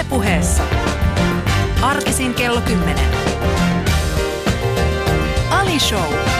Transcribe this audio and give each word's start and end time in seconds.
Ylepuheessa. 0.00 0.62
Arkisin 1.82 2.34
kello 2.34 2.60
10. 2.60 2.78
Ali 5.50 5.80
Show. 5.80 6.39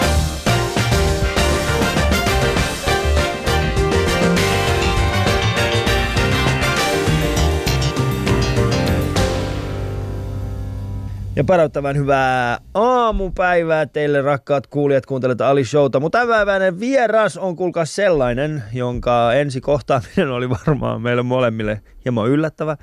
Ja 11.40 11.44
päräyttävän 11.44 11.96
hyvää 11.96 12.58
aamupäivää 12.74 13.86
teille 13.86 14.22
rakkaat 14.22 14.66
kuulijat, 14.66 15.06
kuuntelette 15.06 15.44
Ali 15.44 15.64
Showta. 15.64 16.00
Mutta 16.00 16.18
tämänpäiväinen 16.18 16.80
vieras 16.80 17.36
on 17.36 17.56
kuulkaa 17.56 17.84
sellainen, 17.84 18.62
jonka 18.72 19.32
ensi 19.32 19.60
kohtaaminen 19.60 20.30
oli 20.30 20.50
varmaan 20.50 21.02
meille 21.02 21.22
molemmille 21.22 21.82
hieman 22.04 22.28
yllättävä. 22.28 22.72
Äh, 22.72 22.78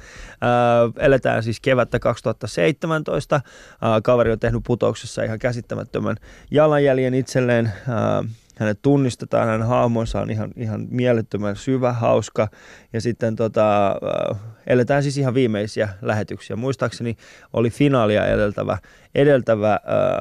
eletään 0.98 1.44
siis 1.44 1.60
kevättä 1.60 2.00
2017. 2.00 3.36
Äh, 3.36 3.42
kaveri 4.04 4.32
on 4.32 4.40
tehnyt 4.40 4.64
putouksessa 4.68 5.24
ihan 5.24 5.40
käsittämättömän 5.40 6.16
jalanjäljen 6.52 7.14
itselleen. 7.14 7.66
Äh, 7.66 8.30
hänet 8.60 8.82
tunnistetaan, 8.82 9.48
hänen 9.48 9.68
hahmonsa 9.68 10.22
on 10.22 10.32
ihan, 10.32 10.52
ihan 10.56 10.88
mielettömän 10.90 11.56
syvä, 11.56 11.94
hauska 11.94 12.48
ja 12.94 13.02
sitten 13.02 13.36
tota, 13.36 13.88
äh, 13.88 14.40
eletään 14.68 15.04
siis 15.04 15.18
ihan 15.18 15.34
viimeisiä 15.34 15.90
lähetyksiä. 16.02 16.56
Muistaakseni 16.56 17.18
oli 17.54 17.70
finaalia 17.70 18.26
edeltävä, 18.26 18.78
edeltävä 19.16 19.74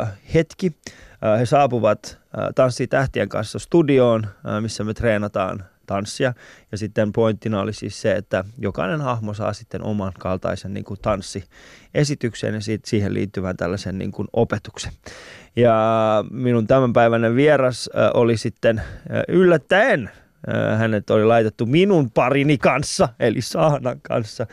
äh, 0.03 0.13
hetki. 0.35 0.77
Äh, 1.25 1.39
he 1.41 1.47
saapuvat 1.47 2.19
äh, 2.39 2.49
Tanssii 2.55 2.87
tähtien 2.87 3.29
kanssa 3.29 3.59
studioon, 3.59 4.27
äh, 4.27 4.63
missä 4.63 4.85
me 4.85 4.95
treenataan 4.95 5.65
tanssia. 5.87 6.35
Ja 6.73 6.79
sitten 6.79 7.13
pointtina 7.13 7.61
oli 7.61 7.73
siis 7.73 8.03
se, 8.03 8.13
että 8.13 8.45
jokainen 8.59 9.01
hahmo 9.01 9.35
saa 9.35 9.53
sitten 9.53 9.83
oman 9.83 10.13
kaltaisen 10.19 10.75
niin 10.75 10.85
kuin 10.85 11.01
tanssiesityksen 11.01 12.55
ja 12.55 12.61
siihen 12.85 13.15
liittyvän 13.15 13.57
tällaisen 13.57 13.99
niin 13.99 14.13
kuin 14.13 14.29
opetuksen. 14.33 14.93
Ja 15.57 16.25
minun 16.31 16.67
tämänpäiväinen 16.67 17.37
vieras 17.37 17.91
oli 18.15 18.37
sitten 18.37 18.83
yllättäen 19.29 20.11
hänet 20.79 21.11
oli 21.11 21.25
laitettu 21.25 21.67
minun 21.67 22.11
parini 22.11 22.59
kanssa, 22.59 23.09
eli 23.21 23.41
Saanan 23.41 24.01
kanssa. 24.03 24.47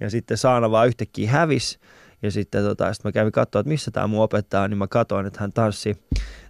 Ja 0.00 0.10
sitten 0.10 0.36
Saana 0.36 0.70
vaan 0.70 0.88
yhtäkkiä 0.88 1.30
hävisi. 1.30 1.78
Ja 2.22 2.30
sitten 2.30 2.64
tota, 2.64 2.94
sit 2.94 3.04
mä 3.04 3.12
kävin 3.12 3.32
katsoa, 3.32 3.60
että 3.60 3.68
missä 3.68 3.90
tämä 3.90 4.06
mun 4.06 4.22
opettaja 4.22 4.62
on, 4.62 4.70
niin 4.70 4.78
mä 4.78 4.86
katsoin, 4.86 5.26
että 5.26 5.40
hän 5.40 5.52
tanssi, 5.52 5.96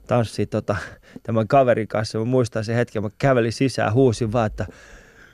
tanssi 0.06 0.46
tota, 0.46 0.76
tämän 1.22 1.48
kaverin 1.48 1.88
kanssa. 1.88 2.18
Mä 2.18 2.24
muistan 2.24 2.64
sen 2.64 2.76
hetken, 2.76 3.02
mä 3.02 3.10
kävelin 3.18 3.52
sisään, 3.52 3.92
huusin 3.92 4.32
vaan, 4.32 4.46
että 4.46 4.66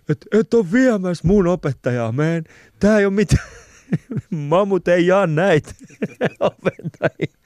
et, 0.08 0.18
et 0.32 0.54
ole 0.54 0.72
viemässä 0.72 1.26
mun 1.28 1.46
opettajaa, 1.46 2.12
man. 2.12 2.44
Tää 2.80 2.98
ei 2.98 3.06
ole 3.06 3.14
mitään. 3.14 3.48
Mamut 4.30 4.88
ei 4.88 5.06
jaa 5.06 5.26
näitä 5.26 5.72
opettajia. 6.40 7.36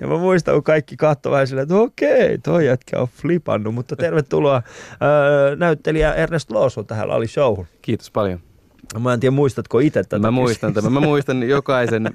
Ja 0.00 0.06
mä 0.06 0.18
muistan, 0.18 0.54
kun 0.54 0.62
kaikki 0.62 0.96
katsoi 0.96 1.32
vähän 1.32 1.46
silleen, 1.46 1.62
että 1.62 1.76
okei, 1.76 2.38
toi 2.38 2.66
jätkä 2.66 3.00
on 3.00 3.08
flipannut, 3.08 3.74
mutta 3.74 3.96
tervetuloa 3.96 4.62
öö, 5.02 5.56
näyttelijä 5.56 6.14
Ernest 6.14 6.50
Lawson 6.50 6.86
tähän 6.86 7.10
Ali 7.10 7.26
Showhun. 7.26 7.66
Kiitos 7.82 8.10
paljon. 8.10 8.40
Mä 8.98 9.12
en 9.12 9.20
tiedä, 9.20 9.30
muistatko 9.30 9.78
itse 9.78 10.02
tätä? 10.02 10.18
Mä 10.18 10.30
muistan 10.30 10.74
tämän. 10.74 10.92
Mä 10.92 11.00
muistan 11.00 11.48
jokaisen 11.48 12.10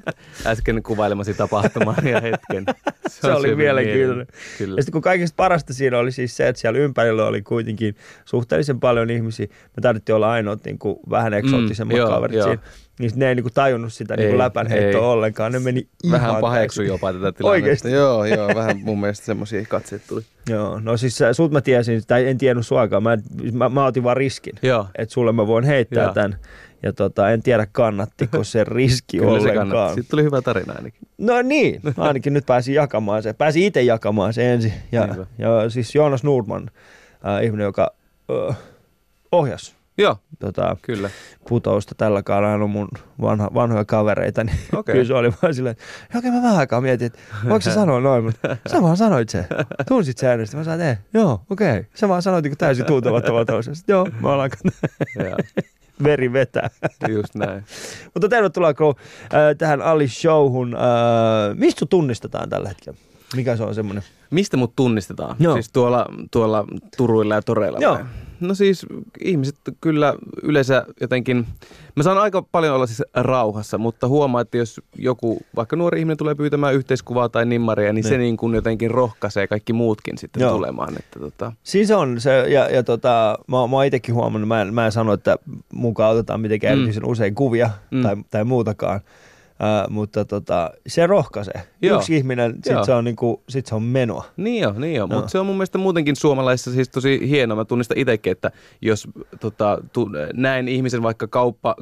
äsken 0.45 0.83
kuvailemasi 0.83 1.33
tapahtuman 1.33 2.07
ja 2.07 2.21
hetken. 2.21 2.65
Se, 3.07 3.21
se 3.21 3.33
oli 3.33 3.55
mielenkiintoinen. 3.55 4.27
Kyllä. 4.57 4.75
Ja 4.77 4.81
sitten 4.81 4.91
kun 4.91 5.01
kaikista 5.01 5.35
parasta 5.35 5.73
siinä 5.73 5.99
oli 5.99 6.11
siis 6.11 6.37
se, 6.37 6.47
että 6.47 6.59
siellä 6.59 6.79
ympärillä 6.79 7.25
oli 7.25 7.41
kuitenkin 7.41 7.95
suhteellisen 8.25 8.79
paljon 8.79 9.09
ihmisiä. 9.09 9.47
Me 9.47 9.81
tarvittiin 9.81 10.15
olla 10.15 10.31
ainoat 10.31 10.65
niin 10.65 10.79
kuin 10.79 10.99
vähän 11.09 11.33
eksoottisemmat 11.33 11.97
mm, 11.97 12.03
kaverit 12.03 12.37
joo. 12.37 12.47
siinä. 12.47 12.61
Niin 13.03 13.19
ne 13.19 13.29
ei 13.29 13.35
niinku 13.35 13.49
tajunnut 13.53 13.93
sitä 13.93 14.17
niinku 14.17 14.37
läpänheittoa 14.37 15.11
ollenkaan. 15.11 15.51
Ne 15.51 15.59
meni 15.59 15.87
ihan 16.03 16.21
Vähän 16.21 16.41
paheksu 16.41 16.81
jopa 16.81 17.13
tätä 17.13 17.19
tilannetta. 17.19 17.47
Oikeasti? 17.47 17.91
Joo, 17.91 18.25
joo, 18.25 18.47
vähän 18.55 18.79
mun 18.83 18.99
mielestä 18.99 19.25
semmoisia 19.25 19.65
katseet 19.69 20.01
tuli. 20.07 20.21
Joo, 20.49 20.79
no 20.79 20.97
siis 20.97 21.19
sut 21.31 21.51
mä 21.51 21.61
tiesin, 21.61 22.01
tai 22.07 22.27
en 22.27 22.37
tiennyt 22.37 22.67
suakaan. 22.67 23.03
Mä, 23.03 23.17
mä, 23.53 23.69
mä 23.69 23.85
otin 23.85 24.03
vaan 24.03 24.17
riskin, 24.17 24.55
että 24.97 25.13
sulle 25.13 25.31
mä 25.31 25.47
voin 25.47 25.63
heittää 25.63 26.03
joo. 26.03 26.13
tämän. 26.13 26.37
Ja 26.83 26.93
tota, 26.93 27.29
en 27.31 27.43
tiedä 27.43 27.67
kannattiko 27.71 28.43
se 28.43 28.63
riski 28.77 29.17
Kyllä 29.17 29.31
ollenkaan. 29.31 29.67
Se 29.67 29.71
kannatti. 29.71 29.95
Sitten 29.95 30.11
tuli 30.11 30.23
hyvä 30.23 30.41
tarina 30.41 30.73
ainakin. 30.73 31.07
No 31.17 31.41
niin, 31.41 31.81
ainakin 31.97 32.33
nyt 32.33 32.45
pääsi 32.45 32.73
jakamaan 32.73 33.23
se. 33.23 33.33
Pääsi 33.33 33.65
itse 33.65 33.81
jakamaan 33.81 34.33
se 34.33 34.53
ensin. 34.53 34.73
Ja, 34.91 35.07
ja 35.37 35.69
siis 35.69 35.95
Joonas 35.95 36.23
Nordman, 36.23 36.71
äh, 37.27 37.43
ihminen, 37.43 37.65
joka 37.65 37.93
äh, 38.49 38.57
ohjasi 39.31 39.75
Joo, 39.97 40.17
tota, 40.39 40.77
kyllä. 40.81 41.09
putousta 41.49 41.95
tällä 41.95 42.23
kaudella. 42.23 42.63
On 42.63 42.69
mun 42.69 42.87
vanha, 43.21 43.49
vanhoja 43.53 43.85
kavereita, 43.85 44.43
niin 44.43 44.57
okay. 44.77 44.93
kyllä 44.93 45.07
se 45.07 45.13
oli 45.13 45.33
vaan 45.41 45.53
silleen, 45.53 45.75
että 46.03 46.17
okei 46.17 46.31
mä 46.31 46.41
vähän 46.41 46.57
aikaa 46.57 46.81
mietin, 46.81 47.05
että 47.05 47.19
voiko 47.49 47.61
sä 47.61 47.73
sanoa 47.73 47.99
noin, 47.99 48.23
mutta 48.23 48.57
sä 48.71 48.81
vaan 48.81 48.97
sanoit 48.97 49.29
se. 49.29 49.45
Tunsit 49.87 50.17
sä 50.17 50.29
äänestä. 50.29 50.57
Mä 50.57 50.63
sanoin, 50.63 50.81
että 50.81 51.03
joo, 51.13 51.41
okei. 51.49 51.71
Okay. 51.71 51.85
Sä 51.95 52.09
vaan 52.09 52.21
sanoit 52.21 52.43
niin 52.43 52.57
täysin 52.57 52.85
tuntemattomalta 52.85 53.53
toisesta. 53.53 53.91
Joo, 53.91 54.07
mä 54.21 54.33
ollaan 54.33 54.49
veri 56.03 56.33
vetää. 56.33 56.69
Just 57.07 57.35
näin. 57.35 57.63
mutta 58.13 58.29
tervetuloa 58.29 58.69
äh, 58.69 59.55
tähän 59.57 59.81
Ali 59.81 60.07
Showhun. 60.07 60.75
Äh, 60.75 60.81
mistä 61.57 61.85
tunnistetaan 61.85 62.49
tällä 62.49 62.69
hetkellä? 62.69 62.99
Mikä 63.35 63.55
se 63.55 63.63
on 63.63 63.75
semmoinen? 63.75 64.03
Mistä 64.31 64.57
mut 64.57 64.75
tunnistetaan? 64.75 65.35
Joo. 65.39 65.53
Siis 65.53 65.69
tuolla, 65.73 66.05
tuolla 66.31 66.65
Turuilla 66.97 67.35
ja 67.35 67.41
Toreilla? 67.41 67.79
Joo. 67.81 67.99
No 68.39 68.53
siis 68.53 68.85
ihmiset 69.23 69.55
kyllä 69.81 70.13
yleensä 70.43 70.85
jotenkin, 71.01 71.45
mä 71.95 72.03
saan 72.03 72.17
aika 72.17 72.41
paljon 72.41 72.75
olla 72.75 72.85
siis 72.85 73.03
rauhassa, 73.13 73.77
mutta 73.77 74.07
huomaa, 74.07 74.41
että 74.41 74.57
jos 74.57 74.81
joku, 74.97 75.41
vaikka 75.55 75.75
nuori 75.75 75.99
ihminen 75.99 76.17
tulee 76.17 76.35
pyytämään 76.35 76.73
yhteiskuvaa 76.73 77.29
tai 77.29 77.45
nimmaria, 77.45 77.93
niin, 77.93 78.03
niin. 78.03 78.09
se 78.09 78.17
niin 78.17 78.37
kuin 78.37 78.55
jotenkin 78.55 78.91
rohkaisee 78.91 79.47
kaikki 79.47 79.73
muutkin 79.73 80.17
sitten 80.17 80.41
Joo. 80.41 80.51
tulemaan. 80.51 80.93
Että 80.99 81.19
tota. 81.19 81.51
Siis 81.63 81.91
on 81.91 82.21
se, 82.21 82.49
ja, 82.49 82.69
ja 82.69 82.83
tota, 82.83 83.39
mä, 83.47 83.67
mä 83.67 83.75
oon 83.75 83.85
itsekin 83.85 84.15
huomannut, 84.15 84.47
mä 84.47 84.61
en, 84.61 84.73
mä 84.73 84.85
en 84.85 84.91
sano, 84.91 85.13
että 85.13 85.37
mukaan 85.73 86.11
otetaan 86.11 86.41
mitenkään 86.41 86.73
mm. 86.73 86.77
erityisen 86.77 87.05
usein 87.05 87.35
kuvia 87.35 87.69
mm. 87.91 88.01
tai, 88.01 88.15
tai 88.31 88.43
muutakaan, 88.43 88.99
Uh, 89.63 89.91
mutta 89.91 90.25
tota, 90.25 90.71
se 90.87 91.07
rohkaisee. 91.07 91.63
Joo. 91.81 91.97
Yksi 91.97 92.17
ihminen, 92.17 92.53
sit 92.63 92.83
se, 92.85 92.93
on 92.93 93.03
niinku, 93.03 93.43
sit 93.49 93.65
se 93.65 93.75
on 93.75 93.83
menoa. 93.83 94.25
Niin 94.37 94.67
on, 94.67 94.81
niin 94.81 95.03
on. 95.03 95.09
No. 95.09 95.15
mutta 95.15 95.31
se 95.31 95.39
on 95.39 95.45
mun 95.45 95.55
mielestä 95.55 95.77
muutenkin 95.77 96.15
suomalaisissa 96.15 96.71
siis 96.71 96.89
tosi 96.89 97.29
hienoa. 97.29 97.55
Mä 97.55 97.65
tunnistan 97.65 97.97
itsekin, 97.97 98.31
että 98.31 98.51
jos 98.81 99.07
tota, 99.39 99.77
tu, 99.93 100.09
näin 100.33 100.67
ihmisen 100.67 101.03
vaikka 101.03 101.27
kauppa 101.27 101.75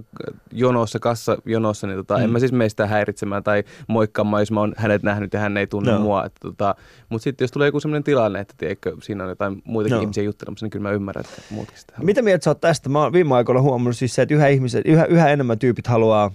jonossa, 0.51 0.99
kassa 0.99 1.37
jonossa, 1.45 1.87
niin 1.87 1.97
tota, 1.97 2.17
mm. 2.17 2.23
en 2.23 2.29
mä 2.29 2.39
siis 2.39 2.51
meistä 2.51 2.87
häiritsemään 2.87 3.43
tai 3.43 3.63
moikkaamaan, 3.87 4.41
jos 4.41 4.51
mä 4.51 4.59
oon 4.59 4.73
hänet 4.77 5.03
nähnyt 5.03 5.33
ja 5.33 5.39
hän 5.39 5.57
ei 5.57 5.67
tunne 5.67 5.91
no. 5.91 5.99
mua. 5.99 6.25
Että, 6.25 6.39
tota, 6.41 6.75
mutta 7.09 7.23
sitten 7.23 7.43
jos 7.43 7.51
tulee 7.51 7.67
joku 7.67 7.79
sellainen 7.79 8.03
tilanne, 8.03 8.39
että 8.39 8.53
tiedätkö, 8.57 8.97
siinä 9.01 9.23
on 9.23 9.29
jotain 9.29 9.61
muitakin 9.63 9.95
no. 9.95 10.01
ihmisiä 10.01 10.23
juttelemassa, 10.23 10.65
niin 10.65 10.71
kyllä 10.71 10.83
mä 10.83 10.91
ymmärrän, 10.91 11.25
että 11.25 11.41
muutkin 11.49 11.77
sitä 11.77 11.93
Mitä 12.03 12.21
mieltä 12.21 12.43
sä 12.43 12.49
oot 12.49 12.61
tästä? 12.61 12.89
Mä 12.89 12.99
oon 13.03 13.13
viime 13.13 13.35
aikoina 13.35 13.61
huomannut 13.61 13.97
siis 13.97 14.15
se, 14.15 14.21
että 14.21 14.35
yhä, 14.35 14.47
ihmiset, 14.47 14.85
yhä, 14.85 15.05
yhä 15.05 15.29
enemmän 15.29 15.59
tyypit 15.59 15.87
haluaa 15.87 16.31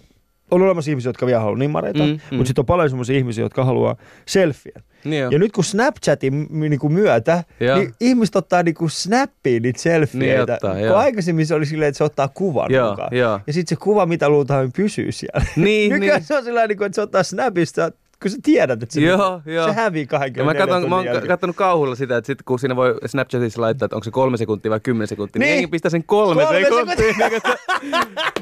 on 0.51 0.63
olemassa 0.63 0.91
ihmisiä, 0.91 1.09
jotka 1.09 1.27
vielä 1.27 1.41
haluaa 1.41 1.59
nimmareita, 1.59 2.03
mm, 2.03 2.09
mm. 2.09 2.37
mutta 2.37 2.47
sitten 2.47 2.63
on 2.63 2.67
paljon 2.67 2.91
sellaisia 2.91 3.19
ihmisiä, 3.19 3.45
jotka 3.45 3.65
haluaa 3.65 3.97
selfieä. 4.27 4.83
Niin 5.05 5.29
ja 5.31 5.39
nyt 5.39 5.53
kun 5.53 5.65
Snapchatin 5.65 6.47
niinku 6.51 6.89
myötä, 6.89 7.45
ja. 7.61 7.77
niin 7.77 7.93
ihmiset 8.01 8.37
ottaa 8.37 8.63
niinku 8.63 8.89
snappiin 8.89 9.63
niitä 9.63 9.81
selfieitä. 9.81 10.35
Niin 10.35 10.53
ottaa, 10.53 10.75
kun 10.75 10.97
aikaisemmin 10.97 11.47
se 11.47 11.55
oli 11.55 11.67
silleen, 11.67 11.89
että 11.89 11.99
se 11.99 12.05
ottaa 12.05 12.29
kuvan 12.29 12.71
ja, 12.71 12.91
mukaan. 12.91 13.17
Ja, 13.17 13.41
ja 13.47 13.53
sitten 13.53 13.77
se 13.77 13.85
kuva, 13.85 14.07
mitä 14.07 14.29
luultaan, 14.29 14.73
pysyy 14.77 15.13
siellä. 15.13 15.47
Niin, 15.57 15.93
Nykyään 15.93 16.19
niin. 16.19 16.27
se 16.27 16.37
on 16.37 16.45
sellainen, 16.45 16.77
että 16.83 16.95
se 16.95 17.01
ottaa 17.01 17.23
snapista 17.23 17.93
kun 18.23 18.31
sä 18.31 18.37
tiedät, 18.43 18.83
että 18.83 18.95
se, 18.95 19.01
joo, 19.01 19.43
joo. 19.47 19.67
se 19.67 19.73
hävii 19.73 20.07
24 20.07 20.53
mä, 20.53 20.67
katon, 20.67 20.89
mä 20.89 20.97
oon 20.97 21.29
katsonut 21.29 21.57
kauhulla 21.57 21.95
sitä, 21.95 22.17
että 22.17 22.27
sit 22.27 22.43
kun 22.43 22.59
siinä 22.59 22.77
voi 22.77 22.95
Snapchatissa 23.07 23.61
laittaa, 23.61 23.87
että 23.87 23.97
onko 23.97 24.05
se 24.05 24.11
kolme 24.11 24.37
sekuntia 24.37 24.71
vai 24.71 24.81
kymmenen 24.81 25.09
sekuntia, 25.09 25.41
niin, 25.41 25.47
niin 25.47 25.55
jengi 25.55 25.67
pistää 25.67 25.91
sen 25.91 26.05
kolme, 26.05 26.45
kolme 26.45 26.61
sekuntia. 26.65 26.97
sekuntia. 26.97 27.57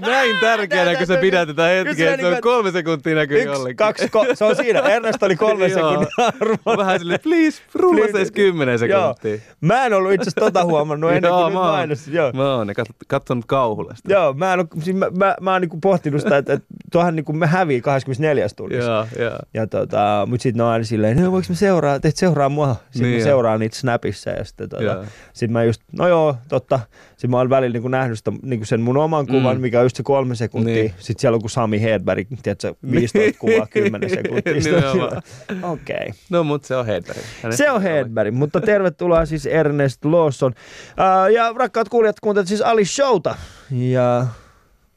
näin 0.06 0.36
tärkeänä, 0.40 0.94
kun 0.98 1.06
se 1.06 1.16
pidät 1.16 1.48
tätä 1.48 1.62
hetkeä, 1.62 1.90
että 2.10 2.22
se 2.22 2.26
on 2.26 2.32
niinku, 2.32 2.48
kolme 2.48 2.70
sekuntia 2.70 3.14
näkyy 3.14 3.36
yksi, 3.36 3.48
jollekin. 3.48 3.76
kaksi, 3.76 4.06
ko- 4.06 4.34
se 4.34 4.44
on 4.44 4.56
siinä. 4.56 4.80
Ernest 4.80 5.22
oli 5.22 5.36
kolme 5.36 5.68
sekuntia 5.74 6.14
arvoa. 6.18 6.76
Vähän 6.76 6.98
silleen, 6.98 7.20
please, 7.22 7.62
rulla 7.74 8.04
se 8.06 8.10
edes 8.10 8.30
kymmenen 8.30 8.78
sekuntia. 8.78 9.38
Mä 9.60 9.86
en 9.86 9.92
ollut 9.92 10.12
itse 10.12 10.22
asiassa 10.22 10.40
tota 10.40 10.64
huomannut 10.64 11.12
ennen 11.12 11.32
kuin 11.32 11.44
nyt 11.44 11.54
mainostin. 11.54 12.14
Joo, 12.14 12.32
mä 12.32 12.54
oon 12.54 12.72
katsonut 13.08 13.44
kauhulla 13.46 13.94
sitä. 13.94 14.12
Joo, 14.12 14.32
mä, 14.32 14.54
en, 14.54 14.66
siis 14.82 14.96
mä, 14.96 15.10
mä, 15.18 15.36
mä 15.40 15.52
oon 15.52 15.60
niinku 15.60 15.78
pohtinut 15.80 16.20
sitä, 16.20 16.36
että, 16.36 16.52
että 16.52 16.66
tuohan 16.92 17.16
niinku 17.16 17.32
me 17.32 17.46
hävii 17.46 17.80
24 17.80 18.46
tunnissa. 18.56 19.06
Joo, 19.18 19.28
joo. 19.54 19.63
Ja 19.64 19.68
tota, 19.68 20.26
mutta 20.30 20.42
sitten 20.42 20.58
ne 20.58 20.64
on 20.64 20.70
aina 20.70 20.84
silleen, 20.84 21.22
no 21.22 21.32
voiko 21.32 21.46
mä 21.48 21.54
seuraa, 21.54 22.00
teet 22.00 22.16
seuraa 22.16 22.48
mua. 22.48 22.76
Sitten 22.90 23.02
niin 23.02 23.20
mä 23.20 23.24
seuraan 23.24 23.60
niitä 23.60 23.76
Snapissa 23.76 24.30
ja 24.30 24.44
sitten 24.44 24.68
tota, 24.68 25.04
sit 25.32 25.50
mä 25.50 25.64
just, 25.64 25.82
no 25.92 26.08
joo, 26.08 26.36
totta. 26.48 26.80
Sitten 27.10 27.30
mä 27.30 27.36
oon 27.36 27.50
välillä 27.50 27.78
niin 27.78 27.90
nähnyt 27.90 28.18
sitä, 28.18 28.32
niin 28.42 28.66
sen 28.66 28.80
mun 28.80 28.96
oman 28.96 29.26
kuvan, 29.26 29.56
mm. 29.56 29.60
mikä 29.60 29.78
on 29.78 29.84
just 29.84 29.96
se 29.96 30.02
kolme 30.02 30.34
sekuntia. 30.34 30.74
Niin. 30.74 30.94
Sitten 30.98 31.20
siellä 31.20 31.34
on 31.34 31.40
kuin 31.40 31.50
Sami 31.50 31.82
Hedberg, 31.82 32.28
tiedätkö, 32.42 32.74
15 32.90 33.18
niin. 33.18 33.34
kuvaa, 33.38 33.66
10 33.66 34.10
sekuntia. 34.10 34.52
Okei. 35.72 35.96
Okay. 35.96 36.12
No 36.30 36.44
mutta 36.44 36.68
se 36.68 36.76
on 36.76 36.86
Hedberg. 36.86 37.20
Se 37.50 37.70
on 37.70 37.82
Hedberg, 37.82 38.34
mutta 38.34 38.60
tervetuloa 38.60 39.26
siis 39.26 39.46
Ernest 39.46 40.04
Lawson. 40.04 40.52
Uh, 40.52 41.32
ja 41.32 41.52
rakkaat 41.56 41.88
kuulijat, 41.88 42.20
kuuntelet 42.20 42.48
siis 42.48 42.62
Ali 42.62 42.84
Showta. 42.84 43.34
Ja 43.70 44.26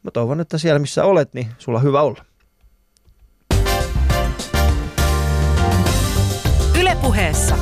mä 0.03 0.11
toivon, 0.11 0.39
että 0.39 0.57
siellä 0.57 0.79
missä 0.79 1.03
olet, 1.03 1.33
niin 1.33 1.47
sulla 1.57 1.77
on 1.77 1.83
hyvä 1.83 2.01
olla. 2.01 2.26
Ylepuheessa 6.97 7.55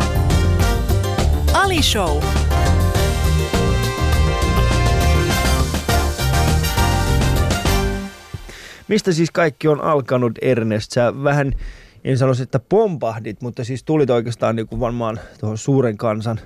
Ali 1.54 1.82
Show. 1.82 2.24
Mistä 8.88 9.12
siis 9.12 9.32
kaikki 9.32 9.68
on 9.68 9.82
alkanut, 9.82 10.32
Ernest? 10.42 10.92
Sä 10.92 11.24
vähän, 11.24 11.54
en 12.04 12.18
sanoisi, 12.18 12.44
että 12.44 12.60
pompahdit, 12.60 13.42
mutta 13.42 13.64
siis 13.64 13.84
tulit 13.84 14.10
oikeastaan 14.10 14.56
niin 14.56 14.68
kuin 14.68 14.80
varmaan 14.80 15.20
tuohon 15.40 15.58
suuren 15.58 15.98
kansan, 15.98 16.40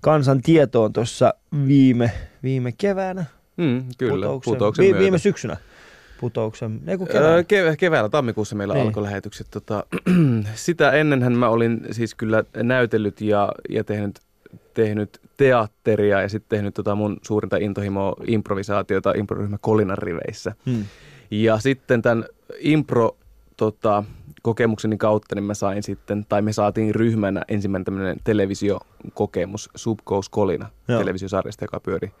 kansan 0.00 0.42
tietoon 0.42 0.92
tuossa 0.92 1.34
viime, 1.66 2.12
viime 2.42 2.72
keväänä. 2.78 3.24
Mm, 3.56 3.84
kyllä, 3.98 4.14
putouksen, 4.14 4.52
putouksen 4.54 4.82
vi, 4.82 4.90
myötä. 4.90 5.02
viime 5.02 5.18
syksynä 5.18 5.56
putouksen, 6.24 6.80
ei 6.86 6.98
kun 6.98 7.06
keväällä. 7.06 7.28
Öö, 7.30 7.42
kev- 7.42 7.76
keväällä, 7.76 8.08
tammikuussa 8.08 8.56
meillä 8.56 8.74
Niin. 8.74 8.86
alkoi 8.86 9.02
lähetykset. 9.02 9.46
Tota, 9.50 9.84
sitä 10.54 10.90
ennenhän 10.92 11.32
mä 11.38 11.48
olin 11.48 11.80
siis 11.90 12.14
kyllä 12.14 12.44
näytellyt 12.56 13.20
ja, 13.20 13.52
ja 13.68 13.84
tehnyt, 13.84 14.20
tehnyt 14.74 15.20
teatteria 15.36 16.22
ja 16.22 16.28
sitten 16.28 16.56
tehnyt 16.58 16.74
tota 16.74 16.94
mun 16.94 17.16
suurinta 17.22 17.56
intohimoa 17.56 18.14
improvisaatiota 18.26 19.12
improryhmä 19.16 19.58
Kolinan 19.60 19.98
riveissä. 19.98 20.54
Hmm. 20.66 20.84
Ja 21.30 21.58
sitten 21.58 22.02
tämän 22.02 22.24
impro 22.58 23.16
tota, 23.56 24.04
kokemukseni 24.42 24.96
kautta 24.96 25.34
niin 25.34 25.44
mä 25.44 25.54
sain 25.54 25.82
sitten, 25.82 26.26
tai 26.28 26.42
me 26.42 26.52
saatiin 26.52 26.94
ryhmänä 26.94 27.42
ensimmäinen 27.48 27.84
tämmöinen 27.84 28.16
televisiokokemus 28.24 29.70
Subkous 29.74 30.28
Kolina 30.28 30.68
Joo. 30.88 30.98
televisiosarjasta, 30.98 31.64
joka 31.64 31.80
pyöri 31.80 32.12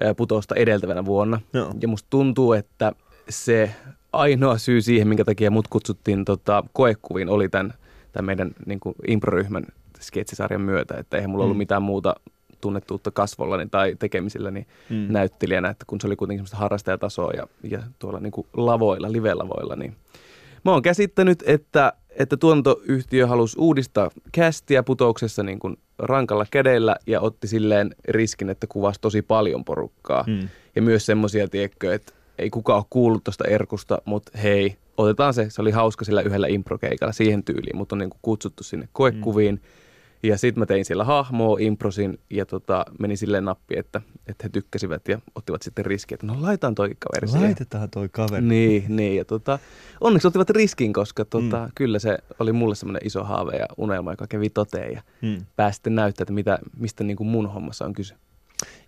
ää, 0.00 0.14
putousta 0.14 0.54
edeltävänä 0.54 1.04
vuonna. 1.04 1.40
Joo. 1.52 1.74
Ja 1.80 1.88
musta 1.88 2.06
tuntuu, 2.10 2.52
että 2.52 2.92
se 3.30 3.70
ainoa 4.12 4.58
syy 4.58 4.82
siihen, 4.82 5.08
minkä 5.08 5.24
takia 5.24 5.50
mut 5.50 5.68
kutsuttiin 5.68 6.24
tota, 6.24 6.64
koekuviin, 6.72 7.28
oli 7.28 7.48
tämän, 7.48 7.74
tämän 8.12 8.26
meidän 8.26 8.50
niin 8.66 8.80
kuin 8.80 8.94
improryhmän 9.08 9.64
sketsisarjan 10.00 10.60
myötä. 10.60 10.94
Että 10.98 11.16
eihän 11.16 11.30
mulla 11.30 11.44
ollut 11.44 11.56
Mm. 11.56 11.58
mitään 11.58 11.82
muuta 11.82 12.14
tunnettuutta 12.60 13.10
kasvollani 13.10 13.66
tai 13.70 13.96
tekemisilläni 13.98 14.66
Mm. 14.90 14.96
mm. 14.96 15.06
näyttelijänä, 15.12 15.68
että 15.68 15.84
kun 15.86 16.00
se 16.00 16.06
oli 16.06 16.16
kuitenkin 16.16 16.38
semmoista 16.38 16.56
harrastajatasoa 16.56 17.32
ja, 17.32 17.46
ja 17.62 17.82
tuolla 17.98 18.20
niin 18.20 18.32
kuin 18.32 18.46
lavoilla, 18.52 19.12
live-lavoilla, 19.12 19.76
niin 19.76 19.96
mä 20.64 20.72
oon 20.72 20.82
käsittänyt, 20.82 21.42
että, 21.46 21.92
että 22.10 22.36
tuontoyhtiö 22.36 23.26
halusi 23.26 23.56
uudistaa 23.60 24.10
kästiä 24.32 24.82
putouksessa 24.82 25.42
niin 25.42 25.58
kuin 25.58 25.76
rankalla 25.98 26.46
kädellä 26.50 26.96
ja 27.06 27.20
otti 27.20 27.46
silleen 27.48 27.94
riskin, 28.08 28.50
että 28.50 28.66
kuvasi 28.66 29.00
tosi 29.00 29.22
paljon 29.22 29.64
porukkaa. 29.64 30.22
Hmm. 30.22 30.48
Ja 30.76 30.82
myös 30.82 31.06
semmoisia, 31.06 31.48
tiedätkö, 31.48 31.94
että 31.94 32.12
ei 32.40 32.50
kukaan 32.50 32.76
ole 32.76 32.84
kuullut 32.90 33.24
tuosta 33.24 33.44
Erkusta, 33.44 34.02
mutta 34.04 34.38
hei, 34.38 34.76
otetaan 34.96 35.34
se. 35.34 35.50
Se 35.50 35.62
oli 35.62 35.70
hauska 35.70 36.04
sillä 36.04 36.22
yhdellä 36.22 36.46
improkeikalla 36.46 37.12
siihen 37.12 37.44
tyyliin, 37.44 37.76
mutta 37.76 37.94
on 37.94 37.98
niin 37.98 38.10
kuin 38.10 38.20
kutsuttu 38.22 38.62
sinne 38.62 38.88
koekuviin. 38.92 39.54
Mm. 39.54 39.60
Ja 40.22 40.38
sitten 40.38 40.60
mä 40.60 40.66
tein 40.66 40.84
siellä 40.84 41.04
hahmoa, 41.04 41.56
improsin 41.60 42.18
ja 42.30 42.46
tota, 42.46 42.84
meni 42.98 43.16
silleen 43.16 43.44
nappi, 43.44 43.78
että, 43.78 44.00
että 44.26 44.44
he 44.44 44.48
tykkäsivät 44.48 45.08
ja 45.08 45.20
ottivat 45.34 45.62
sitten 45.62 45.84
riskiä, 45.86 46.14
että 46.14 46.26
no 46.26 46.36
laitaan 46.40 46.74
toi 46.74 46.90
kaveri 46.98 47.28
siihen. 47.28 47.46
Laitetaan 47.46 47.90
toi 47.90 48.08
kaveri. 48.08 48.46
Niin, 48.46 48.84
niin 48.88 49.16
ja 49.16 49.24
tota, 49.24 49.58
onneksi 50.00 50.28
ottivat 50.28 50.50
riskin, 50.50 50.92
koska 50.92 51.24
tota, 51.24 51.66
mm. 51.66 51.72
kyllä 51.74 51.98
se 51.98 52.18
oli 52.38 52.52
mulle 52.52 52.74
semmoinen 52.74 53.06
iso 53.06 53.24
haave 53.24 53.56
ja 53.56 53.66
unelma, 53.76 54.10
joka 54.10 54.26
kävi 54.26 54.50
toteen 54.50 54.92
ja 54.92 55.02
Hmm. 55.22 55.46
pääsi 55.56 55.76
sitten 55.76 55.94
näyttää, 55.94 56.22
että 56.22 56.32
mitä, 56.32 56.58
mistä 56.76 57.04
niin 57.04 57.16
kuin 57.16 57.28
mun 57.28 57.52
hommassa 57.52 57.84
on 57.84 57.92
kyse. 57.92 58.14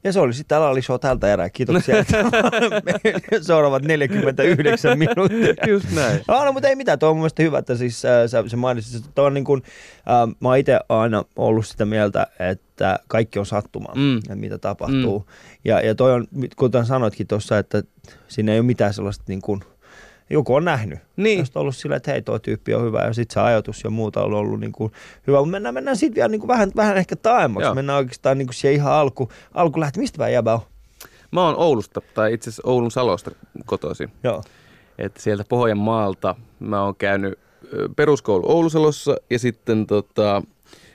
Ja 0.05 0.13
se 0.13 0.21
oli 0.21 0.35
sitten 0.35 0.59
Ali 0.59 0.83
Show 0.83 1.01
tältä 1.01 1.33
erää. 1.33 1.51
Kiitoksia. 1.51 1.95
Seuraavat 3.41 3.83
49 3.83 4.99
minuuttia. 4.99 5.55
Just 5.69 5.87
näin. 5.95 6.21
No, 6.29 6.45
no, 6.45 6.53
mutta 6.53 6.69
ei 6.69 6.77
mitään, 6.77 6.99
tuo 6.99 7.09
on 7.09 7.17
mun 7.17 7.21
mielestä 7.21 7.43
hyvä, 7.43 7.59
että 7.59 7.77
siis 7.77 8.05
äh, 8.05 8.11
sä, 8.27 8.45
sä 8.47 8.57
mainitsit, 8.57 9.05
että 9.07 9.23
on 9.23 9.35
niin 9.35 9.45
kuin, 9.45 9.63
äh, 9.97 10.37
mä 10.41 10.57
itse 10.57 10.81
aina 10.89 11.25
ollut 11.37 11.67
sitä 11.67 11.85
mieltä, 11.85 12.27
että 12.39 12.99
kaikki 13.09 13.39
on 13.39 13.47
sattumaa, 13.47 13.95
Mm. 13.95 14.17
että 14.19 14.35
mitä 14.35 14.59
tapahtuu. 14.59 15.19
Mm. 15.19 15.25
Ja, 15.65 15.81
ja 15.81 15.95
toi 15.95 16.13
on, 16.13 16.27
kuten 16.57 16.87
sanoitkin 16.87 17.27
tuossa, 17.27 17.59
että 17.59 17.83
siinä 18.29 18.53
ei 18.53 18.59
ole 18.59 18.67
mitään 18.67 18.95
sellaista 18.95 19.25
niin 19.29 19.43
kuin, 19.43 19.61
joku 20.31 20.55
on 20.55 20.65
nähnyt. 20.65 20.99
Niin. 21.17 21.39
Jos 21.39 21.51
on 21.55 21.61
ollut 21.61 21.77
silleen, 21.77 21.97
että 21.97 22.11
hei, 22.11 22.23
tuo 22.23 22.39
tyyppi 22.39 22.75
on 22.75 22.85
hyvä 22.85 23.05
ja 23.05 23.13
sitten 23.13 23.35
se 23.35 23.41
ajatus 23.41 23.85
ja 23.85 23.91
muuta 23.91 24.25
on 24.25 24.35
ollut 24.35 24.61
niin 24.61 24.73
kuin 24.73 24.93
hyvä. 25.27 25.39
Mutta 25.39 25.51
mennään, 25.51 25.75
mennään 25.75 25.97
sitten 25.97 26.15
vielä 26.15 26.29
niin 26.29 26.41
kuin 26.41 26.49
vähän, 26.49 26.73
vähän 26.77 26.97
ehkä 26.97 27.17
taemmaksi. 27.17 27.67
Joo. 27.67 27.75
Mennään 27.75 27.99
oikeastaan 27.99 28.39
niin 28.39 28.47
kuin 28.47 28.55
siihen 28.55 28.75
ihan 28.75 28.93
alku, 28.93 29.29
alku 29.55 29.81
lähti. 29.81 30.01
Mistä 30.01 30.19
päin 30.19 30.35
jäbä 30.35 30.55
on? 30.55 30.61
Mä 31.31 31.45
oon 31.47 31.57
Oulusta, 31.57 32.01
tai 32.15 32.33
itse 32.33 32.51
asiassa 32.51 32.63
Oulun 32.67 32.91
Salosta 32.91 33.31
kotoisin. 33.67 34.11
Joo. 34.25 34.43
Että 34.99 35.23
sieltä 35.23 35.45
Pohjanmaalta 35.49 36.35
mä 36.61 36.85
oon 36.85 36.97
käynyt 36.97 37.39
peruskoulu 37.97 38.51
Oulusalossa 38.51 39.17
ja 39.31 39.39
sitten 39.39 39.87
tota, 39.87 40.43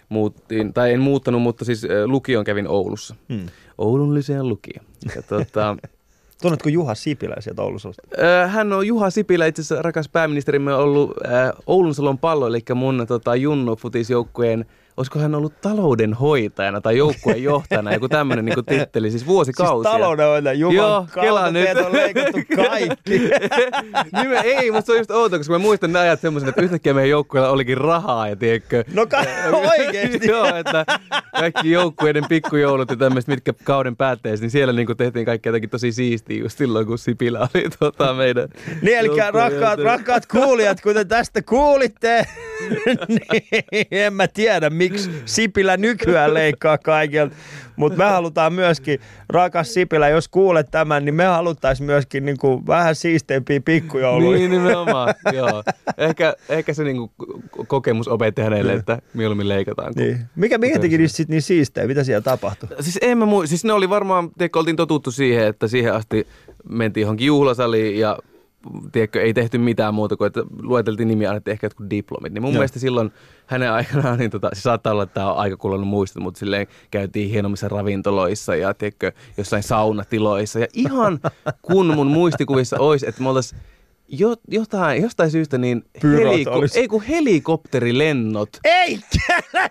muuttiin, 0.09 0.73
tai 0.73 0.93
en 0.93 0.99
muuttanut, 0.99 1.41
mutta 1.41 1.65
siis 1.65 1.87
lukion 2.05 2.43
kävin 2.43 2.67
Oulussa. 2.67 3.15
Hmm. 3.33 3.45
Oulun 3.77 4.13
Lysean 4.13 4.49
lukio. 4.49 4.81
Ja 5.15 5.21
tota, 5.21 5.77
Tunnetko 6.41 6.69
Juha 6.69 6.95
Sipilä 6.95 7.35
sieltä 7.39 7.61
Oulusta? 7.61 7.89
ö, 8.19 8.47
hän 8.47 8.73
on 8.73 8.87
Juha 8.87 9.09
Sipilä, 9.09 9.45
itse 9.45 9.61
asiassa 9.61 9.81
rakas 9.81 10.09
pääministerimme 10.09 10.73
ollut 10.73 11.11
ö, 11.17 11.53
Oulun 11.67 11.95
Salon 11.95 12.17
pallo, 12.17 12.47
eli 12.47 12.59
mun 12.75 13.05
tota, 13.07 13.35
Junnu 13.35 13.75
futisjoukkueen 13.75 14.65
olisiko 14.97 15.19
hän 15.19 15.35
ollut 15.35 15.61
taloudenhoitajana 15.61 16.81
tai 16.81 16.97
joukkueen 16.97 17.43
johtajana, 17.43 17.93
joku 17.93 18.09
tämmöinen 18.09 18.45
niin 18.45 18.65
titteli, 18.65 19.11
siis 19.11 19.27
vuosikausia. 19.27 19.91
Siis 19.91 20.01
taloudenhoitaja, 20.01 20.53
juman 20.53 20.75
Joo, 20.75 21.07
kela 21.13 21.39
kautta 21.39 21.51
nyt. 21.51 21.77
on 21.85 21.93
leikattu 21.93 22.37
kaikki. 22.55 23.19
Nimen, 24.21 24.41
ei, 24.43 24.71
mutta 24.71 24.85
se 24.85 24.91
on 24.91 24.97
just 24.97 25.11
outo, 25.11 25.37
koska 25.37 25.53
mä 25.53 25.59
muistan 25.59 25.93
ne 25.93 25.99
ajat 25.99 26.21
semmoisen, 26.21 26.49
että 26.49 26.61
yhtäkkiä 26.61 26.93
meidän 26.93 27.09
joukkueella 27.09 27.49
olikin 27.49 27.77
rahaa 27.77 28.29
ja 28.29 28.35
tiedätkö. 28.35 28.83
No 28.93 29.05
ka- 29.07 29.23
oikeesti. 29.77 30.27
Joo, 30.27 30.55
että 30.55 30.85
kaikki 31.39 31.71
joukkueiden 31.71 32.23
pikkujoulut 32.29 32.89
ja 32.89 32.95
tämmöiset, 32.95 33.27
mitkä 33.27 33.53
kauden 33.63 33.95
päätteessä, 33.95 34.43
niin 34.43 34.51
siellä 34.51 34.73
niinku 34.73 34.95
tehtiin 34.95 35.25
kaikki 35.25 35.49
jotenkin 35.49 35.69
tosi 35.69 35.91
siistiä 35.91 36.39
just 36.39 36.57
silloin, 36.57 36.87
kun 36.87 36.97
Sipilä 36.97 37.39
oli 37.55 37.67
tota 37.79 38.13
meidän 38.13 38.47
Niin, 38.81 38.97
eli 38.97 39.09
rakkaat, 39.31 39.79
rakkaat 39.79 40.25
kuulijat, 40.25 40.81
kuten 40.81 41.07
tästä 41.07 41.41
kuulitte, 41.41 42.27
niin 43.07 43.87
en 43.91 44.13
mä 44.13 44.27
tiedä, 44.27 44.69
miksi 44.91 45.11
Sipilä 45.25 45.77
nykyään 45.77 46.33
leikkaa 46.33 46.77
kaikilta. 46.77 47.35
Mutta 47.75 47.97
me 47.97 48.05
halutaan 48.05 48.53
myöskin, 48.53 48.99
rakas 49.29 49.73
Sipilä, 49.73 50.09
jos 50.09 50.27
kuulet 50.27 50.67
tämän, 50.71 51.05
niin 51.05 51.15
me 51.15 51.25
haluttaisiin 51.25 51.85
myöskin 51.85 52.25
niin 52.25 52.37
kuin 52.37 52.67
vähän 52.67 52.95
siisteempiä 52.95 53.61
pikkujouluja. 53.61 54.37
Niin, 54.39 54.51
nimenomaan, 54.51 55.13
joo. 55.33 55.63
Ehkä, 55.97 56.33
ehkä 56.49 56.73
se 56.73 56.83
niinku 56.83 57.11
kokemus 57.67 58.07
opetti 58.07 58.41
hänelle, 58.41 58.73
että 58.73 58.99
mieluummin 59.13 59.49
leikataan. 59.49 59.93
Kuin... 59.93 60.05
Niin. 60.05 60.19
Mikä, 60.35 60.57
mikä 60.57 60.79
teki 60.79 60.97
niistä 60.97 61.17
sit 61.17 61.29
niin 61.29 61.41
siistejä? 61.41 61.87
Mitä 61.87 62.03
siellä 62.03 62.21
tapahtui? 62.21 62.69
Siis 62.79 62.99
en 63.01 63.17
mä 63.17 63.25
muu, 63.25 63.47
siis 63.47 63.63
ne 63.63 63.73
oli 63.73 63.89
varmaan, 63.89 64.29
tiedätkö, 64.37 64.59
oltiin 64.59 64.75
totuttu 64.75 65.11
siihen, 65.11 65.47
että 65.47 65.67
siihen 65.67 65.93
asti 65.93 66.27
mentiin 66.69 67.01
johonkin 67.01 67.27
juhlasaliin 67.27 67.99
ja 67.99 68.17
tiedätkö, 68.91 69.21
ei 69.21 69.33
tehty 69.33 69.57
mitään 69.57 69.93
muuta 69.93 70.17
kuin, 70.17 70.27
että 70.27 70.43
lueteltiin 70.61 71.07
nimiä, 71.07 71.29
annettiin 71.29 71.51
ehkä 71.51 71.65
jotkut 71.65 71.89
diplomit. 71.89 72.33
Niin 72.33 72.41
mun 72.41 72.51
Joo. 72.51 72.59
mielestä 72.59 72.79
silloin 72.79 73.11
hänen 73.45 73.71
aikanaan, 73.71 74.19
niin 74.19 74.31
tota, 74.31 74.49
se 74.53 74.61
saattaa 74.61 74.93
olla, 74.93 75.03
että 75.03 75.13
tämä 75.13 75.31
on 75.31 75.37
aika 75.37 75.57
kulunut 75.57 75.87
muistot, 75.87 76.23
mutta 76.23 76.39
silleen 76.39 76.67
käytiin 76.91 77.29
hienommissa 77.29 77.67
ravintoloissa 77.67 78.55
ja 78.55 78.73
tiedätkö, 78.73 79.11
jossain 79.37 79.63
saunatiloissa. 79.63 80.59
Ja 80.59 80.67
ihan 80.73 81.19
kun 81.71 81.95
mun 81.95 82.07
muistikuvissa 82.07 82.79
olisi, 82.79 83.07
että 83.07 83.23
me 83.23 83.29
oltaisiin 83.29 83.61
jo, 84.07 84.35
jotain, 84.47 85.01
jostain 85.01 85.31
syystä 85.31 85.57
niin 85.57 85.83
heliko, 86.03 86.51
ei 86.75 86.87
kun 86.87 87.01
helikopterilennot 87.01 88.49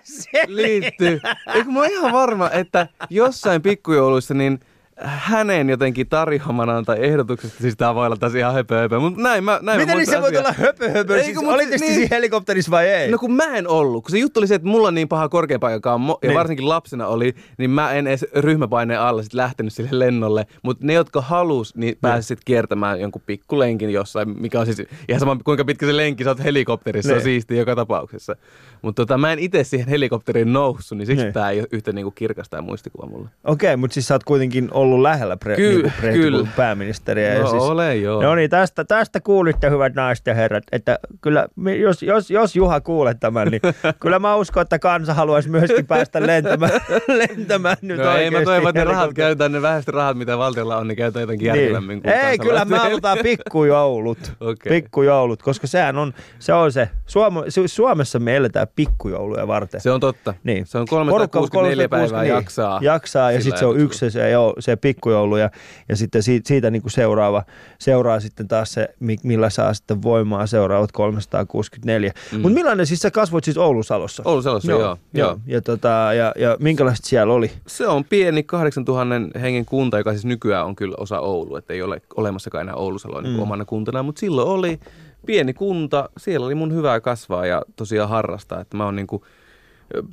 se! 0.03 0.43
liittyy. 0.47 1.19
Eikö 1.53 1.71
mä 1.71 1.79
oon 1.79 1.91
ihan 1.91 2.11
varma, 2.11 2.49
että 2.49 2.87
jossain 3.09 3.61
pikkujouluissa 3.61 4.33
niin 4.33 4.59
hänen 5.01 5.69
jotenkin 5.69 6.07
tarjoamanaan 6.09 6.85
tai 6.85 6.97
ehdotuksesta, 6.99 7.61
siis 7.61 7.77
tää 7.77 7.95
voi 7.95 8.05
olla 8.05 8.15
taas 8.17 8.35
ihan 8.35 8.53
höpö, 8.53 8.75
höpö 8.79 8.99
mutta 8.99 9.21
näin 9.21 9.43
mä, 9.43 9.59
näin 9.61 9.79
Miten 9.81 9.95
mä 9.95 10.01
niin 10.01 10.09
se 10.11 10.21
voi 10.21 10.37
olla 10.37 10.53
höpö 10.57 10.89
höpö? 10.89 11.15
Eikö, 11.15 11.25
Siis, 11.25 11.37
olitteko 11.37 11.69
niin. 11.69 11.79
niin. 11.79 11.93
siinä 11.93 12.15
helikopterissa 12.15 12.71
vai 12.71 12.87
ei? 12.87 13.11
No 13.11 13.17
kun 13.17 13.31
mä 13.33 13.43
en 13.55 13.67
ollut, 13.67 14.03
kun 14.03 14.11
se 14.11 14.17
juttu 14.17 14.39
oli 14.39 14.47
se, 14.47 14.55
että 14.55 14.67
mulla 14.67 14.87
on 14.87 14.95
niin 14.95 15.07
paha 15.07 15.29
korkeapaikkakammo, 15.29 16.19
ja 16.21 16.27
Niin. 16.29 16.37
varsinkin 16.37 16.69
lapsena 16.69 17.07
oli, 17.07 17.35
niin 17.57 17.69
mä 17.69 17.91
en 17.93 18.07
edes 18.07 18.25
ryhmäpaineen 18.35 18.99
alla 18.99 19.23
sit 19.23 19.33
lähtenyt 19.33 19.73
sille 19.73 19.89
lennolle, 19.99 20.47
mutta 20.63 20.85
ne, 20.85 20.93
jotka 20.93 21.21
halus, 21.21 21.75
niin 21.75 21.97
pääsi 22.01 22.27
sit 22.27 22.39
kiertämään 22.45 22.99
jonkun 23.01 23.21
pikkulenkin 23.25 23.89
jossain, 23.89 24.41
mikä 24.41 24.59
on 24.59 24.65
siis 24.65 24.87
ihan 25.09 25.19
sama 25.19 25.37
kuinka 25.43 25.65
pitkä 25.65 25.85
se 25.85 25.97
lenkki, 25.97 26.23
sä 26.23 26.29
oot 26.29 26.43
helikopterissa, 26.43 27.07
se 27.07 27.13
on 27.13 27.17
Niin. 27.17 27.23
siisti 27.23 27.57
joka 27.57 27.75
tapauksessa. 27.75 28.35
Mutta 28.81 29.01
tota, 29.01 29.17
mä 29.17 29.33
en 29.33 29.39
itse 29.39 29.63
siihen 29.63 29.87
helikopteriin 29.87 30.53
noussut, 30.53 30.97
niin 30.97 31.05
siksi 31.05 31.23
Niin. 31.23 31.33
tää 31.33 31.49
ei 31.51 31.59
ole 31.59 31.67
yhtä 31.71 31.91
niinku 31.91 32.11
kirkasta 32.11 32.55
ja 32.55 32.61
muistikuva 32.61 33.07
mulle. 33.09 33.29
Okei, 33.43 33.77
mutta 33.77 33.93
siis 33.93 34.07
sä 34.07 34.13
oot 34.15 34.23
kuitenkin 34.23 34.67
ollut 34.71 34.86
ollut 34.87 35.01
lähellä 35.01 35.37
pre, 35.37 35.55
Ky- 35.55 35.81
niin 35.81 35.93
pre, 35.99 36.11
kyllä. 36.13 36.47
pääministeriä. 36.55 37.33
ja 37.33 37.39
No 37.41 37.47
siis, 37.49 37.63
olen 37.63 38.01
joo. 38.01 38.21
No 38.23 38.35
niin, 38.35 38.49
tästä, 38.49 38.83
tästä 38.85 39.19
kuulitte 39.19 39.69
hyvät 39.69 39.95
naiset 39.95 40.27
ja 40.27 40.33
herrat, 40.33 40.63
että 40.71 40.99
kyllä 41.21 41.47
jos, 41.79 42.03
jos, 42.03 42.31
jos 42.31 42.55
Juha 42.55 42.81
kuulet 42.81 43.19
tämän, 43.19 43.47
niin 43.47 43.61
kyllä 44.01 44.19
mä 44.19 44.35
uskon, 44.35 44.61
että 44.61 44.79
kansa 44.79 45.13
haluaisi 45.13 45.49
myöskin 45.49 45.85
päästä 45.87 46.27
lentämään, 46.27 46.71
lentämään 47.07 47.77
nyt 47.81 47.97
No 47.97 48.15
ei, 48.17 48.31
mä 48.31 48.41
toivon, 48.41 48.69
että 48.69 48.79
ne 48.85 48.91
rahat 48.91 49.13
käytetään, 49.13 49.51
ne 49.51 49.61
vähäiset 49.61 49.89
rahat, 49.89 50.17
mitä 50.17 50.37
valtiolla 50.37 50.77
on, 50.77 50.87
niin 50.87 50.95
käytetään 50.97 51.21
jotenkin 51.21 51.47
järkevämmin 51.47 52.01
kuin 52.01 52.13
Ei, 52.13 52.37
kyllä 52.37 52.65
me 52.65 52.77
halutaan 52.87 53.17
pikkujoulut. 53.23 54.17
Okei. 54.39 54.69
Pikkujoulut, 54.69 55.43
koska 55.43 55.67
sehän 55.67 55.97
on 55.97 56.13
se. 56.39 56.53
On 56.53 56.71
se. 56.71 56.89
Suom- 57.05 57.37
Su- 57.37 57.67
Suomessa 57.67 58.19
me 58.19 58.35
eletään 58.35 58.67
pikkujouluja 58.75 59.47
varten. 59.47 59.81
Se 59.81 59.91
on 59.91 59.99
totta. 59.99 60.33
Niin. 60.43 60.65
Se 60.65 60.77
on 60.77 60.85
Porukka 60.89 61.27
364 61.39 61.89
päivää 61.89 62.07
360, 62.07 62.21
niin, 62.23 62.35
jaksaa. 62.35 62.79
Jaksaa 62.81 63.31
ja 63.31 63.41
sitten 63.41 63.59
se 63.59 63.65
on 63.65 63.79
yksi 63.79 63.99
se, 63.99 64.09
se, 64.09 64.29
joo, 64.29 64.53
se 64.59 64.75
pikkujoulu 64.77 65.37
ja, 65.37 65.49
ja 65.89 65.95
sitten 65.95 66.23
siitä, 66.23 66.47
siitä 66.47 66.71
niin 66.71 66.81
kuin 66.81 66.91
seuraava, 66.91 67.43
seuraa 67.79 68.19
sitten 68.19 68.47
taas 68.47 68.73
se, 68.73 68.89
mi- 68.99 69.17
millä 69.23 69.49
saa 69.49 69.73
sitten 69.73 70.01
voimaa 70.03 70.47
seuraavat 70.47 70.91
364. 70.91 72.11
Mm. 72.31 72.39
Mutta 72.41 72.53
millainen 72.53 72.85
siis 72.85 72.99
sä 72.99 73.11
kasvoit 73.11 73.43
siis 73.43 73.57
Oulusalossa? 73.57 74.23
Oulusalossa, 74.25 74.71
joo, 74.71 74.81
joo. 74.81 74.97
joo. 75.13 75.39
Ja, 75.47 75.61
tota, 75.61 75.87
ja, 76.17 76.33
ja 76.39 76.57
minkälaiset 76.59 77.05
siellä 77.05 77.33
oli? 77.33 77.51
Se 77.67 77.87
on 77.87 78.03
pieni 78.05 78.43
8000 78.43 79.39
hengen 79.39 79.65
kunta, 79.65 79.97
joka 79.97 80.11
siis 80.11 80.25
nykyään 80.25 80.65
on 80.65 80.75
kyllä 80.75 80.95
osa 80.99 81.19
Oulu, 81.19 81.55
että 81.55 81.73
ei 81.73 81.81
ole 81.81 82.01
olemassakaan 82.17 82.61
enää 82.61 82.75
Oulusalo 82.75 83.21
niin 83.21 83.33
Mm. 83.33 83.39
omana 83.41 83.65
kuntana, 83.65 84.03
mutta 84.03 84.19
silloin 84.19 84.47
oli 84.47 84.79
pieni 85.25 85.53
kunta, 85.53 86.09
siellä 86.17 86.45
oli 86.45 86.55
mun 86.55 86.73
hyvää 86.73 86.99
kasvaa 87.01 87.45
ja 87.45 87.61
tosiaan 87.75 88.09
harrastaa, 88.09 88.59
että 88.61 88.77
mä 88.77 88.85
oon 88.85 88.95
niinku 88.95 89.25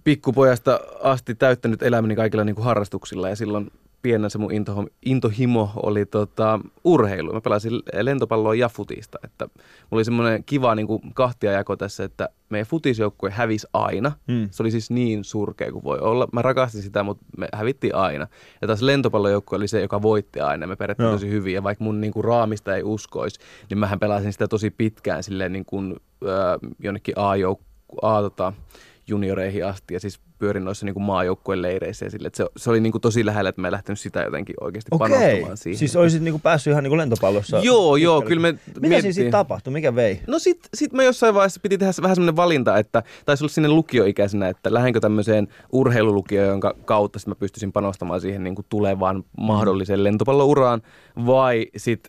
pikkupojasta 0.04 0.80
asti 1.02 1.34
täyttänyt 1.34 1.82
elämäni 1.82 2.16
kaikilla 2.16 2.44
niinku 2.44 2.62
harrastuksilla 2.62 3.28
ja 3.28 3.36
silloin 3.36 3.70
pienenä 4.04 4.28
se 4.28 4.38
mun 4.38 4.52
into, 4.52 4.84
intohimo 5.04 5.70
oli 5.76 6.06
tota, 6.06 6.60
urheilu. 6.84 7.32
Mä 7.32 7.40
pelasin 7.40 7.72
lentopalloa 8.02 8.54
ja 8.54 8.68
futista. 8.68 9.18
Että 9.24 9.46
mulla 9.54 9.88
oli 9.90 10.04
semmoinen 10.04 10.44
kiva 10.44 10.74
niin 10.74 10.86
kuin 10.86 11.00
kahtiajako 11.14 11.76
tässä, 11.76 12.04
että 12.04 12.28
meidän 12.50 12.66
futisjoukkue 12.66 13.30
hävisi 13.30 13.66
aina. 13.72 14.12
Mm. 14.28 14.48
Se 14.50 14.62
oli 14.62 14.70
siis 14.70 14.90
niin 14.90 15.24
surkea 15.24 15.72
kuin 15.72 15.84
voi 15.84 15.98
olla. 15.98 16.28
Mä 16.32 16.42
rakastin 16.42 16.82
sitä, 16.82 17.02
mutta 17.02 17.24
me 17.38 17.48
hävittiin 17.52 17.94
aina. 17.94 18.26
Ja 18.60 18.66
taas 18.66 18.82
lentopallojoukkue 18.82 19.56
oli 19.56 19.68
se, 19.68 19.80
joka 19.80 20.02
voitti 20.02 20.40
aina. 20.40 20.66
Me 20.66 20.76
pärjättiin 20.76 21.10
tosi 21.10 21.30
hyvin. 21.30 21.54
Ja 21.54 21.62
vaikka 21.62 21.84
mun 21.84 22.00
niin 22.00 22.12
kuin, 22.12 22.24
raamista 22.24 22.76
ei 22.76 22.82
uskoisi, 22.82 23.40
niin 23.70 23.78
mähän 23.78 24.00
pelasin 24.00 24.32
sitä 24.32 24.48
tosi 24.48 24.70
pitkään 24.70 25.22
silleen 25.22 25.52
niin 25.52 25.64
kuin, 25.64 25.96
äh, 26.24 26.72
jonnekin 26.78 27.14
A-jouk- 27.18 27.98
A, 28.02 28.20
tota, 28.22 28.52
junioreihin 29.06 29.66
asti 29.66 29.94
ja 29.94 30.00
siis 30.00 30.20
pyörin 30.44 30.64
noissa 30.64 30.86
niin 30.86 31.02
maajoukkueen 31.02 31.62
leireissä 31.62 32.06
ja 32.06 32.10
sille, 32.10 32.26
että 32.26 32.36
se, 32.36 32.46
se 32.56 32.70
oli 32.70 32.80
niin 32.80 32.92
kuin 32.92 33.02
tosi 33.02 33.26
lähellä, 33.26 33.48
että 33.48 33.60
mä 33.60 33.68
en 33.68 33.72
lähtenyt 33.72 33.98
sitä 34.00 34.22
jotenkin 34.22 34.54
oikeasti 34.60 34.88
Okei, 34.90 35.08
panostamaan 35.08 35.56
siihen. 35.56 35.78
siis 35.78 35.96
olisit 35.96 36.22
niinku 36.22 36.38
päässyt 36.38 36.70
ihan 36.70 36.82
niinku 36.84 36.96
lentopallossa. 36.96 37.58
Joo, 37.62 37.96
joo, 37.96 38.22
kyllä 38.22 38.42
me 38.42 38.52
Mitä 38.52 38.62
siinä 38.66 38.88
mietittiin- 38.88 39.14
sitten 39.14 39.30
tapahtui? 39.32 39.72
Mikä 39.72 39.94
vei? 39.94 40.20
No 40.26 40.38
sit, 40.38 40.68
sit 40.74 40.92
mä 40.92 41.02
jossain 41.02 41.34
vaiheessa 41.34 41.60
piti 41.62 41.78
tehdä 41.78 41.92
vähän 42.02 42.16
semmoinen 42.16 42.36
valinta, 42.36 42.78
että 42.78 43.02
taisi 43.24 43.44
olla 43.44 43.52
sinne 43.52 43.68
lukioikäisenä, 43.68 44.48
että 44.48 44.74
lähdenkö 44.74 45.00
tämmöiseen 45.00 45.48
urheilulukioon, 45.72 46.48
jonka 46.48 46.74
kautta 46.84 47.18
sit 47.18 47.28
mä 47.28 47.34
pystyisin 47.34 47.72
panostamaan 47.72 48.20
siihen 48.20 48.44
niin 48.44 48.54
kuin 48.54 48.66
tulevaan 48.68 49.24
mahdolliseen 49.38 50.04
lentopallouraan, 50.04 50.82
vai 51.26 51.66
sit 51.76 52.08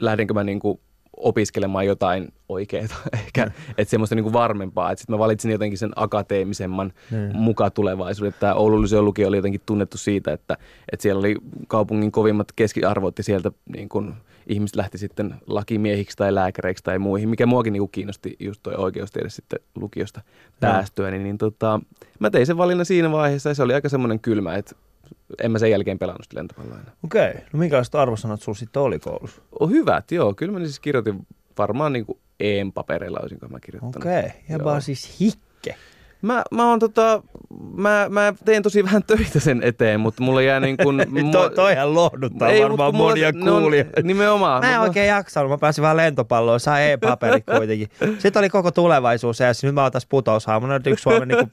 lähdenkö 0.00 0.34
mä 0.34 0.44
niin 0.44 0.60
kuin 0.60 0.80
opiskelemaan 1.16 1.86
jotain 1.86 2.28
oikeaa, 2.48 2.86
ehkä, 3.12 3.50
että 3.78 3.90
semmoista 3.90 4.14
niin 4.14 4.22
kuin 4.24 4.32
varmempaa, 4.32 4.96
sitten 4.96 5.14
mä 5.14 5.18
valitsin 5.18 5.50
jotenkin 5.50 5.78
sen 5.78 5.92
akateemisemman 5.96 6.92
Niin. 7.10 7.36
mukaan 7.36 7.72
tulevaisuuden. 7.72 8.34
Tämä 8.40 8.54
Oulun 8.54 8.82
Lyseon 8.82 9.04
lukio 9.04 9.28
oli 9.28 9.36
jotenkin 9.36 9.60
tunnettu 9.66 9.98
siitä, 9.98 10.32
että, 10.32 10.56
että 10.92 11.02
siellä 11.02 11.18
oli 11.20 11.36
kaupungin 11.68 12.12
kovimmat 12.12 12.52
keskiarvot 12.56 13.18
ja 13.18 13.24
sieltä 13.24 13.50
niin 13.76 13.88
kuin 13.88 14.14
ihmiset 14.46 14.76
lähti 14.76 14.98
sitten 14.98 15.34
lakimiehiksi 15.46 16.16
tai 16.16 16.34
lääkäreiksi 16.34 16.84
tai 16.84 16.98
muihin, 16.98 17.28
mikä 17.28 17.46
muakin 17.46 17.72
niin 17.72 17.80
kuin 17.80 17.90
kiinnosti 17.90 18.36
just 18.40 18.60
toi 18.62 18.74
oikeustiede 18.76 19.28
sitten 19.30 19.58
lukiosta 19.74 20.20
päästyä, 20.60 21.10
niin, 21.10 21.22
niin 21.22 21.38
tota, 21.38 21.80
mä 22.18 22.30
tein 22.30 22.46
sen 22.46 22.56
valinnan 22.56 22.86
siinä 22.86 23.12
vaiheessa 23.12 23.48
ja 23.50 23.54
se 23.54 23.62
oli 23.62 23.74
aika 23.74 23.88
semmoinen 23.88 24.20
kylmä, 24.20 24.54
että 24.54 24.76
en 25.42 25.50
mä 25.50 25.58
sen 25.58 25.70
jälkeen 25.70 25.98
pelannut 25.98 26.22
sitä 26.24 26.36
lentopalloa 26.36 26.78
enää. 26.78 26.92
Okei, 27.04 27.34
no 27.52 27.58
minkälaiset 27.58 27.94
arvosanat 27.94 28.42
sulla 28.42 28.58
sitten 28.58 28.82
oli 28.82 28.98
koulussa? 28.98 29.42
Oh, 29.60 29.70
hyvät, 29.70 30.12
joo. 30.12 30.34
Kyllä 30.34 30.52
mä 30.52 30.58
siis 30.58 30.80
kirjoitin 30.80 31.26
varmaan 31.58 31.92
niin 31.92 32.06
kuin 32.06 32.18
EM-paperilla 32.40 33.20
olisinko 33.20 33.48
mä 33.48 33.60
kirjoittanut. 33.60 33.96
Okei, 33.96 34.22
ja 34.48 34.56
Joo. 34.56 34.64
vaan 34.64 34.82
siis 34.82 35.20
hikke. 35.20 35.45
Mä, 36.26 36.42
mä 36.50 36.68
oon 36.70 36.78
tota, 36.78 37.22
mä, 37.74 38.06
mä 38.10 38.34
teen 38.44 38.62
tosi 38.62 38.84
vähän 38.84 39.02
töitä 39.02 39.40
sen 39.40 39.62
eteen, 39.62 40.00
mutta 40.00 40.22
mulla 40.22 40.42
jää 40.42 40.60
niin 40.60 40.76
kuin... 40.76 41.02
to, 41.32 41.50
toihan 41.50 41.94
lohduttaa 41.94 42.48
Ei, 42.48 42.62
varmaan 42.62 42.94
mulla- 42.94 43.08
monia 43.08 43.32
kuulijoita. 43.32 44.02
Nimenomaan. 44.02 44.64
Mä 44.64 44.74
en 44.74 44.80
oikein 44.80 45.08
jaksanut, 45.08 45.50
mä 45.50 45.58
pääsin 45.58 45.82
vaan 45.82 45.96
lentopalloon, 45.96 46.60
saa 46.60 46.80
e-paperit 46.80 47.44
kuitenkin. 47.56 47.88
Sitten 48.18 48.40
oli 48.40 48.48
koko 48.48 48.70
tulevaisuus 48.70 49.40
ja 49.40 49.46
nyt 49.62 49.74
mä 49.74 49.82
oon 49.82 49.92
tässä 49.92 50.08
putoushaamuna, 50.10 50.80
yksi 50.86 51.02
Suomen 51.02 51.28
niinku, 51.28 51.48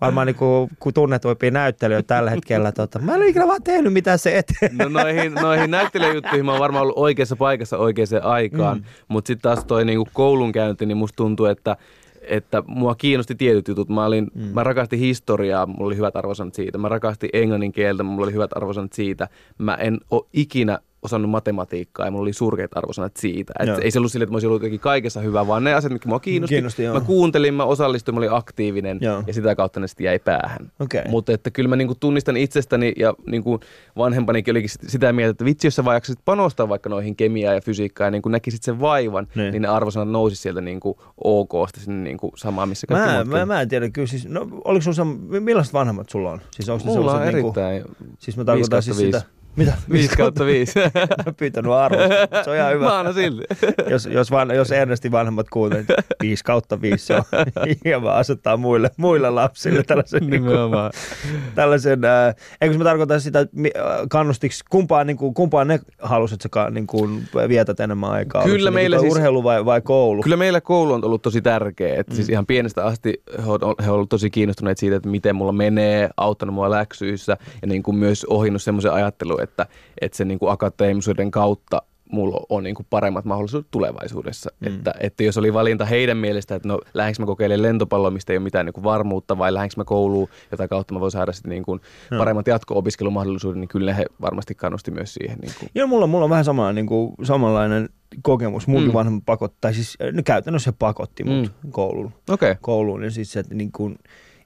varmaan 0.00 0.26
niinku, 0.26 0.70
kun 0.80 0.94
tunnetuimpia 0.94 1.50
näyttelijöitä 1.50 2.14
tällä 2.14 2.30
hetkellä. 2.30 2.72
Tota, 2.72 2.98
mä 2.98 3.12
en 3.14 3.18
ole 3.20 3.28
ikinä 3.28 3.46
vaan 3.46 3.62
tehnyt 3.62 3.92
mitään 3.92 4.18
se 4.18 4.38
eteen. 4.38 4.78
No 4.78 4.88
noihin, 4.88 5.34
noihin 5.34 5.70
näyttelijäjuttuihin 5.70 6.46
mä 6.46 6.52
oon 6.52 6.60
varmaan 6.60 6.82
ollut 6.82 6.98
oikeassa 6.98 7.36
paikassa 7.36 7.78
oikeaan 7.78 8.00
aikaan, 8.22 8.78
mm. 8.78 8.84
mutta 9.08 9.26
sitten 9.26 9.42
taas 9.42 9.64
toi 9.64 9.84
niinku 9.84 10.08
koulunkäynti, 10.12 10.86
niin 10.86 10.96
musta 10.96 11.16
tuntuu, 11.16 11.46
että 11.46 11.76
että 12.20 12.62
mua 12.66 12.94
kiinnosti 12.94 13.34
tietyt 13.34 13.68
jutut. 13.68 13.88
Mä, 13.88 14.04
olin, 14.04 14.30
mm. 14.34 14.42
mä 14.42 14.64
rakastin 14.64 14.98
historiaa, 14.98 15.66
mulla 15.66 15.86
oli 15.86 15.96
hyvät 15.96 16.16
arvosanat 16.16 16.54
siitä. 16.54 16.78
Mä 16.78 16.88
rakastin 16.88 17.30
englannin 17.32 17.72
kieltä, 17.72 18.02
mulla 18.02 18.24
oli 18.24 18.32
hyvät 18.32 18.56
arvosanat 18.56 18.92
siitä. 18.92 19.28
Mä 19.58 19.74
en 19.74 20.00
ole 20.10 20.22
ikinä 20.32 20.78
osannut 21.02 21.30
matematiikkaa 21.30 22.06
ja 22.06 22.10
mulla 22.10 22.22
oli 22.22 22.32
surkeat 22.32 22.76
arvosanat 22.76 23.16
siitä. 23.16 23.52
Et 23.60 23.68
ei 23.82 23.90
se 23.90 23.98
ollut 23.98 24.12
sille, 24.12 24.22
että 24.22 24.32
mä 24.32 24.34
olisin 24.34 24.48
ollut 24.48 24.60
jotenkin 24.62 24.80
kaikessa 24.80 25.20
hyvä, 25.20 25.46
vaan 25.46 25.64
ne 25.64 25.74
asiat, 25.74 25.92
mitkä 25.92 26.08
mua 26.08 26.20
kiinnosti. 26.20 26.54
Kiinnosti, 26.54 26.82
joo. 26.82 26.94
mä 26.94 27.00
kuuntelin, 27.00 27.54
mä 27.54 27.64
osallistuin, 27.64 28.14
mä 28.14 28.18
olin 28.18 28.32
aktiivinen 28.32 28.98
Joo. 29.00 29.22
ja 29.26 29.34
sitä 29.34 29.54
kautta 29.54 29.80
ne 29.80 29.88
sitten 29.88 30.04
jäi 30.04 30.18
päähän. 30.18 30.70
Okei. 30.80 31.02
Mutta 31.08 31.32
että 31.32 31.50
kyllä 31.50 31.68
mä 31.68 31.76
niinku 31.76 31.94
tunnistan 32.00 32.36
itsestäni 32.36 32.92
ja 32.96 33.14
niinku 33.26 33.60
vanhempanikin 33.96 34.52
olikin 34.52 34.70
sit- 34.70 34.82
sitä 34.90 35.12
mieltä, 35.12 35.30
että 35.30 35.44
vitsi, 35.44 35.66
jos 35.66 35.76
sä 35.76 35.84
vaan 35.84 36.00
panostaa 36.24 36.68
vaikka 36.68 36.88
noihin 36.90 37.16
kemiaan 37.16 37.54
ja 37.54 37.60
fysiikkaan 37.60 38.06
ja 38.06 38.10
niinku 38.10 38.28
näkisit 38.28 38.62
sen 38.62 38.80
vaivan, 38.80 39.26
Niin. 39.34 39.52
niin, 39.52 39.62
ne 39.62 39.68
arvosanat 39.68 40.08
nousi 40.10 40.36
sieltä 40.36 40.60
niinku 40.60 40.98
OKsta 41.24 41.80
sinne 41.80 42.02
niinku 42.02 42.32
samaan, 42.36 42.68
missä 42.68 42.86
kaikki 42.86 43.06
Mä, 43.08 43.14
muutkin. 43.14 43.30
mä, 43.32 43.46
mä, 43.46 43.60
en 43.60 43.68
tiedä, 43.68 43.90
kyllä 43.90 44.06
siis, 44.08 44.28
no 44.28 44.48
oliko 44.64 44.84
sam- 44.90 45.40
millaiset 45.40 45.74
vanhemmat 45.74 46.08
sulla 46.08 46.30
on? 46.30 46.40
Siis 46.50 46.68
onko 46.68 46.84
Mulla 46.84 47.00
on 47.00 47.06
sellaiset 47.18 47.34
erittäin 47.34 47.74
Niinku, 47.82 47.94
siis 48.18 48.36
mä 48.36 48.44
tarkoitan 48.44 48.82
siis 48.82 48.96
sitä. 48.96 49.22
Mitä? 49.56 49.72
5 49.92 50.16
kautta 50.16 50.46
5. 50.46 50.72
Mä 50.78 50.82
oon 51.26 51.34
pyytänyt 51.34 51.72
arvosta. 51.72 52.44
Se 52.44 52.50
on 52.50 52.56
ihan 52.56 52.72
hyvä. 52.72 52.84
Mä 52.84 52.98
annan 52.98 53.14
silti. 53.14 53.42
jos, 53.90 54.06
jos, 54.06 54.30
van, 54.30 54.50
jos 54.50 54.72
Ernestin 54.72 55.12
vanhemmat 55.12 55.48
kuulee, 55.48 55.84
5 56.22 56.44
kautta 56.44 56.80
5 56.80 57.06
se 57.06 57.14
on 57.14 57.22
hieman 57.84 58.14
asettaa 58.14 58.56
muille, 58.56 58.90
muille 58.96 59.30
lapsille 59.30 59.82
tällaisen, 59.82 60.20
niin 60.20 60.42
kuin, 60.42 60.50
Nimenomaan. 60.50 60.92
tällaisen 61.54 62.04
äh, 62.04 62.34
eikö 62.60 62.78
mä 62.78 62.84
tarkoita 62.84 63.20
sitä, 63.20 63.40
että 63.40 63.56
äh, 63.66 64.06
kannustiks, 64.10 64.62
kumpaan, 64.70 65.06
niin 65.06 65.16
kuin, 65.16 65.34
kumpaan 65.34 65.68
ne 65.68 65.80
halusit, 66.02 66.44
että 66.44 66.60
sä 66.64 66.70
niin 66.70 66.86
kuin, 66.86 67.28
vietät 67.48 67.80
enemmän 67.80 68.10
aikaa? 68.10 68.42
Kyllä 68.42 68.54
Oliko 68.54 68.70
meillä 68.70 68.96
niin 68.96 69.00
siis- 69.00 69.12
urheilu 69.14 69.44
vai, 69.44 69.64
vai 69.64 69.80
koulu? 69.80 70.22
Kyllä 70.22 70.36
meillä 70.36 70.60
koulu 70.60 70.92
on 70.92 71.04
ollut 71.04 71.22
tosi 71.22 71.42
tärkeä. 71.42 71.94
Että 72.00 72.12
mm. 72.12 72.16
siis 72.16 72.28
ihan 72.28 72.46
pienestä 72.46 72.84
asti 72.84 73.22
he 73.38 73.50
on, 73.50 73.74
he 73.84 73.90
on 73.90 73.94
ollut 73.94 74.08
tosi 74.08 74.30
kiinnostuneet 74.30 74.78
siitä, 74.78 74.96
että 74.96 75.08
miten 75.08 75.36
mulla 75.36 75.52
menee, 75.52 76.10
auttanut 76.16 76.54
mua 76.54 76.70
läksyissä 76.70 77.36
ja 77.62 77.68
niin 77.68 77.82
kuin 77.82 77.96
myös 77.96 78.24
ohjannut 78.24 78.62
semmoisen 78.62 78.92
ajattelun, 78.92 79.39
että, 79.42 79.66
että 80.00 80.16
sen 80.16 80.28
niin 80.28 80.38
kuin 80.38 80.52
akateemisuuden 80.52 81.30
kautta 81.30 81.82
mulla 82.12 82.46
on 82.48 82.62
niin 82.62 82.74
kuin 82.74 82.86
paremmat 82.90 83.24
mahdollisuudet 83.24 83.70
tulevaisuudessa. 83.70 84.50
Mm. 84.60 84.66
Että, 84.66 84.94
että 85.00 85.22
jos 85.22 85.38
oli 85.38 85.52
valinta 85.52 85.84
heidän 85.84 86.16
mielestä, 86.16 86.54
että 86.54 86.68
no 86.68 86.80
lähdenkö 86.94 87.22
mä 87.22 87.26
kokeilemaan 87.26 87.62
lentopalloa, 87.62 88.10
mistä 88.10 88.32
ei 88.32 88.36
ole 88.36 88.44
mitään 88.44 88.66
niin 88.66 88.74
kuin 88.74 88.84
varmuutta, 88.84 89.38
vai 89.38 89.54
lähdenkö 89.54 89.74
mä 89.76 89.84
kouluun, 89.84 90.28
jota 90.50 90.68
kautta 90.68 90.94
mä 90.94 91.00
voin 91.00 91.10
saada 91.10 91.32
sitten 91.32 91.50
niin 91.50 91.62
kuin 91.62 91.80
paremmat 92.18 92.46
jatko-opiskelumahdollisuudet, 92.46 93.60
niin 93.60 93.68
kyllä 93.68 93.94
he 93.94 94.06
varmasti 94.20 94.54
kannusti 94.54 94.90
myös 94.90 95.14
siihen. 95.14 95.38
Niin 95.38 95.52
kuin. 95.60 95.70
Joo, 95.74 95.86
mulla, 95.86 96.06
mulla 96.06 96.24
on 96.24 96.30
vähän 96.30 96.44
sama, 96.44 96.72
niin 96.72 96.86
kuin, 96.86 97.14
samanlainen 97.22 97.88
kokemus. 98.22 98.66
Munkin 98.66 98.88
mm. 98.88 98.90
Mm. 98.90 98.94
vanhemmat 98.94 99.24
pakotti, 99.26 99.58
tai 99.60 99.74
siis 99.74 99.96
äh, 100.02 100.12
no, 100.12 100.22
käytännössä 100.24 100.72
pakotti 100.78 101.24
mut 101.24 101.52
mm. 101.62 101.70
kouluun. 101.70 102.12
Okay. 102.30 102.56
kouluun, 102.60 103.00
niin 103.00 103.12
siis 103.12 103.36
että 103.36 103.54
niin 103.54 103.72
kuin 103.72 103.98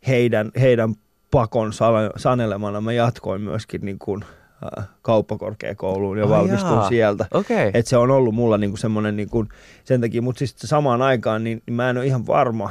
heidän, 0.06 0.50
heidän 0.60 0.94
pakon 1.30 1.72
sanelemana 2.16 2.80
mä 2.80 2.92
jatkoin 2.92 3.40
myöskin 3.40 3.80
niin 3.80 3.98
kuin, 3.98 4.24
kauppakorkeakouluun 5.02 6.18
ja 6.18 6.25
Ai 6.25 6.30
valmistuin 6.30 6.75
jaa. 6.75 6.88
sieltä. 6.88 7.26
Okei. 7.35 7.71
Et 7.75 7.87
se 7.87 7.97
on 7.97 8.11
ollut 8.11 8.35
mulla 8.35 8.59
niinku 8.59 8.76
semmoinen 8.76 9.16
niinku, 9.16 9.47
sen 9.85 10.00
takia, 10.00 10.23
mutta 10.23 10.38
siis 10.38 10.54
samaan 10.59 11.02
aikaan 11.02 11.44
niin, 11.44 11.62
niin 11.66 11.75
mä 11.75 11.90
en 11.90 11.97
ole 11.97 12.06
ihan 12.06 12.26
varma, 12.26 12.71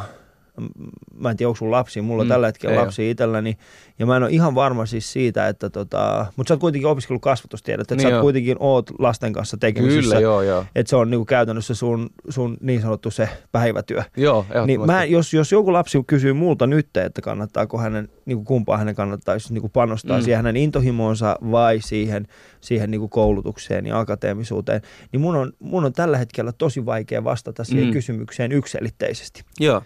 mä 1.15 1.29
en 1.29 1.38
tiedä 1.38 1.48
onko 1.48 1.57
sun 1.57 1.72
lapsi, 1.72 2.01
mulla 2.01 2.24
Mm, 2.24 2.29
tällä 2.29 2.48
hetkellä 2.48 2.81
lapsi 2.81 3.10
itselläni, 3.10 3.57
ja 4.00 4.05
mä 4.05 4.17
en 4.17 4.24
ole 4.24 4.31
ihan 4.31 4.55
varma 4.55 4.86
siis 4.86 5.13
siitä, 5.13 5.48
että 5.48 5.69
tota, 5.69 6.25
mutta 6.36 6.48
sä 6.48 6.53
oot 6.53 6.62
kuitenkin 6.62 6.88
opiskellut 6.88 7.22
kasvatustiedot, 7.22 7.81
että 7.81 7.95
Niin 7.95 8.10
sä 8.10 8.15
oot 8.15 8.22
kuitenkin 8.22 8.57
oot 8.60 8.91
lasten 9.00 9.33
kanssa 9.33 9.57
tekemisissä, 9.57 10.01
Kyllä, 10.01 10.19
joo, 10.19 10.41
joo. 10.41 10.65
että 10.75 10.89
se 10.89 10.95
on 10.95 11.10
niinku 11.10 11.25
käytännössä 11.25 11.75
sun, 11.75 12.10
sun 12.29 12.57
niin 12.62 12.81
sanottu 12.81 13.12
se 13.12 13.29
päivätyö. 13.51 14.03
Joo, 14.17 14.45
Niin 14.65 14.86
mä, 14.86 15.03
jos, 15.03 15.33
jos 15.33 15.51
joku 15.51 15.74
lapsi 15.74 16.03
kysyy 16.07 16.33
multa 16.33 16.67
nyt, 16.67 16.98
että 16.98 17.22
kannattaako 17.22 17.77
hänen, 17.77 18.10
niin 18.25 18.38
kuin 18.38 18.45
kumpaa 18.45 18.77
hänen 18.77 18.95
kannattaisi 18.95 19.53
niin 19.53 19.62
kuin 19.62 19.72
panostaa 19.72 20.17
mm. 20.17 20.24
Siihen 20.24 20.38
hänen 20.38 20.57
intohimoonsa 20.57 21.38
vai 21.51 21.79
siihen, 21.81 22.27
siihen 22.62 22.91
niin 22.91 23.00
kuin 23.00 23.10
koulutukseen 23.10 23.86
ja 23.86 24.00
akateemisuuteen, 24.00 24.81
niin 25.12 25.22
mun 25.22 25.36
on, 25.36 25.53
mun 25.60 25.86
on 25.86 25.93
tällä 25.93 26.17
hetkellä 26.17 26.51
tosi 26.51 26.86
vaikea 26.86 27.24
vastata 27.24 27.63
siihen 27.63 27.88
mm. 27.88 27.93
Kysymykseen 27.93 28.51
ykselitteisesti. 28.51 29.43
Joo. 29.60 29.81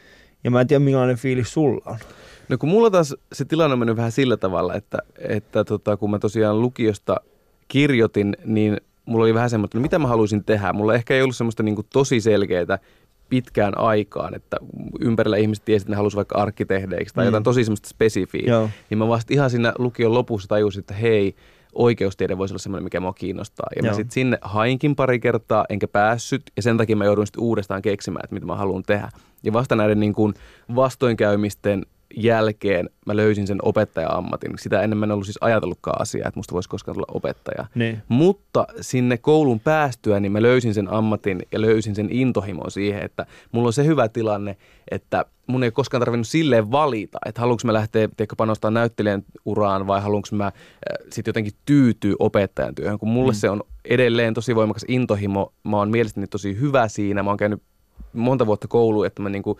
Ja 0.47 0.51
mä 0.51 0.61
en 0.61 0.67
tiedä, 0.67 0.79
millainen 0.79 1.17
fiilis 1.17 1.53
sulla 1.53 1.81
on. 1.85 1.97
No 2.49 2.57
kun 2.57 2.69
mulla 2.69 2.89
taas 2.91 3.15
se 3.33 3.45
tilanne 3.45 3.73
on 3.73 3.79
mennyt 3.79 3.97
vähän 3.97 4.11
sillä 4.11 4.37
tavalla, 4.37 4.73
että, 4.75 4.97
että 5.19 5.63
tota, 5.63 5.97
kun 5.97 6.11
mä 6.11 6.19
tosiaan 6.19 6.61
lukiosta 6.61 7.15
kirjoitin, 7.67 8.37
niin 8.45 8.77
mulla 9.05 9.23
oli 9.23 9.33
vähän 9.33 9.49
semmoista, 9.49 9.77
no 9.77 9.81
mitä 9.81 9.99
mä 9.99 10.07
haluaisin 10.07 10.43
tehdä. 10.43 10.73
Mulla 10.73 10.93
ehkä 10.95 11.13
ei 11.13 11.21
ollut 11.21 11.35
semmoista 11.35 11.63
niin 11.63 11.75
kuin 11.75 11.87
tosi 11.93 12.21
selkeää 12.21 12.79
pitkään 13.29 13.77
aikaan, 13.77 14.35
että 14.35 14.57
ympärillä 14.99 15.37
ihmiset 15.37 15.65
tiesivät, 15.65 15.85
että 15.85 15.91
ne 15.91 15.95
halusivat 15.97 16.17
vaikka 16.17 16.41
arkkitehdeiksi 16.41 17.15
tai 17.15 17.23
Mm. 17.23 17.25
mm. 17.25 17.27
jotain 17.27 17.43
tosi 17.43 17.63
semmoista 17.63 17.89
spesifiä. 17.89 18.43
Joo. 18.47 18.69
Niin 18.89 18.97
mä 18.97 19.07
vasta 19.07 19.33
ihan 19.33 19.49
siinä 19.49 19.73
lukion 19.77 20.13
lopussa 20.13 20.47
tajusin, 20.47 20.79
että 20.79 20.93
hei, 20.93 21.35
oikeustiede 21.75 22.37
voisi 22.37 22.51
olla 22.51 22.59
semmoinen, 22.59 22.83
mikä 22.83 22.99
mua 22.99 23.13
kiinnostaa. 23.13 23.67
Ja 23.75 23.81
Joo. 23.83 23.91
mä 23.91 23.95
sitten 23.95 24.13
sinne 24.13 24.37
hainkin 24.41 24.95
pari 24.95 25.19
kertaa, 25.19 25.65
enkä 25.69 25.87
päässyt, 25.87 26.41
ja 26.55 26.61
sen 26.61 26.77
takia 26.77 26.95
mä 26.95 27.05
jouduin 27.05 27.27
sitten 27.27 27.43
uudestaan 27.43 27.81
keksimään, 27.81 28.23
että 28.23 28.33
mitä 28.33 28.45
mä 28.45 28.55
haluan 28.55 28.83
tehdä. 28.83 29.09
Ja 29.43 29.53
vasta 29.53 29.75
näiden 29.75 29.99
niin 29.99 30.13
kuin 30.13 30.33
vastoinkäymisten 30.75 31.85
jälkeen 32.15 32.89
mä 33.05 33.15
löysin 33.15 33.47
sen 33.47 33.57
opettaja-ammatin. 33.61 34.53
Sitä 34.59 34.81
ennen 34.81 34.97
mä 34.97 35.05
en 35.05 35.11
ollut 35.11 35.25
siis 35.25 35.37
ajatellutkaan 35.41 36.01
asiaa, 36.01 36.27
että 36.27 36.39
musta 36.39 36.53
voisi 36.53 36.69
koskaan 36.69 36.95
tulla 36.95 37.13
opettaja. 37.13 37.65
Niin. 37.75 38.01
Mutta 38.07 38.67
sinne 38.81 39.17
koulun 39.17 39.59
päästyä, 39.59 40.19
niin 40.19 40.31
mä 40.31 40.41
löysin 40.41 40.73
sen 40.73 40.93
ammatin 40.93 41.41
ja 41.51 41.61
löysin 41.61 41.95
sen 41.95 42.07
intohimon 42.11 42.71
siihen, 42.71 43.01
että 43.01 43.25
mulla 43.51 43.67
on 43.67 43.73
se 43.73 43.85
hyvä 43.85 44.09
tilanne, 44.09 44.57
että 44.91 45.25
mun 45.47 45.63
ei 45.63 45.71
koskaan 45.71 46.01
tarvinnut 46.01 46.27
silleen 46.27 46.71
valita, 46.71 47.17
että 47.25 47.41
haluanko 47.41 47.61
mä 47.65 47.73
lähteä 47.73 48.07
tiedätkö, 48.07 48.35
panostaa 48.37 48.71
näyttelijän 48.71 49.23
uraan 49.45 49.87
vai 49.87 50.01
haluanko 50.01 50.27
mä 50.31 50.45
äh, 50.45 50.51
sitten 51.09 51.29
jotenkin 51.29 51.53
tyytyä 51.65 52.15
opettajan 52.19 52.75
työhön, 52.75 52.99
kun 52.99 53.09
mulle 53.09 53.31
mm. 53.31 53.35
se 53.35 53.49
on 53.49 53.63
edelleen 53.85 54.33
tosi 54.33 54.55
voimakas 54.55 54.85
intohimo. 54.87 55.53
Mä 55.63 55.77
oon 55.77 55.89
mielestäni 55.89 56.27
tosi 56.27 56.59
hyvä 56.59 56.87
siinä. 56.87 57.23
Mä 57.23 57.29
oon 57.29 57.37
käynyt 57.37 57.63
monta 58.13 58.45
vuotta 58.45 58.67
kouluun, 58.67 59.05
että 59.05 59.21
mä 59.21 59.29
niinku 59.29 59.59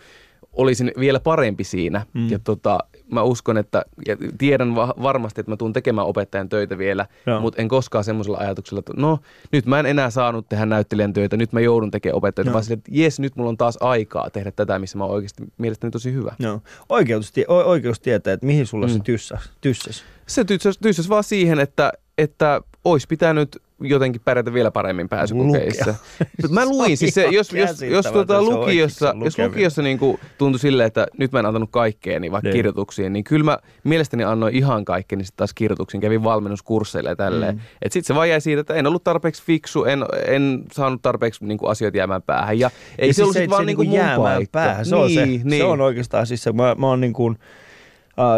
olisin 0.52 0.92
vielä 0.98 1.20
parempi 1.20 1.64
siinä. 1.64 2.06
Mm. 2.14 2.28
Ja 2.28 2.38
tota, 2.38 2.78
mä 3.12 3.22
uskon, 3.22 3.58
että 3.58 3.84
ja 4.06 4.16
tiedän 4.38 4.74
va- 4.74 4.94
varmasti, 5.02 5.40
että 5.40 5.52
mä 5.52 5.56
tuun 5.56 5.72
tekemään 5.72 6.06
opettajan 6.06 6.48
töitä 6.48 6.78
vielä, 6.78 7.06
Joo. 7.26 7.40
mutta 7.40 7.62
en 7.62 7.68
koskaan 7.68 8.04
semmoisella 8.04 8.38
ajatuksella, 8.38 8.78
että 8.78 8.92
no 8.96 9.18
nyt 9.52 9.66
mä 9.66 9.80
en 9.80 9.86
enää 9.86 10.10
saanut 10.10 10.48
tehdä 10.48 10.66
näyttelijän 10.66 11.12
töitä, 11.12 11.36
nyt 11.36 11.52
mä 11.52 11.60
joudun 11.60 11.90
tekemään 11.90 12.16
opettajan 12.16 12.52
vaan 12.52 12.64
silleen, 12.64 12.78
että 12.78 12.90
jes, 12.94 13.20
nyt 13.20 13.36
mulla 13.36 13.48
on 13.48 13.56
taas 13.56 13.78
aikaa 13.80 14.30
tehdä 14.30 14.50
tätä, 14.50 14.78
missä 14.78 14.98
mä 14.98 15.04
oon 15.04 15.14
oikeasti 15.14 15.42
mielestäni 15.58 15.90
tosi 15.90 16.12
hyvä. 16.12 16.34
Joo. 16.38 16.60
Oikeus, 16.88 17.32
tie- 17.32 17.48
oikeus 17.48 18.00
tietää, 18.00 18.32
että 18.32 18.46
mihin 18.46 18.66
sulla 18.66 18.86
mm. 18.86 18.92
se 18.92 18.98
tyssäs. 19.04 19.50
tyssäs. 19.60 20.04
Se 20.26 20.44
tyssäs, 20.44 20.78
tyssäs 20.78 21.08
vaan 21.08 21.24
siihen, 21.24 21.60
että, 21.60 21.92
että 22.18 22.60
olisi 22.84 23.06
pitänyt 23.06 23.62
jotenkin 23.80 24.22
pärjätä 24.24 24.52
vielä 24.52 24.70
paremmin 24.70 25.08
pääsykokeissa. 25.08 25.94
Mut 26.42 26.50
Mä 26.50 26.60
Se 26.60 26.66
luin 26.66 26.96
siis 26.96 27.14
se, 27.14 27.26
jos, 27.26 27.52
jos, 27.52 27.82
jos, 27.82 28.06
tuota 28.06 28.34
se 28.34 28.40
lukiossa, 28.40 29.14
jos 29.24 29.38
lukiossa 29.38 29.82
niin 29.82 29.98
kuin 29.98 30.18
tuntui 30.38 30.58
silleen, 30.58 30.86
että 30.86 31.06
nyt 31.18 31.32
mä 31.32 31.38
en 31.38 31.46
antanut 31.46 31.70
kaikkea, 31.72 32.20
niin 32.20 32.32
vaikka 32.32 32.46
Niin. 32.48 32.52
niin. 32.52 32.58
kirjoituksiin, 32.58 33.12
niin 33.12 33.24
kyllä 33.24 33.44
mä 33.44 33.58
mielestäni 33.84 34.24
annoin 34.24 34.54
ihan 34.54 34.84
kaikkeni 34.84 35.24
sitten 35.24 35.36
taas 35.36 35.54
kirjoituksiin, 35.54 36.00
kävin 36.00 36.24
valmennuskursseille 36.24 37.10
ja 37.10 37.16
tälleen. 37.16 37.54
Mm. 37.54 37.60
Mm. 37.60 37.66
Et 37.82 37.92
sit 37.92 38.06
se 38.06 38.14
vaan 38.14 38.28
jäi 38.28 38.40
siitä, 38.40 38.60
että 38.60 38.74
en 38.74 38.86
ollut 38.86 39.04
tarpeeksi 39.04 39.42
fiksu, 39.42 39.84
en, 39.84 40.04
en 40.26 40.64
saanut 40.72 41.02
tarpeeksi 41.02 41.44
niin 41.44 41.58
kuin 41.58 41.70
asioita 41.70 41.98
jäämään 41.98 42.22
päähän. 42.22 42.58
Ja 42.58 42.70
ei 42.98 43.08
Ja 43.08 43.14
se 43.14 43.22
ollut 43.22 43.32
siis 43.32 43.42
sit 43.42 43.50
vaan 43.50 43.66
niin 43.66 43.76
kuin 43.76 43.92
jäämään 43.92 44.36
paikka. 44.36 44.50
päähän. 44.52 44.86
Se, 44.86 44.96
on 44.96 45.10
se, 45.10 45.26
niin, 45.26 45.48
se 45.58 45.64
on 45.64 45.80
oikeastaan 45.80 46.26
siis 46.26 46.42
se, 46.42 46.52
mä, 46.52 46.76
mä 46.78 46.86
oon 46.86 47.00
niin 47.00 47.12
kuin, 47.12 47.38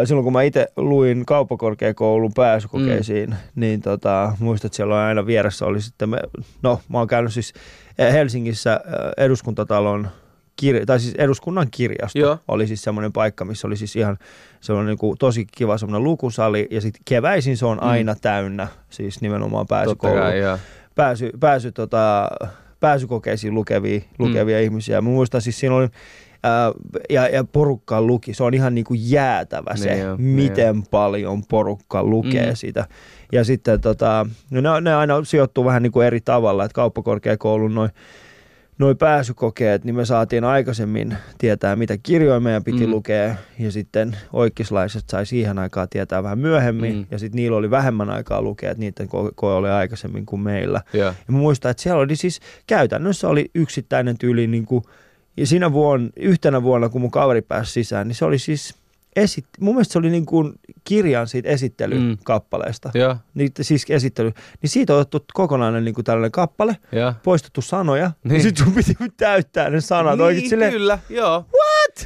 silloin 0.05 0.23
kun 0.23 0.33
mä 0.33 0.41
itse 0.41 0.67
luin 0.77 1.25
kauppakorkeakoulun 1.25 2.31
pääsykokeisiin, 2.35 3.29
mm. 3.29 3.35
niin 3.55 3.81
tota, 3.81 4.33
muistan, 4.39 4.67
että 4.67 4.75
siellä 4.75 4.95
on 4.95 5.01
aina 5.01 5.25
vieressä 5.25 5.65
oli 5.65 5.81
sitten, 5.81 6.09
me, 6.09 6.17
no 6.61 6.79
mä 6.89 6.97
oon 6.97 7.07
käynyt 7.07 7.33
siis 7.33 7.53
eh, 7.97 8.13
Helsingissä 8.13 8.73
eh, 8.85 9.25
eduskuntatalon 9.25 10.07
kir- 10.61 10.85
tai 10.85 10.99
siis 10.99 11.15
eduskunnan 11.15 11.67
kirjasto 11.71 12.19
Joo. 12.19 12.37
oli 12.47 12.67
siis 12.67 12.81
semmoinen 12.81 13.11
paikka, 13.11 13.45
missä 13.45 13.67
oli 13.67 13.77
siis 13.77 13.95
ihan 13.95 14.17
se 14.59 14.73
on 14.73 14.85
niin 14.85 14.97
kuin 14.97 15.17
tosi 15.17 15.45
kiva 15.57 15.77
semmoinen 15.77 16.03
lukusali 16.03 16.67
ja 16.71 16.81
sitten 16.81 17.01
keväisin 17.05 17.57
se 17.57 17.65
on 17.65 17.77
Mm. 17.77 17.87
aina 17.87 18.15
täynnä, 18.15 18.67
siis 18.89 19.21
nimenomaan 19.21 19.67
pääsykoulu 19.67 20.15
kai, 20.15 20.33
pääsy, 20.95 21.29
pääsy 21.39 21.71
tota, 21.71 22.27
pääsykokeisiin 22.79 23.53
lukevia, 23.53 24.01
lukevia 24.19 24.57
mm. 24.57 24.63
ihmisiä. 24.63 25.01
Mä 25.01 25.09
muistan 25.09 25.41
siis 25.41 25.59
siinä 25.59 25.75
oli, 25.75 25.87
ja, 27.09 27.27
ja 27.27 27.43
porukka 27.43 28.01
luki, 28.01 28.33
se 28.33 28.43
on 28.43 28.53
ihan 28.53 28.75
niin 28.75 28.85
kuin 28.85 28.99
jäätävä 29.11 29.75
se, 29.75 29.89
Niin 29.89 30.03
joo, 30.03 30.15
niin 30.17 30.27
miten 30.35 30.83
paljon 30.91 31.43
porukka 31.49 32.03
lukee 32.03 32.49
Mm. 32.49 32.55
sitä. 32.55 32.85
Ja 33.31 33.43
sitten 33.43 33.81
tota, 33.81 34.25
no 34.49 34.61
ne, 34.61 34.81
ne 34.81 34.95
aina 34.95 35.23
sijoittuu 35.23 35.65
vähän 35.65 35.83
niin 35.83 35.91
kuin 35.91 36.07
eri 36.07 36.21
tavalla, 36.21 36.65
että 36.65 36.75
kauppakorkeakoulun 36.75 37.75
noin 37.75 37.89
noi 38.77 38.95
pääsykokeet, 38.95 39.83
niin 39.85 39.95
me 39.95 40.05
saatiin 40.05 40.43
aikaisemmin 40.43 41.17
tietää, 41.37 41.75
mitä 41.75 41.97
kirjoja 42.03 42.39
meidän 42.39 42.63
piti 42.63 42.85
mm. 42.85 42.91
Lukea, 42.91 43.35
ja 43.59 43.71
sitten 43.71 44.17
oikeislaiset 44.33 45.03
sai 45.09 45.25
siihen 45.25 45.59
aikaan 45.59 45.89
tietää 45.89 46.23
vähän 46.23 46.39
myöhemmin, 46.39 46.95
mm. 46.95 47.05
Ja 47.11 47.19
sitten 47.19 47.35
niillä 47.35 47.57
oli 47.57 47.71
vähemmän 47.71 48.09
aikaa 48.09 48.41
lukea, 48.41 48.71
että 48.71 48.79
niiden 48.79 49.07
ko- 49.07 49.31
koe 49.35 49.53
oli 49.53 49.69
aikaisemmin 49.69 50.25
kuin 50.25 50.39
meillä. 50.41 50.81
Joo. 50.93 51.05
Ja 51.27 51.33
muistan, 51.33 51.71
että 51.71 51.83
siellä 51.83 52.01
oli 52.01 52.15
siis 52.15 52.39
käytännössä 52.67 53.27
oli 53.27 53.51
yksittäinen 53.55 54.17
tyyli, 54.17 54.47
niin 54.47 54.65
kuin, 54.65 54.83
ja 55.37 55.47
siinä 55.47 55.73
vuonna, 55.73 56.09
yhtenä 56.15 56.63
vuonna, 56.63 56.89
kun 56.89 57.01
mun 57.01 57.11
kaveri 57.11 57.41
pääsi 57.41 57.71
sisään, 57.71 58.07
niin 58.07 58.15
se 58.15 58.25
oli 58.25 58.39
siis, 58.39 58.75
esit, 59.15 59.45
mun 59.59 59.75
mielestä 59.75 59.91
se 59.91 59.99
oli 59.99 60.09
niin 60.09 60.25
kuin 60.25 60.53
kirjan 60.83 61.27
siitä 61.27 61.49
esittelykappaleesta. 61.49 62.91
Mm. 62.93 63.19
Niin, 63.33 63.51
siis 63.61 63.85
esittely. 63.89 64.31
Niin 64.61 64.69
siitä 64.69 64.93
on 64.93 64.99
otettu 64.99 65.23
kokonainen 65.33 65.85
niin 65.85 65.95
kuin 65.95 66.05
tällainen 66.05 66.31
kappale, 66.31 66.77
joo. 66.91 67.13
poistettu 67.23 67.61
sanoja, 67.61 68.11
niin. 68.23 68.35
ja 68.35 68.41
sitten 68.41 68.65
sun 68.65 68.73
piti 68.73 68.95
täyttää 69.17 69.69
ne 69.69 69.81
sanat. 69.81 70.17
Niin, 70.17 70.25
oikein 70.25 70.49
silleen, 70.49 70.71
kyllä, 70.71 70.99
joo. 71.09 71.45
What? 71.53 71.60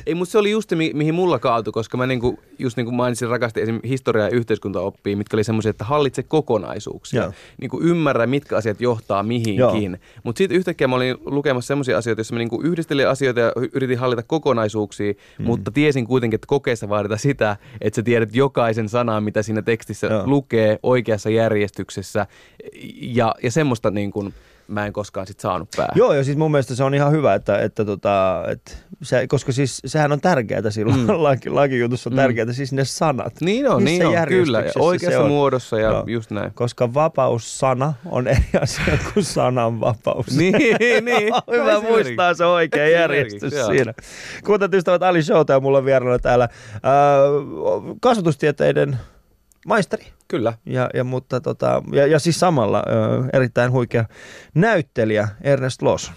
Ei, 0.06 0.16
mutta 0.16 0.32
se 0.32 0.38
oli 0.38 0.52
just 0.52 0.70
se, 0.70 0.76
mi- 0.76 0.92
mihin 0.94 1.16
mulla 1.16 1.40
kaatui, 1.40 1.74
koska 1.74 1.98
mä 1.98 2.06
niinku, 2.06 2.40
just 2.60 2.78
niin 2.78 2.86
kuin 2.86 2.96
mainitsin, 2.96 3.30
rakastin 3.30 3.64
esim. 3.64 3.80
historiaa 3.84 4.28
ja 4.28 4.36
yhteiskuntaoppia, 4.36 5.18
mitkä 5.18 5.38
oli 5.38 5.44
semmoisia, 5.44 5.70
että 5.70 5.84
hallitse 5.84 6.24
kokonaisuuksia. 6.24 7.24
Joo. 7.24 7.34
Niin 7.62 7.70
kuin 7.70 7.88
ymmärrä, 7.88 8.28
mitkä 8.28 8.58
asiat 8.58 8.82
johtaa 8.82 9.24
mihinkin. 9.24 10.00
Mutta 10.24 10.38
sitten 10.38 10.58
yhtäkkiä 10.58 10.88
mä 10.88 10.96
olin 10.96 11.18
lukemassa 11.26 11.68
semmoisia 11.68 11.98
asioita, 11.98 12.20
joissa 12.20 12.34
mä 12.34 12.40
niinku 12.40 12.62
yhdistelin 12.62 13.08
asioita 13.08 13.40
ja 13.40 13.52
yritin 13.74 14.00
hallita 14.00 14.24
kokonaisuuksia, 14.24 15.14
mm. 15.40 15.46
mutta 15.46 15.72
tiesin 15.72 16.08
kuitenkin, 16.08 16.38
että 16.38 16.48
kokeessa 16.48 16.90
vaaditaan 16.90 17.20
sitä, 17.20 17.58
että 17.82 17.96
sä 17.96 18.04
tiedät 18.04 18.36
jokaisen 18.36 18.90
sanan, 18.90 19.24
mitä 19.24 19.44
siinä 19.44 19.62
tekstissä. 19.62 20.08
Joo. 20.08 20.24
lukee 20.26 20.80
oikeassa 20.84 21.30
järjestyksessä. 21.30 22.28
Ja, 23.02 23.36
ja 23.44 23.52
semmoista 23.52 23.92
niin 23.92 24.12
kuin, 24.12 24.34
mä 24.68 24.86
en 24.86 24.94
koskaan 24.94 25.28
sit 25.28 25.40
saanut 25.40 25.70
päähän. 25.78 25.92
Joo, 25.96 26.14
ja 26.14 26.24
siis 26.24 26.38
mun 26.38 26.52
mielestä 26.52 26.76
se 26.76 26.84
on 26.84 26.94
ihan 26.94 27.12
hyvä, 27.12 27.34
että, 27.34 27.60
että, 27.60 27.86
tota, 27.86 28.44
että 28.52 28.72
se, 29.02 29.28
koska 29.28 29.52
siis 29.52 29.82
sehän 29.86 30.12
on 30.12 30.22
tärkeää 30.22 30.70
silloin, 30.70 31.00
mm. 31.00 31.08
Laki, 31.24 31.50
lakijutussa 31.50 32.10
on 32.10 32.14
Mm. 32.14 32.18
tärkeää, 32.18 32.54
siis 32.54 32.74
ne 32.74 32.86
sanat. 32.86 33.34
Niin 33.42 33.70
on, 33.70 33.84
niin 33.84 34.06
on, 34.06 34.14
kyllä. 34.28 34.60
Ja 34.62 34.72
oikeassa 34.80 35.20
on? 35.22 35.28
muodossa 35.30 35.80
ja 35.80 35.90
Joo. 35.90 36.04
just 36.08 36.32
näin. 36.32 36.52
Koska 36.54 36.94
vapaussana 36.94 37.94
on 38.06 38.28
eri 38.36 38.46
asia 38.62 38.98
kuin 39.14 39.24
sananvapaus. 39.24 40.28
Niin, 40.38 40.54
niin. 40.80 41.34
Hyvä 41.52 41.72
Esimerkiksi. 41.72 41.92
muistaa 41.92 42.34
se 42.34 42.46
oikea 42.46 42.88
järjestys 42.90 43.54
siinä. 43.68 43.94
Kuuntelut 44.46 44.74
ystävät 44.74 45.04
Ali 45.04 45.24
Showta 45.24 45.54
ja 45.54 45.60
mulla 45.60 45.78
on 45.78 45.86
vieraana 45.86 46.20
täällä 46.20 46.50
ää, 46.84 47.18
kasvatustieteiden 48.02 48.98
maisteri. 49.66 50.06
Kyllä. 50.28 50.54
Ja, 50.66 50.90
ja, 50.94 51.04
mutta 51.04 51.42
tota, 51.42 51.84
ja, 51.92 52.08
ja 52.08 52.20
siis 52.20 52.40
samalla 52.40 52.78
ää, 52.78 53.30
erittäin 53.34 53.72
huikea 53.72 54.06
näyttelijä 54.54 55.28
Ernest 55.42 55.82
Loss. 55.82 56.12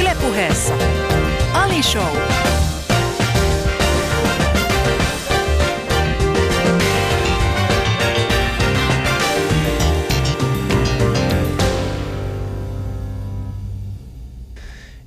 Ylepuheessa 0.00 0.74
Ali 1.54 1.82
Show. 1.82 2.27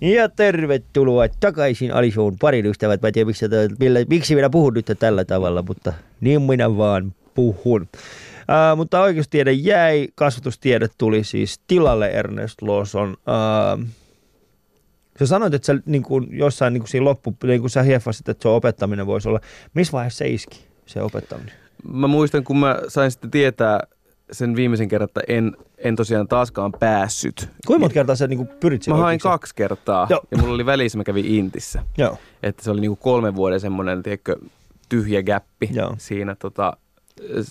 Ja 0.01 0.29
tervetuloa 0.29 1.27
takaisin 1.39 1.93
Alishon 1.93 2.37
parin 2.41 2.65
ystävät. 2.65 3.01
Mä 3.01 3.07
en 3.07 3.13
tiedä, 3.13 3.25
miksi, 3.25 3.45
millä, 3.79 3.99
miksi 4.09 4.35
minä 4.35 4.49
puhun 4.49 4.73
nyt 4.73 4.91
tällä 4.99 5.25
tavalla, 5.25 5.61
mutta 5.61 5.93
niin 6.21 6.41
minä 6.41 6.77
vaan 6.77 7.13
puhun. 7.33 7.81
Uh, 7.81 8.77
mutta 8.77 9.01
oikeustiede 9.01 9.51
jäi, 9.51 10.07
kasvatustiede 10.15 10.87
tuli 10.97 11.23
siis 11.23 11.59
tilalle 11.67 12.07
Ernest 12.07 12.61
Lawson. 12.61 13.09
Uh, 13.09 13.85
sä 15.19 15.25
sanoit, 15.25 15.53
että 15.53 15.65
sä 15.65 15.75
niin 15.85 16.03
kuin, 16.03 16.27
jossain 16.31 16.73
niin 16.73 16.81
kuin 16.81 16.89
siinä 16.89 17.05
loppu, 17.05 17.35
niin 17.43 17.61
kuin 17.61 17.69
sä 17.69 17.83
hieffasit, 17.83 18.29
että 18.29 18.43
se 18.43 18.49
opettaminen 18.49 19.05
voisi 19.05 19.29
olla. 19.29 19.39
Missä 19.73 19.91
vaiheessa 19.91 20.17
se 20.17 20.27
iski, 20.27 20.59
se 20.85 21.01
opettaminen? 21.01 21.53
Mä 21.93 22.07
muistan, 22.07 22.43
kun 22.43 22.57
mä 22.57 22.79
sain 22.87 23.11
sitten 23.11 23.31
tietää 23.31 23.79
sen 24.31 24.55
viimeisen 24.55 24.87
kerran, 24.87 25.05
että 25.09 25.21
en, 25.27 25.51
en 25.77 25.95
tosiaan 25.95 26.27
taaskaan 26.27 26.71
päässyt. 26.79 27.49
Kuinka 27.67 27.79
monta 27.79 27.93
kertaa 27.93 28.15
sä 28.15 28.27
niin 28.27 28.47
pyrit 28.59 28.87
Mä 28.87 28.95
hain 28.95 29.19
kaksi 29.19 29.55
kertaa 29.55 30.07
Joo. 30.09 30.21
ja 30.31 30.37
mulla 30.37 30.53
oli 30.53 30.65
välissä, 30.65 30.97
mä 30.97 31.03
kävin 31.03 31.25
Intissä. 31.25 31.83
Joo. 31.97 32.17
Että 32.43 32.63
se 32.63 32.71
oli 32.71 32.81
niinku 32.81 32.95
kolmen 32.95 33.35
vuoden 33.35 33.59
semmoinen, 33.59 34.03
tiedätkö, 34.03 34.35
tyhjä 34.89 35.23
gäppi 35.23 35.69
Joo. 35.73 35.95
siinä 35.97 36.35
tota, 36.35 36.73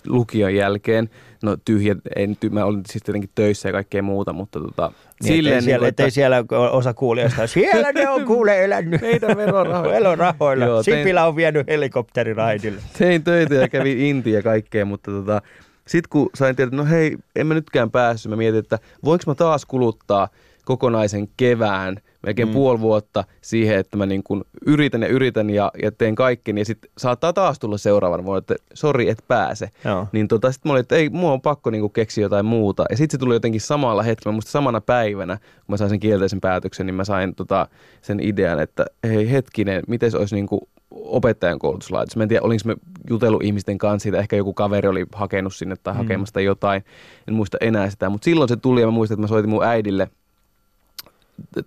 lukion 0.06 0.54
jälkeen. 0.54 1.10
No 1.42 1.56
tyhjä, 1.64 1.96
en, 2.16 2.36
ty, 2.36 2.50
mä 2.50 2.64
olin 2.64 2.82
siis 2.88 3.02
tietenkin 3.02 3.30
töissä 3.34 3.68
ja 3.68 3.72
kaikkea 3.72 4.02
muuta, 4.02 4.32
mutta 4.32 4.60
tota, 4.60 4.92
Niin, 5.22 5.46
ettei, 5.46 5.62
siellä, 5.62 5.66
niinku, 5.66 5.84
ettei 5.84 6.10
siellä 6.10 6.44
osa 6.70 6.94
kuulijoista, 6.94 7.46
siellä 7.46 7.92
ne 7.92 8.08
on 8.08 8.24
kuule 8.24 8.64
elänyt. 8.64 9.00
Meidän 9.00 9.36
verorahoilla. 9.36 9.92
verorahoilla. 9.98 10.64
Joo, 10.64 10.82
tein- 10.82 10.98
Sipilä 10.98 11.26
on 11.26 11.36
vienyt 11.36 11.66
helikopteriraidille. 11.66 12.80
tein 12.98 13.24
töitä 13.24 13.54
ja 13.54 13.68
kävin 13.68 13.98
Intiin 13.98 14.36
ja 14.36 14.42
kaikkea, 14.42 14.84
mutta 14.84 15.10
tota, 15.10 15.42
sitten 15.90 16.10
kun 16.10 16.30
sain 16.34 16.56
tietää, 16.56 16.68
että 16.68 16.76
no 16.76 16.90
hei, 16.90 17.16
en 17.36 17.46
mä 17.46 17.54
nytkään 17.54 17.90
päässyt, 17.90 18.30
mä 18.30 18.36
mietin, 18.36 18.58
että 18.58 18.78
voinko 19.04 19.24
mä 19.26 19.34
taas 19.34 19.66
kuluttaa 19.66 20.28
kokonaisen 20.64 21.28
kevään, 21.36 21.96
melkein 22.22 22.48
mm. 22.48 22.54
puoli 22.54 22.80
vuotta 22.80 23.24
siihen, 23.40 23.78
että 23.78 23.96
mä 23.96 24.06
niin 24.06 24.22
kun 24.22 24.44
yritän 24.66 25.02
ja 25.02 25.08
yritän 25.08 25.50
ja, 25.50 25.72
ja 25.82 25.92
teen 25.92 26.14
kaikkeni 26.14 26.60
ja 26.60 26.64
sitten 26.64 26.90
saattaa 26.98 27.32
taas 27.32 27.58
tulla 27.58 27.78
seuraavan 27.78 28.24
vuonna, 28.24 28.38
että 28.38 28.54
sori, 28.74 29.08
et 29.08 29.24
pääse. 29.28 29.70
Joo. 29.84 30.06
Niin 30.12 30.28
tota, 30.28 30.52
sitten 30.52 30.70
mä 30.70 30.72
olin, 30.72 30.80
että 30.80 30.96
ei, 30.96 31.08
mua 31.08 31.32
on 31.32 31.40
pakko 31.40 31.70
niinku 31.70 31.88
keksiä 31.88 32.22
jotain 32.22 32.46
muuta. 32.46 32.84
Ja 32.90 32.96
sitten 32.96 33.18
se 33.18 33.20
tuli 33.20 33.34
jotenkin 33.34 33.60
samalla 33.60 34.02
hetkellä, 34.02 34.34
musta 34.34 34.50
samana 34.50 34.80
päivänä, 34.80 35.36
kun 35.36 35.72
mä 35.72 35.76
sain 35.76 35.90
sen 35.90 36.00
kielteisen 36.00 36.40
päätöksen, 36.40 36.86
niin 36.86 36.94
mä 36.94 37.04
sain 37.04 37.34
tota, 37.34 37.68
sen 38.02 38.20
idean, 38.20 38.60
että 38.60 38.86
hei 39.04 39.30
hetkinen, 39.30 39.82
miten 39.88 40.10
se 40.10 40.16
olisi 40.16 40.34
niinku 40.34 40.68
opettajan 40.90 41.58
koulutuslaitos. 41.58 42.16
Mä 42.16 42.22
en 42.22 42.28
tiedä, 42.28 42.42
olinko 42.42 42.62
mä 42.66 42.74
jutellut 43.10 43.42
ihmisten 43.42 43.78
kanssa 43.78 44.02
siitä, 44.02 44.18
ehkä 44.18 44.36
joku 44.36 44.52
kaveri 44.52 44.88
oli 44.88 45.06
hakenut 45.14 45.54
sinne 45.54 45.76
tai 45.76 45.94
hakemasta 45.94 46.40
jotain, 46.40 46.84
en 47.28 47.34
muista 47.34 47.58
enää 47.60 47.90
sitä. 47.90 48.10
Mutta 48.10 48.24
silloin 48.24 48.48
se 48.48 48.56
tuli 48.56 48.80
ja 48.80 48.86
mä 48.86 48.90
muistan, 48.90 49.14
että 49.14 49.22
mä 49.22 49.28
soitin 49.28 49.50
mun 49.50 49.64
äidille 49.64 50.10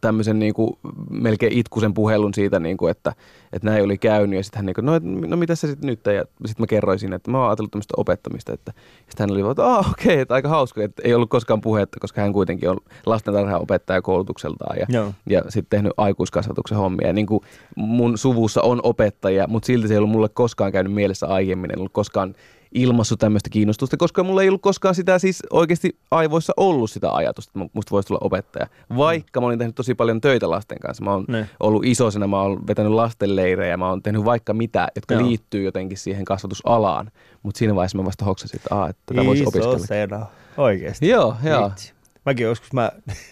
tämmöisen 0.02 0.40
niin 0.40 0.54
kuin 0.54 0.78
melkein 1.10 1.54
itkusen 1.54 1.94
puhelun 1.94 2.34
siitä, 2.34 2.60
niin 2.60 2.78
kuin, 2.78 2.92
että, 2.92 3.14
että 3.54 3.70
näin 3.70 3.84
oli 3.84 3.98
käynyt. 3.98 4.38
Ja 4.38 4.44
sitten 4.44 4.58
hän 4.58 4.66
niin 4.66 4.74
kuin, 4.74 4.86
no, 4.86 4.96
et, 4.96 5.04
no 5.04 5.38
mitä 5.38 5.56
sä 5.56 5.68
sitten 5.68 5.88
nyt? 5.88 6.06
Ja 6.06 6.24
sitten 6.46 6.64
mä 6.64 6.68
kerroin 6.68 7.00
siinä, 7.00 7.16
että 7.16 7.32
mä 7.32 7.40
oon 7.40 7.48
ajatellut 7.48 7.72
tämmöistä 7.72 7.94
opettamista. 7.98 8.54
Että, 8.54 8.74
ja 8.76 9.06
sitten 9.10 9.24
hän 9.24 9.32
oli 9.32 9.44
vaan, 9.44 9.52
että 9.52 9.90
okei, 9.92 10.20
että 10.20 10.34
aika 10.34 10.50
hauska. 10.50 10.84
Että 10.84 11.02
ei 11.06 11.14
ollut 11.14 11.30
koskaan 11.30 11.62
puhetta, 11.62 12.00
koska 12.00 12.22
hän 12.22 12.34
kuitenkin 12.34 12.70
on 12.70 12.78
lastentarhaopettaja 13.06 14.02
koulutukseltaan 14.02 14.80
ja, 14.80 14.86
Joo. 14.90 15.14
ja 15.30 15.42
sitten 15.50 15.78
tehnyt 15.78 15.94
aikuiskasvatuksen 15.98 16.78
hommia. 16.78 17.08
Ja 17.08 17.14
niin 17.14 17.28
kuin 17.28 17.44
mun 17.76 18.18
suvussa 18.18 18.62
on 18.62 18.80
opettajia, 18.84 19.48
mutta 19.48 19.68
silti 19.68 19.88
se 19.88 19.94
ei 19.94 19.98
ollut 19.98 20.12
mulle 20.12 20.30
koskaan 20.30 20.72
käynyt 20.72 20.94
mielessä 20.94 21.28
aiemmin. 21.28 21.72
En 21.72 21.80
ollut 21.80 21.94
koskaan 21.94 22.36
ilmassut 22.76 23.20
tämmöistä 23.20 23.50
kiinnostusta, 23.50 23.98
koska 23.98 24.24
mulla 24.24 24.42
ei 24.42 24.48
ollut 24.48 24.62
koskaan 24.62 24.96
sitä 24.96 25.20
siis 25.20 25.44
oikeasti 25.52 25.98
aivoissa 26.12 26.54
ollut 26.58 26.92
sitä 26.92 27.12
ajatusta, 27.14 27.52
että 27.56 27.70
musta 27.74 27.92
voisi 27.92 28.08
tulla 28.08 28.20
opettaja. 28.24 28.68
Vaikka 28.98 29.42
mä 29.42 29.48
olin 29.48 29.60
tehnyt 29.60 29.76
tosi 29.76 29.96
paljon 29.96 30.22
töitä 30.22 30.50
lasten 30.50 30.80
kanssa. 30.80 31.04
Mä 31.04 31.12
oon 31.12 31.26
Ne. 31.28 31.50
ollut 31.60 31.86
isosena, 31.86 32.28
mä 32.28 32.42
oon 32.42 32.68
vetänyt 32.68 32.92
lastenleirejä, 32.92 33.78
mä 33.78 33.90
oon 33.90 34.04
tehnyt 34.04 34.26
vaikka 34.26 34.54
mitä, 34.54 34.88
jotka 34.96 35.14
Joo. 35.14 35.28
liittyy 35.28 35.64
jotenkin 35.64 35.98
siihen 35.98 36.26
kasvatusalaan. 36.26 37.12
Mutta 37.44 37.60
siinä 37.60 37.76
vaiheessa 37.76 37.98
mä 37.98 38.06
vasta 38.06 38.26
hoksasin, 38.26 38.58
että, 38.60 38.76
Aa, 38.76 38.90
että 38.90 39.02
tätä 39.06 39.26
voisi 39.26 39.44
opiskella. 39.46 39.78
sena. 39.78 40.26
Oikeesti. 40.58 41.08
Joo, 41.10 41.36
joo. 41.44 41.70
Vitsi. 41.70 41.94
Mäkin 42.26 42.44
joskus, 42.44 42.74
mä, 42.74 42.92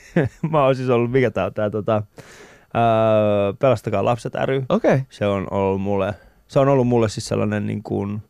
mä 0.51 0.63
oon 0.65 0.75
siis 0.75 0.89
ollut, 0.89 1.12
mikä 1.12 1.32
tää 1.32 1.45
on 1.45 1.54
tää 1.54 1.69
tota, 1.69 2.04
ää, 2.73 2.84
Pelastakaa 3.60 4.06
lapset 4.06 4.34
ry. 4.45 4.65
Okei. 4.69 4.93
Okay. 4.93 5.06
Se 5.10 5.25
on 5.27 5.47
ollut 5.51 5.82
mulle, 5.82 6.13
se 6.47 6.60
on 6.60 6.67
ollut 6.67 6.88
mulle 6.88 7.10
siis 7.10 7.25
sellainen 7.27 7.65
niin 7.67 7.84
kuin, 7.84 8.21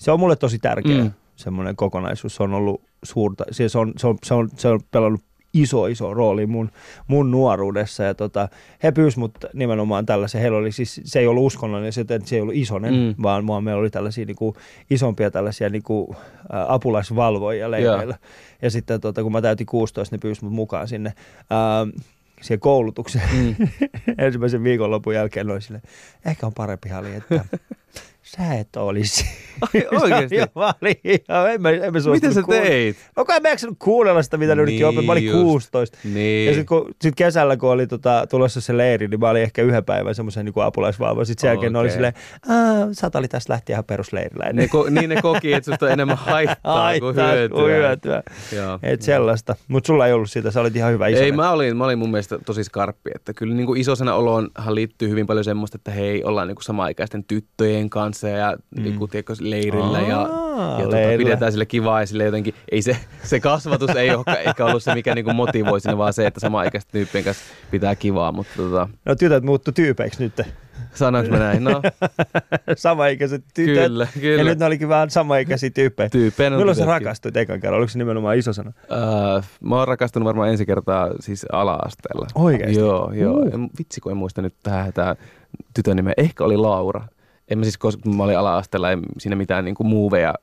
se 0.00 0.10
on 0.10 0.20
mulle 0.20 0.36
tosi 0.36 0.58
tärkeä 0.58 0.96
Mm. 0.96 1.02
mm. 1.04 1.10
semmoinen 1.36 1.76
kokonaisuus. 1.76 2.34
Se 2.36 2.42
on 2.42 2.54
ollut 2.54 2.82
suurta, 3.02 3.44
siis 3.50 3.72
se 3.72 3.78
on, 3.78 3.92
se 3.96 4.06
on, 4.06 4.18
se 4.22 4.34
on, 4.34 4.48
se 4.56 4.68
on 4.68 4.80
pelannut 4.90 5.20
iso, 5.54 5.86
iso 5.86 6.14
rooli 6.14 6.46
mun, 6.46 6.70
mun 7.06 7.30
nuoruudessa. 7.30 8.02
Ja 8.02 8.14
tota, 8.14 8.48
he 8.82 8.92
pyysivät 8.92 9.20
mut 9.20 9.34
nimenomaan 9.54 10.06
tällaisen, 10.06 10.40
heillä 10.40 10.58
oli 10.58 10.72
siis, 10.72 11.00
se 11.04 11.18
ei 11.18 11.26
ollut 11.26 11.46
uskonnollinen, 11.46 11.92
se, 11.92 12.04
se 12.24 12.36
ei 12.36 12.42
ollut 12.42 12.54
isonen, 12.54 12.94
Mm. 12.94 13.14
vaan, 13.22 13.46
vaan 13.46 13.64
meillä 13.64 13.80
oli 13.80 13.90
tällaisia 13.90 14.24
niinku, 14.26 14.56
isompia 14.90 15.30
tällaisia 15.30 15.68
niinku, 15.68 16.16
ä, 16.18 16.64
apulaisvalvojia 16.68 17.70
leireillä. 17.70 18.18
Ja 18.62 18.70
sitten 18.70 19.00
tota, 19.00 19.22
kun 19.22 19.32
mä 19.32 19.42
täytin 19.42 19.66
16, 19.66 20.14
ne 20.16 20.18
pyysivät 20.18 20.42
mut 20.44 20.52
mukaan 20.52 20.88
sinne. 20.88 21.12
Ää, 21.50 21.86
siihen 22.42 22.60
koulutukseen. 22.60 23.28
Mm. 23.32 23.54
Ensimmäisen 24.24 24.64
viikonlopun 24.64 25.14
jälkeen 25.14 25.50
oli 25.50 25.60
silleen, 25.62 25.82
ehkä 26.26 26.46
on 26.46 26.52
parempi 26.56 26.88
hali, 26.88 27.14
että 27.14 27.44
sä 28.36 28.54
et 28.54 28.76
olisi. 28.76 29.24
Ai, 29.60 29.86
oikeesti? 30.02 30.36
Joo, 30.36 30.46
mä 30.54 30.74
olin 30.82 30.94
ihan, 31.04 31.52
en 31.52 31.62
mä, 31.62 31.70
en 31.70 31.80
mä 31.80 31.86
Mitä 31.86 32.00
suostunut 32.00 32.34
sä 32.34 32.42
teit? 32.48 32.96
No 33.16 33.24
kai 33.24 33.40
mä 33.40 33.48
en 33.48 33.56
kuunnella 33.78 34.22
sitä, 34.22 34.36
mitä 34.36 34.54
ne 34.54 34.62
yritti 34.62 34.76
Niin 34.76 34.86
oppia. 34.86 35.02
Mä 35.02 35.12
olin 35.12 35.26
just. 35.26 35.42
16. 35.42 35.98
Niin. 36.04 36.46
Ja 36.48 36.54
sitten 36.54 36.78
sit 37.02 37.14
kesällä, 37.14 37.56
kun 37.56 37.70
oli 37.70 37.86
tota, 37.86 38.26
tulossa 38.30 38.60
se 38.60 38.76
leiri, 38.76 39.08
niin 39.08 39.20
mä 39.20 39.30
olin 39.30 39.42
ehkä 39.42 39.62
yhden 39.62 39.84
päivän 39.84 40.14
semmoisen 40.14 40.44
niin 40.44 40.54
apulaisvalvo. 40.64 41.24
Sitten 41.24 41.40
sen 41.40 41.48
jälkeen 41.48 41.72
ne 41.72 41.78
oli 41.78 41.90
silleen, 41.90 42.12
sä 42.92 43.10
oli 43.14 43.28
tästä 43.28 43.52
lähtien 43.52 43.74
ihan 43.74 43.84
perusleirillä. 43.84 44.52
ne, 44.52 44.66
ko- 44.66 44.90
niin 44.90 45.10
ne 45.10 45.22
koki, 45.22 45.52
että 45.52 45.70
susta 45.70 45.86
on 45.86 45.92
enemmän 45.92 46.16
haittaa 46.16 46.98
kuin 47.00 47.16
hyötyä. 47.16 47.48
kuin 47.48 47.72
hyötyä. 47.72 48.22
Joo. 48.56 48.78
Et 48.82 49.02
sellaista. 49.02 49.56
Mutta 49.68 49.86
sulla 49.86 50.06
ei 50.06 50.12
ollut 50.12 50.30
sitä, 50.30 50.50
sä 50.50 50.60
olit 50.60 50.76
ihan 50.76 50.92
hyvä 50.92 51.08
iso. 51.08 51.20
Ei, 51.22 51.32
mä 51.32 51.50
olin, 51.50 51.76
mä 51.76 51.84
olin 51.84 51.98
mun 51.98 52.10
mielestä 52.10 52.38
tosi 52.46 52.64
skarppi, 52.64 53.10
että 53.14 53.32
kyllä 53.34 53.54
niin 53.54 53.66
kuin 53.66 53.80
isosena 53.80 54.14
oloonhan 54.14 54.74
liittyy 54.74 55.08
hyvin 55.08 55.26
paljon 55.26 55.44
semmoista, 55.44 55.76
että 55.76 55.90
hei, 55.90 56.24
ollaan 56.24 56.48
niin 56.48 56.56
kuin 56.56 56.64
samaikäisten 56.64 57.24
tyttöjen 57.24 57.90
kanssa 57.90 58.19
ja 58.28 58.56
mm. 58.76 58.82
niin 58.82 58.98
kuin, 58.98 59.10
tiedätkö, 59.10 59.34
leirillä 59.40 60.00
ja, 60.00 60.20
Aa, 60.20 60.78
ja 60.78 60.84
tota, 60.84 60.96
leirillä. 60.96 61.24
pidetään 61.24 61.52
sille 61.52 61.66
kivaa 61.66 62.00
ja 62.00 62.06
sille 62.06 62.24
jotenkin, 62.24 62.54
ei 62.72 62.82
se, 62.82 62.96
se 63.22 63.40
kasvatus 63.40 63.90
ei 63.90 64.14
ole 64.14 64.24
ehkä 64.44 64.64
ollut 64.66 64.82
se, 64.82 64.94
mikä 64.94 65.14
niin 65.14 65.24
kuin 65.24 65.36
motivoi 65.36 65.80
sinne, 65.80 65.98
vaan 65.98 66.12
se, 66.12 66.26
että 66.26 66.40
samaikäisten 66.40 66.92
tyyppien 66.92 67.24
kanssa 67.24 67.44
pitää 67.70 67.94
kivaa, 67.94 68.32
mutta 68.32 68.52
tota, 68.56 68.88
No 69.04 69.14
tytöt 69.14 69.44
muuttu 69.44 69.72
tyypeiksi 69.72 70.22
nyt. 70.22 70.40
sanoinko 70.94 71.30
mä 71.32 71.38
näin? 71.38 71.64
No, 71.64 71.82
Samaikäiset 72.76 73.44
tytöt. 73.54 73.84
Kyllä, 73.86 74.06
kyllä. 74.20 74.40
Ja 74.42 74.44
nyt 74.44 74.58
ne 74.58 74.64
olikin 74.66 74.88
vähän 74.88 75.10
samaikäisiä 75.10 75.70
tyyppejä. 75.70 76.08
Tyyppejä 76.08 76.50
Milloin 76.50 76.76
sä 76.76 76.84
rakastuit 76.84 77.36
ekan 77.36 77.60
kerran? 77.60 77.78
Oliko 77.78 77.90
se 77.90 77.98
nimenomaan 77.98 78.36
isosana? 78.38 78.72
Öö, 78.92 78.98
mä 79.60 79.76
oon 79.76 79.88
rakastunut 79.88 80.26
varmaan 80.26 80.48
ensi 80.48 80.66
kertaa 80.66 81.10
siis 81.20 81.46
ala-asteella. 81.52 82.26
Oikeesti? 82.34 82.78
Joo, 82.80 83.12
joo. 83.12 83.34
Uh. 83.34 83.54
En, 83.54 83.70
vitsi, 83.78 84.00
kun 84.00 84.12
en 84.12 84.18
muista 84.18 84.42
nyt 84.42 84.54
tähän, 84.62 84.92
tämä 84.92 85.16
tytön 85.74 85.96
nimeä. 85.96 86.14
Ehkä 86.16 86.44
oli 86.44 86.56
Laura. 86.56 87.04
En 87.50 87.58
mä 87.58 87.64
siis, 87.64 87.78
koska 87.78 88.02
kun 88.02 88.16
mä 88.16 88.24
olin 88.24 88.38
ala-asteella, 88.38 88.90
ei 88.90 88.96
siinä 89.18 89.36
mitään 89.36 89.64
niinku 89.64 89.84
muuveja 89.84 90.34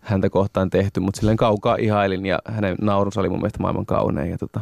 häntä 0.00 0.30
kohtaan 0.30 0.70
tehty, 0.70 1.00
mutta 1.00 1.18
silleen 1.18 1.36
kaukaa 1.36 1.76
ihailin 1.76 2.26
ja 2.26 2.38
hänen 2.44 2.76
naurunsa 2.80 3.20
oli 3.20 3.28
mun 3.28 3.38
mielestä 3.38 3.58
maailman 3.60 3.86
kaunein. 3.86 4.30
Ja 4.30 4.38
tota, 4.38 4.60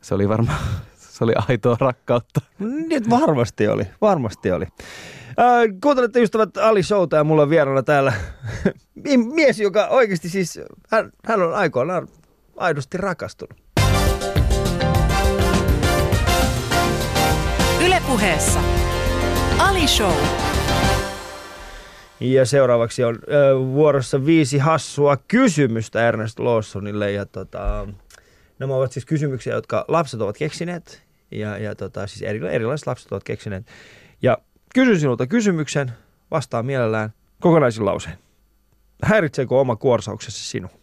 se 0.00 0.14
oli 0.14 0.28
varmaan, 0.28 0.58
se 0.96 1.24
oli 1.24 1.32
aitoa 1.48 1.76
rakkautta. 1.80 2.40
Nyt 2.58 3.10
varmasti 3.10 3.68
oli, 3.68 3.84
varmasti 4.00 4.52
oli. 4.52 4.66
Äh, 5.38 5.80
kuuntelette 5.82 6.22
ystävät 6.22 6.56
Ali 6.56 6.82
Showta 6.82 7.16
ja 7.16 7.24
mulla 7.24 7.42
on 7.42 7.50
vieraana 7.50 7.82
täällä 7.82 8.12
mies, 9.34 9.60
joka 9.60 9.86
oikeasti 9.86 10.28
siis, 10.28 10.60
hän, 10.90 11.12
hän 11.24 11.42
on 11.42 11.54
aikoinaan 11.54 12.08
aidosti 12.56 12.98
rakastunut. 12.98 13.60
Ylepuheessa 17.80 18.60
Ali 19.58 19.88
Show. 19.88 20.47
Ja 22.20 22.46
seuraavaksi 22.46 23.04
on 23.04 23.14
äh, 23.14 23.72
vuorossa 23.74 24.26
viisi 24.26 24.58
hassua 24.58 25.16
kysymystä 25.16 26.08
Ernest 26.08 26.38
Lawsonille. 26.38 27.12
Ja 27.12 27.26
tota, 27.26 27.88
nämä 28.58 28.74
ovat 28.74 28.92
siis 28.92 29.06
kysymyksiä, 29.06 29.54
jotka 29.54 29.84
lapset 29.88 30.20
ovat 30.20 30.36
keksineet. 30.38 31.02
Ja, 31.30 31.58
ja 31.58 31.74
tota, 31.74 32.06
siis 32.06 32.22
eri, 32.22 32.40
erilaiset 32.50 32.86
lapset 32.86 33.12
ovat 33.12 33.24
keksineet. 33.24 33.66
Ja 34.22 34.38
kysyn 34.74 35.00
sinulta 35.00 35.26
kysymyksen, 35.26 35.92
vastaa 36.30 36.62
mielellään 36.62 37.10
kokonaisin 37.40 37.84
lauseen. 37.84 38.18
Häiritseekö 39.04 39.54
oma 39.58 39.76
kuorsauksesi 39.76 40.44
sinua? 40.46 40.70
Tässä 40.70 40.78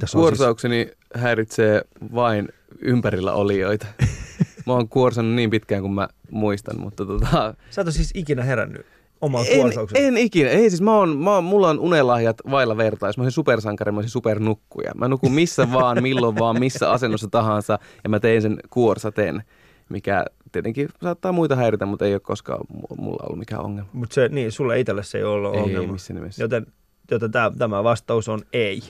on 0.00 0.08
siis- 0.08 0.12
Kuorsaukseni 0.12 0.90
häiritsee 1.14 1.82
vain 2.14 2.48
ympärillä 2.80 3.32
olijoita. 3.32 3.86
Mä 4.66 4.72
oon 4.72 4.88
kuorsannut 4.88 5.34
niin 5.34 5.50
pitkään 5.50 5.82
kuin 5.82 5.92
mä 5.92 6.08
muistan, 6.30 6.80
mutta 6.80 7.06
tota, 7.06 7.54
Sä 7.70 7.80
et 7.80 7.86
ole 7.86 7.92
siis 7.92 8.10
ikinä 8.14 8.42
herännyt 8.42 8.86
omaan 9.24 9.46
En, 9.48 9.60
kuorsaukseen. 9.60 10.04
en 10.06 10.16
ikinä. 10.16 10.50
Ei 10.50 10.70
siis 10.70 10.82
mä 10.82 10.96
oon, 10.96 11.18
mä 11.18 11.34
oon, 11.34 11.44
mulla 11.44 11.68
on 11.68 11.78
unelahjat 11.80 12.36
vailla 12.50 12.76
vertaa. 12.76 13.08
Jos 13.08 13.18
mä 13.18 13.22
olisin 13.24 13.34
supersankari, 13.34 13.92
mä 13.92 13.98
olisin 13.98 14.10
supernukkuja. 14.10 14.92
Mä 14.94 15.08
nukun 15.08 15.32
missä 15.32 15.68
vaan, 15.72 16.02
milloin 16.02 16.38
vaan, 16.38 16.58
missä 16.60 16.90
asennossa 16.90 17.28
tahansa 17.30 17.78
ja 18.04 18.10
mä 18.10 18.20
tein 18.20 18.42
sen 18.42 18.56
kuorsaten, 18.70 19.42
mikä 19.88 20.24
tietenkin 20.52 20.88
saattaa 21.02 21.32
muita 21.32 21.56
häiritä, 21.56 21.86
mutta 21.86 22.04
ei 22.06 22.12
ole 22.14 22.20
koskaan 22.20 22.60
mu- 22.74 22.96
mulla 23.02 23.22
ollut 23.26 23.38
mikään 23.38 23.62
ongelma. 23.64 23.90
Mutta 23.92 24.14
se, 24.14 24.28
niin, 24.28 24.52
sulle 24.52 24.80
itselle 24.80 25.02
se 25.02 25.18
ei 25.18 25.24
ole 25.24 25.32
ollut 25.34 25.54
Ei, 25.54 25.60
ongelma. 25.60 25.86
ei 25.86 25.92
missään 25.92 26.20
nimessä. 26.20 26.42
Joten 26.42 26.66
joten 27.10 27.30
tämä, 27.30 27.50
tämä 27.58 27.84
vastaus 27.84 28.28
on 28.28 28.40
ei. 28.52 28.82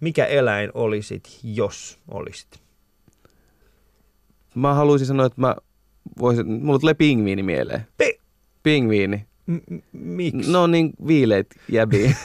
Mikä 0.00 0.24
eläin 0.26 0.70
olisit, 0.74 1.38
jos 1.42 1.98
olisit? 2.10 2.48
Mä 4.54 4.74
haluaisin 4.74 5.06
sanoa, 5.06 5.26
että 5.26 5.40
mä 5.40 5.56
voisin, 6.20 6.52
mulla 6.52 6.78
tulee 6.78 6.94
pingviini 6.94 7.42
mieleen. 7.42 7.86
Pi- 7.98 8.20
Pingviini. 8.68 9.26
M- 9.46 9.80
miksi? 9.92 10.52
No 10.52 10.66
niin, 10.66 10.92
viileet 11.06 11.46
jäbiä. 11.68 12.14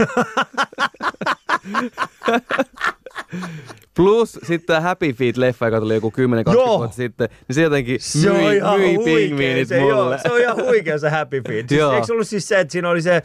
Plus 3.98 4.34
sitten 4.44 4.68
tämä 4.68 4.82
Happy 4.82 5.12
Feet-leffa, 5.12 5.66
joka 5.66 5.80
tuli 5.80 5.94
joku 5.94 6.14
10-20 6.50 6.54
Joo. 6.54 6.78
vuotta 6.78 6.96
sitten, 6.96 7.30
niin 7.48 7.56
se 7.56 7.62
jotenkin 7.62 7.98
Se 8.00 8.32
on 8.32 8.38
myi, 8.38 8.56
ihan 8.56 8.80
myi 8.80 8.98
pingviinit 8.98 9.68
se, 9.68 9.80
mulle. 9.80 9.90
joo, 9.94 10.18
se 10.18 10.32
on 10.32 10.40
ihan 10.42 10.56
huikea 10.56 10.98
se 11.00 11.10
Happy 11.10 11.42
Feet. 11.48 11.70
Siis, 11.70 11.82
eikö 11.82 12.06
se 12.08 12.14
ollut 12.14 12.28
siis 12.28 12.48
se, 12.48 12.60
että 12.60 12.72
siinä 12.72 12.90
oli 12.90 13.02
se, 13.02 13.16
äh, 13.16 13.22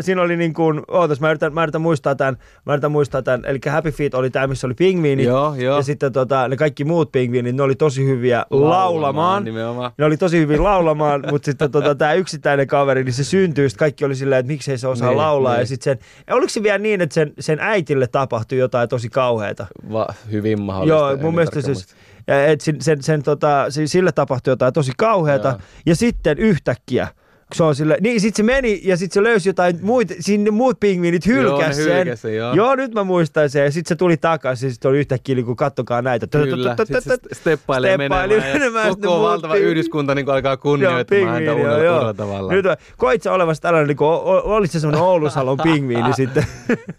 siinä 0.00 0.22
oli 0.22 0.36
niin 0.36 0.54
kuin, 0.54 0.82
ootas, 0.88 1.20
mä 1.20 1.30
yritän, 1.30 1.54
mä 1.54 1.62
yritän 1.62 1.80
muistaa 1.80 2.14
tämän, 2.14 2.36
mä 2.66 2.72
yritän 2.72 2.92
muistaa 2.92 3.22
tämän, 3.22 3.44
eli 3.44 3.58
Happy 3.70 3.90
Feet 3.90 4.14
oli 4.14 4.30
tämä, 4.30 4.46
missä 4.46 4.66
oli 4.66 4.74
pingviinit, 4.74 5.26
Joo, 5.26 5.54
joo. 5.54 5.76
ja 5.76 5.82
sitten 5.82 6.12
tota, 6.12 6.48
ne 6.48 6.56
kaikki 6.56 6.84
muut 6.84 7.12
pingviinit, 7.12 7.56
ne 7.56 7.62
oli 7.62 7.74
tosi 7.74 8.04
hyviä 8.06 8.46
laulamaan. 8.50 9.44
Nimenomaan. 9.44 9.92
Ne 9.98 10.04
oli 10.04 10.16
tosi 10.16 10.38
hyvin 10.38 10.64
laulamaan, 10.64 11.24
mutta 11.30 11.46
sitten 11.46 11.70
tota, 11.70 11.94
tämä 11.94 12.12
yksittäinen 12.12 12.66
kaveri, 12.66 13.04
niin 13.04 13.12
se 13.14 13.24
syntyi, 13.24 13.68
sitten 13.70 13.78
kaikki 13.78 14.04
oli 14.04 14.14
silleen, 14.14 14.40
että 14.40 14.52
miksei 14.52 14.78
se 14.78 14.88
osaa 14.88 15.08
Niin, 15.08 15.18
laulaa. 15.18 15.52
Ja 15.52 15.58
niin. 15.58 15.66
sitten 15.66 15.96
sen, 15.98 16.34
oliko 16.34 16.48
se 16.48 16.62
vielä 16.62 16.78
niin, 16.78 17.00
että 17.00 17.14
sen, 17.14 17.32
sen 17.40 17.58
äitille 17.60 18.06
tapahtui 18.06 18.58
jotain 18.58 18.88
tosi 18.88 19.08
kauheata? 19.32 19.66
Va, 19.92 20.06
hyvin 20.30 20.60
mahdollista. 20.62 21.10
Joo, 21.10 21.16
mun 21.16 21.34
mielestä 21.34 21.60
siis, 21.60 21.86
et 22.28 22.60
sen, 22.60 22.80
sen, 22.82 23.02
sen, 23.02 23.22
tota, 23.22 23.66
si- 23.70 23.88
sille 23.88 24.12
tapahtui 24.12 24.52
jotain 24.52 24.72
tosi 24.72 24.92
kauheata. 24.98 25.48
Joo. 25.48 25.58
Ja 25.86 25.96
sitten 25.96 26.38
yhtäkkiä, 26.38 27.08
se 27.54 27.62
on 27.62 27.74
sille, 27.74 27.96
niin 28.00 28.20
sit 28.20 28.36
se 28.36 28.42
meni 28.42 28.80
ja 28.84 28.96
sitten 28.96 29.14
se 29.14 29.22
löysi 29.22 29.48
jotain 29.48 29.78
muita, 29.82 30.14
sinne 30.20 30.50
muut 30.50 30.80
pingviinit 30.80 31.26
Joo, 31.26 31.36
hylkäs 31.36 31.76
ne 31.76 31.84
sen. 31.84 31.96
hylkäs 31.96 32.22
sen, 32.22 32.36
joo. 32.36 32.54
joo, 32.54 32.74
nyt 32.74 32.94
mä 32.94 33.04
muistan 33.04 33.50
sen. 33.50 33.64
Ja 33.64 33.70
sitten 33.72 33.88
se 33.88 33.96
tuli 33.96 34.16
takaisin 34.16 34.66
ja 34.66 34.72
sitten 34.72 34.88
oli 34.88 34.98
yhtäkkiä, 34.98 35.34
niin 35.34 35.46
kuin 35.46 35.56
kattokaa 35.56 36.02
näitä. 36.02 36.26
Kyllä, 36.26 36.76
sitten 36.76 37.02
se 37.02 37.18
steppailee 37.32 37.98
menemään, 37.98 38.30
menemään, 38.30 38.88
ja 38.88 38.94
koko 38.94 39.08
muut 39.08 39.22
valtava 39.22 39.56
yhdyskunta 39.56 40.14
niin 40.14 40.30
alkaa 40.30 40.52
Joo, 40.52 40.56
kunnioittamaan 40.56 41.28
häntä 41.28 41.54
uudella, 41.54 41.78
joo, 41.78 42.02
joo. 42.02 42.14
tavalla. 42.14 42.52
Nyt, 42.52 42.66
koit 42.96 43.22
sä 43.22 43.32
olevasi 43.32 43.62
tällainen, 43.62 43.88
niin 43.88 43.96
kuin, 43.96 44.10
olit 44.24 44.70
se 44.70 44.80
semmoinen 44.80 45.02
Oulusalon 45.02 45.58
pingviini 45.62 46.12
sitten? 46.14 46.46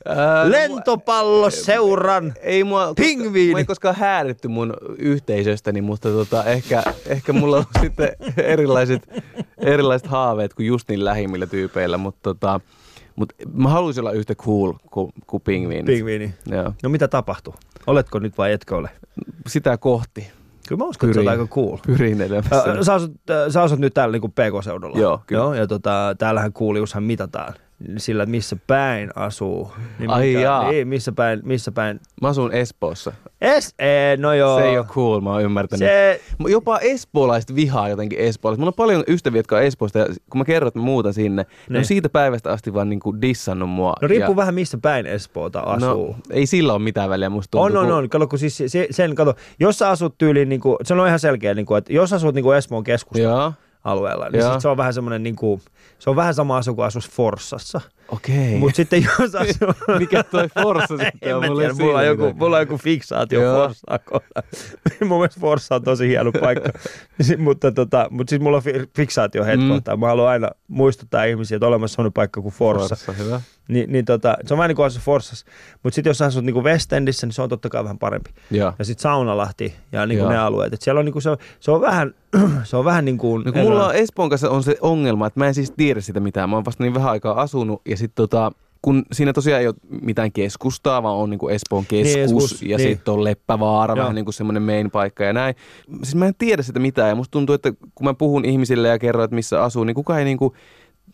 Ää, 0.06 0.52
Lentopallo 0.52 1.50
seuran. 1.50 2.34
ei 2.42 2.64
mua, 2.64 2.94
Pingviini. 2.96 3.52
Mä 3.52 3.60
ei 3.60 3.66
koskaan 3.66 3.96
häädytty 3.96 4.48
mun 4.48 4.74
yhteisöstäni, 4.98 5.82
mutta 5.82 6.10
tota, 6.10 6.44
ehkä, 6.44 6.84
ehkä 7.08 7.34
mulla 7.34 7.58
on 7.58 7.66
sitten 7.82 8.10
erilaiset, 8.38 9.24
erilaiset 9.58 10.08
haaveet 10.08 10.43
kuin 10.56 10.68
just 10.68 10.90
niin 10.90 11.06
lähimmillä 11.06 11.48
tyypeillä, 11.48 11.98
mutta 11.98 12.20
tota, 12.24 12.60
mut 13.16 13.34
mä 13.54 13.70
haluaisin 13.70 14.02
olla 14.02 14.12
yhtä 14.12 14.36
cool 14.36 14.74
kuin, 14.92 15.14
kuin 15.28 15.44
pingviinit. 15.44 15.86
Pingviini. 15.86 16.34
Joo. 16.46 16.74
No 16.84 16.90
mitä 16.90 17.08
tapahtuu? 17.08 17.56
Oletko 17.88 18.20
nyt 18.20 18.38
vai 18.38 18.52
etkö 18.52 18.76
ole? 18.76 18.90
Sitä 19.48 19.78
kohti 19.78 20.28
Kyllä 20.68 20.80
mä 20.80 20.86
uskon, 20.86 21.10
että 21.10 21.22
se 21.22 21.30
on 21.30 21.32
aika 21.32 21.48
cool. 21.48 21.78
pyrin 21.86 22.22
elämässä. 22.22 22.84
Sä 22.86 22.94
asut, 22.94 23.12
ä, 23.30 23.52
sä 23.52 23.62
asut 23.62 23.80
nyt 23.80 23.94
täällä 23.94 24.18
niin 24.20 24.32
PK-seudulla. 24.32 25.00
Joo, 25.00 25.22
kyllä. 25.28 25.42
Joo, 25.42 25.54
ja 25.54 25.68
tota, 25.68 26.16
täällähän 26.18 26.54
kuuliushan 26.54 27.04
mitataan 27.04 27.54
sillä, 27.98 28.24
että 28.24 28.32
missä 28.32 28.56
päin 28.68 29.10
asuu. 29.16 29.72
Niin 30.00 30.10
Ai 30.10 30.34
jaa. 30.34 30.72
Niin, 30.72 30.88
missä 30.88 31.12
päin, 31.12 31.40
missä 31.44 31.72
päin. 31.72 32.00
Mä 32.22 32.28
asun 32.28 32.54
Espoossa. 32.54 33.12
Es, 33.42 33.74
ee, 33.80 34.18
no 34.18 34.34
joo. 34.34 34.60
Se 34.60 34.66
ei 34.66 34.78
ole 34.78 34.86
cool, 34.86 35.22
mä 35.22 35.30
oon 35.32 35.42
ymmärtänyt. 35.44 35.88
Se, 35.90 36.22
Jopa 36.48 36.80
espoolaiset 36.80 37.56
vihaa 37.56 37.90
jotenkin 37.90 38.20
espoolaiset. 38.20 38.60
Mulla 38.60 38.70
on 38.70 38.74
paljon 38.74 39.04
ystäviä, 39.08 39.40
jotka 39.40 39.56
on 39.58 39.64
Espoosta 39.64 40.00
ja 40.00 40.06
kun 40.30 40.38
mä 40.40 40.46
kerron, 40.46 40.68
että 40.68 40.80
mä 40.80 40.86
muutan 40.86 41.14
sinne, 41.14 41.42
ne 41.44 41.48
Niin. 41.70 41.78
on 41.80 41.86
siitä 41.86 42.10
päivästä 42.10 42.52
asti 42.52 42.74
vaan 42.74 42.90
niinku 42.90 43.22
dissannut 43.22 43.70
mua. 43.70 43.94
no 44.02 44.08
riippuu 44.08 44.34
ja, 44.34 44.38
vähän 44.38 44.54
missä 44.54 44.78
päin 44.82 45.06
Espoota 45.06 45.60
asuu. 45.60 46.08
No, 46.08 46.16
ei 46.30 46.46
sillä 46.46 46.74
ole 46.74 46.82
mitään 46.82 47.10
väliä 47.10 47.30
musta 47.30 47.52
tuntuu. 47.52 47.66
On, 47.66 47.78
on, 47.78 47.86
kun- 47.86 47.96
on. 47.98 48.10
Kato, 48.10 48.28
kun 48.28 48.40
siis 48.40 48.58
se, 48.68 48.88
sen, 48.92 49.16
kato, 49.16 49.36
jos 49.60 49.78
sä 49.80 49.90
asut 49.90 50.18
tyyliin, 50.18 50.50
niin 50.50 50.62
kuin, 50.62 50.78
se 50.84 50.94
on 50.94 51.08
ihan 51.08 51.20
selkeä, 51.20 51.54
niin 51.54 51.66
kuin, 51.66 51.78
että 51.78 51.94
jos 51.94 52.14
asut 52.14 52.36
niin 52.36 52.44
kuin 52.44 52.58
Espoon 52.58 52.84
keskustan 52.84 53.24
Joo, 53.24 53.54
alueella, 53.84 54.30
niin 54.30 54.44
sit 54.44 54.62
se 54.62 54.68
on 54.68 54.78
vähän 54.78 54.94
semmoinen, 54.94 55.24
niin 55.24 55.36
kuin, 55.36 55.62
se 56.00 56.10
on 56.10 56.16
vähän 56.16 56.34
sama 56.34 56.58
asu 56.58 56.76
kuin 56.76 56.86
asus 56.86 57.10
Forssassa. 57.10 57.82
Okei. 58.14 58.58
Mutta 58.58 58.76
sitten 58.76 59.04
jos 59.20 59.36
asuu... 59.36 59.98
Mikä 60.00 60.24
toi 60.24 60.48
Forssa 60.64 60.98
sitten 60.98 61.30
En 61.30 61.36
on? 61.36 61.42
mä 61.42 61.48
Mulla 61.48 61.74
mulla, 61.80 62.00
on 62.00 62.06
joku, 62.06 62.34
mulla 62.36 62.56
on 62.56 62.62
joku 62.62 62.78
fiksaatio. 62.78 63.42
Forssaa 63.68 64.00
kohtaan. 64.00 64.44
Mun 65.10 65.18
mielestä 65.20 65.40
Forssa 65.42 65.76
on 65.76 65.84
tosi 65.84 66.08
hieno 66.08 66.32
paikka. 66.32 66.70
Mutta, 67.38 67.72
tota, 67.72 68.08
mutta 68.10 68.30
siis 68.30 68.42
mulla 68.42 68.58
on 68.58 68.64
fi- 68.64 68.90
fiksaatio 68.96 69.44
heitä 69.46 69.64
Mm. 69.64 69.70
kohtaan. 69.70 70.00
Mä 70.00 70.08
haluan 70.08 70.30
aina 70.30 70.50
muistuttaa 70.68 71.24
ihmisiä, 71.24 71.56
että 71.56 71.66
on 71.66 71.68
olemassa 71.68 71.96
sellainen 71.96 72.14
paikka 72.14 72.42
kuin 72.42 72.54
Forssa. 72.54 72.96
Forssa, 72.96 73.12
hyvä. 73.24 73.42
Ni, 73.68 73.86
niin 73.88 74.06
tota, 74.06 74.38
se 74.46 74.54
on 74.54 74.58
vähän 74.58 74.68
niin 74.70 74.76
kuin 74.76 74.86
asua 74.86 75.02
Forssassa. 75.06 75.46
Mutta 75.84 75.96
sitten 75.96 76.10
jos 76.10 76.22
asut 76.22 76.46
niin 76.46 76.54
kuin 76.54 76.64
West 76.64 76.94
Endissä, 76.94 77.28
niin 77.28 77.34
se 77.34 77.42
on 77.42 77.50
totta 77.50 77.70
kai 77.70 77.84
vähän 77.84 77.98
parempi. 78.00 78.30
Joo. 78.52 78.74
Ja 78.80 78.86
sitten 78.86 79.02
Saunalahti 79.02 79.76
ja 79.92 80.06
niin 80.06 80.18
kuin 80.18 80.24
Joo. 80.26 80.32
ne 80.32 80.38
alueet. 80.38 80.74
Et 80.74 80.82
siellä 80.82 81.00
on, 81.00 81.06
niin 81.06 81.14
kuin 81.14 81.24
se, 81.24 81.30
on, 81.30 81.38
se 81.60 81.72
on 81.72 81.82
vähän, 81.82 82.14
se 82.64 82.78
on 82.78 82.86
vähän 82.86 83.06
niin 83.06 83.18
kuin... 83.18 83.44
No 83.44 83.52
mulla 83.64 83.88
on 83.88 83.96
Espoon 83.96 84.30
kanssa 84.30 84.50
on 84.50 84.64
se 84.64 84.78
ongelma, 84.82 85.28
että 85.28 85.40
mä 85.40 85.48
en 85.48 85.54
siis 85.54 85.72
tiedä 85.78 86.02
sitä 86.02 86.20
mitään. 86.20 86.50
Mä 86.50 86.56
oon 86.56 86.66
vasta 86.66 86.84
niin 86.84 86.94
vähän 86.94 87.10
aikaa 87.12 87.42
asunut 87.42 87.82
ja 87.86 87.98
sitten 88.04 88.24
tota, 88.24 88.52
kun 88.82 89.04
siinä 89.12 89.34
tosiaan 89.34 89.62
ei 89.62 89.68
ole 89.68 89.76
mitään 90.02 90.32
keskustaa, 90.32 91.04
vaan 91.04 91.16
on 91.16 91.30
niinku 91.30 91.50
Espoon 91.50 91.86
keskus 91.86 92.16
Niin, 92.16 92.30
keskus, 92.42 92.62
ja 92.62 92.78
niin. 92.78 92.90
sitten 92.90 93.14
on 93.14 93.24
Leppävaara, 93.24 93.94
Joo. 93.96 94.02
vähän 94.04 94.16
niin 94.16 94.26
kuin 94.26 94.34
semmoinen 94.34 94.64
main 94.64 94.92
paikka 94.92 95.24
ja 95.24 95.34
näin. 95.34 95.56
Siis 96.04 96.16
mä 96.16 96.28
en 96.28 96.36
tiedä 96.38 96.62
sitä 96.62 96.80
mitään 96.80 97.10
ja 97.10 97.16
musta 97.16 97.32
tuntuu, 97.32 97.56
että 97.56 97.74
kun 97.96 98.06
mä 98.06 98.14
puhun 98.14 98.46
ihmisille 98.46 98.88
ja 98.88 99.00
kerron, 99.00 99.24
että 99.24 99.36
missä 99.36 99.64
asuu, 99.64 99.84
niin 99.84 99.96
kukaan 99.96 100.20
ei 100.20 100.26
niinku, 100.26 100.56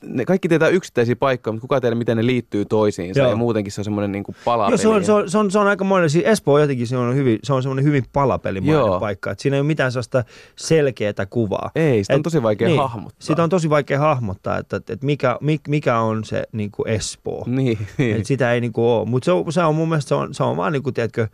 ne 0.03 0.25
kaikki 0.25 0.49
tietää 0.49 0.69
yksittäisiä 0.69 1.15
paikkoja, 1.15 1.51
mutta 1.51 1.61
kukaan 1.61 1.77
ei 1.77 1.81
tiedä, 1.81 1.95
miten 1.95 2.17
ne 2.17 2.25
liittyy 2.25 2.65
toisiinsa 2.65 3.19
Joo. 3.19 3.29
ja 3.29 3.35
muutenkin 3.35 3.71
se 3.71 3.81
on 3.81 3.85
semmoinen 3.85 4.11
niinku 4.11 4.35
palapeli. 4.45 4.71
Joo, 4.73 4.77
se 4.77 4.87
on, 4.87 5.05
se, 5.05 5.11
on, 5.11 5.29
se, 5.29 5.37
on, 5.37 5.51
se 5.51 5.59
on 5.59 5.67
aika 5.67 5.83
monen, 5.83 6.09
siis 6.09 6.25
Espoo 6.27 6.59
jotenkin 6.59 6.87
se 6.87 6.97
on, 6.97 7.15
hyvin, 7.15 7.39
se 7.43 7.53
on 7.53 7.63
semmoinen 7.63 7.85
hyvin 7.85 8.03
palapelimainen 8.13 8.99
paikka, 8.99 9.31
että 9.31 9.41
siinä 9.41 9.55
ei 9.57 9.61
ole 9.61 9.67
mitään 9.67 9.91
sellaista 9.91 10.23
selkeää 10.55 11.13
kuvaa. 11.29 11.71
Ei, 11.75 12.03
sitä 12.03 12.13
on 12.13 12.19
Et- 12.19 12.23
tosi 12.23 12.43
vaikea 12.43 12.67
niin, 12.67 12.79
hahmottaa. 12.79 13.17
Sitä 13.27 13.43
on 13.43 13.49
tosi 13.49 13.69
vaikea 13.69 13.99
hahmottaa, 13.99 14.57
että, 14.57 14.75
että, 14.77 14.97
mikä, 15.01 15.37
mik- 15.41 15.67
mikä 15.69 15.99
on 15.99 16.23
se 16.23 16.43
niin 16.51 16.71
kuin 16.71 16.87
Espoo. 16.87 17.43
Niin, 17.47 17.77
niin. 17.97 18.15
Et 18.17 18.25
sitä 18.25 18.53
ei 18.53 18.61
niin 18.61 18.73
kuin 18.73 18.85
ole, 18.85 19.05
mutta 19.09 19.25
se, 19.25 19.31
on- 19.31 19.53
se 19.53 19.61
on 19.63 19.75
mun 19.75 19.89
mielestä 19.89 20.09
se 20.09 20.15
on, 20.15 20.33
se 20.33 20.43
on 20.43 20.57
vaan 20.57 20.73
niin 20.73 20.83
kuin, 20.83 20.93
tiedätkö, 20.93 21.27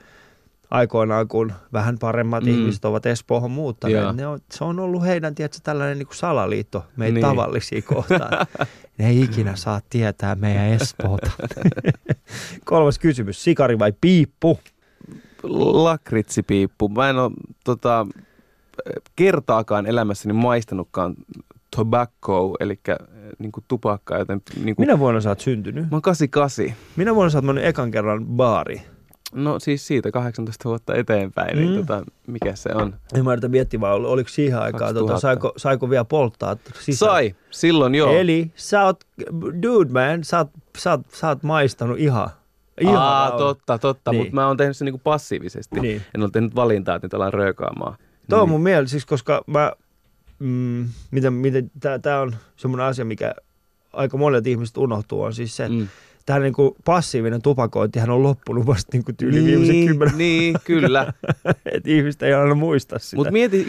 aikoinaan, 0.71 1.28
kun 1.28 1.54
vähän 1.73 1.97
paremmat 1.99 2.43
Mm. 2.43 2.49
ihmiset 2.49 2.86
ovat 2.86 3.06
Espoohon 3.06 3.51
muuttaneet, 3.51 4.01
Joo. 4.04 4.12
ne 4.12 4.28
on, 4.28 4.39
se 4.51 4.63
on 4.63 4.80
ollut 4.80 5.04
heidän 5.06 5.36
tiedätkö, 5.36 5.60
tällainen 5.63 5.97
niin 5.97 6.08
kuin 6.08 6.15
salaliitto 6.17 6.86
meitä 6.97 7.13
Niin. 7.13 7.21
tavallisia 7.25 7.82
kohtaan. 7.82 8.47
ne 8.97 9.10
ei 9.10 9.21
ikinä 9.21 9.56
saa 9.56 9.82
tietää 9.89 10.36
meidän 10.36 10.65
Espoota. 10.67 11.32
Kolmas 12.65 12.99
kysymys, 12.99 13.43
sikari 13.43 13.80
vai 13.80 13.93
piippu? 14.01 14.60
lakritsipiippu. 15.84 16.89
Mä 16.89 17.10
en 17.10 17.19
ole 17.19 17.32
tota, 17.63 18.08
kertaakaan 19.15 19.86
elämässäni 19.86 20.34
maistanutkaan 20.34 21.15
tobacco, 21.75 22.56
eli 22.60 22.80
niin 23.39 23.51
tupakkaa, 23.67 24.17
joten 24.17 24.41
niin 24.63 24.75
kuin, 24.75 24.88
Minä 24.88 24.99
vuonna 24.99 25.21
sä 25.21 25.30
oot 25.30 25.39
syntynyt? 25.39 25.84
mä 25.84 25.95
oon 25.95 26.01
88. 26.01 26.75
Minä 26.95 27.15
vuonna 27.15 27.30
sä 27.30 27.38
oot 27.38 27.45
mennyt 27.45 27.65
ekan 27.65 27.91
kerran 27.91 28.25
baari? 28.25 28.82
No 29.36 29.60
siis 29.60 29.88
siitä 29.88 30.12
18 30.12 30.69
vuotta 30.69 30.95
eteenpäin, 30.95 31.58
niin 31.58 31.69
Mm. 31.69 31.76
tota, 31.78 32.04
mikä 32.28 32.56
se 32.56 32.69
on? 32.76 32.95
En 33.15 33.24
mä 33.24 33.32
yritä 33.34 33.48
miettiä 33.48 33.82
vaan, 33.82 34.06
oliko 34.06 34.30
siihen 34.30 34.60
aikaan, 34.60 34.80
2000. 34.93 35.08
tota, 35.08 35.19
saiko, 35.19 35.54
saiko 35.58 35.89
vielä 35.89 36.06
polttaa 36.06 36.56
sisään? 36.80 37.12
Sai, 37.12 37.36
silloin 37.52 37.95
joo. 37.95 38.12
Eli 38.17 38.52
sä 38.56 38.84
oot, 38.84 39.04
dude 39.62 39.91
man, 39.91 40.24
sä 40.24 40.38
oot, 40.38 40.50
sä 40.78 40.91
oot, 40.91 41.02
sä 41.13 41.28
oot 41.28 41.43
maistanut 41.43 42.00
ihan. 42.00 42.30
ihan 42.82 42.98
Aa, 43.04 43.32
totta, 43.38 43.78
totta, 43.78 44.12
Niin. 44.12 44.21
mutta 44.21 44.36
mä 44.36 44.48
oon 44.48 44.58
tehnyt 44.58 44.78
sen 44.78 44.86
niinku 44.86 45.02
passiivisesti. 45.04 45.80
Niin. 45.80 46.02
En 46.15 46.21
ole 46.21 46.30
tehnyt 46.34 46.56
valintaa, 46.56 46.95
että 46.95 47.06
nyt 47.06 47.13
ollaan 47.13 47.34
röökaamaan. 47.34 47.95
Toi 48.30 48.39
on 48.39 48.45
Niin. 48.45 48.52
mun 48.52 48.63
mielestä, 48.63 48.91
siis 48.91 49.06
koska 49.06 49.43
mä, 49.48 49.71
mm, 50.39 50.88
miten, 51.12 51.34
miten, 51.34 51.71
tää, 51.80 52.00
tää 52.00 52.21
on 52.21 52.36
semmoinen 52.56 52.88
asia, 52.88 53.06
mikä 53.06 53.36
aika 53.93 54.17
monet 54.17 54.48
ihmiset 54.48 54.78
unohtuu, 54.78 55.21
on 55.21 55.34
siis 55.34 55.56
se, 55.56 55.69
Mm. 55.69 55.88
Tämä 56.25 56.39
niinku 56.39 56.75
passiivinen 56.85 57.41
tupakointihan 57.41 58.09
on 58.09 58.23
loppunut 58.23 58.65
vasta 58.65 58.89
niinku 58.93 59.11
tyyli 59.17 59.43
viimeisen 59.45 59.85
kymmenen 59.88 60.17
niin, 60.17 60.55
kyllä. 60.63 61.13
että 61.73 61.89
ihmiset 61.89 62.23
ei 62.23 62.33
aina 62.33 62.55
muista 62.55 62.99
sitä. 62.99 63.15
Mutta 63.15 63.31
mieti, 63.31 63.65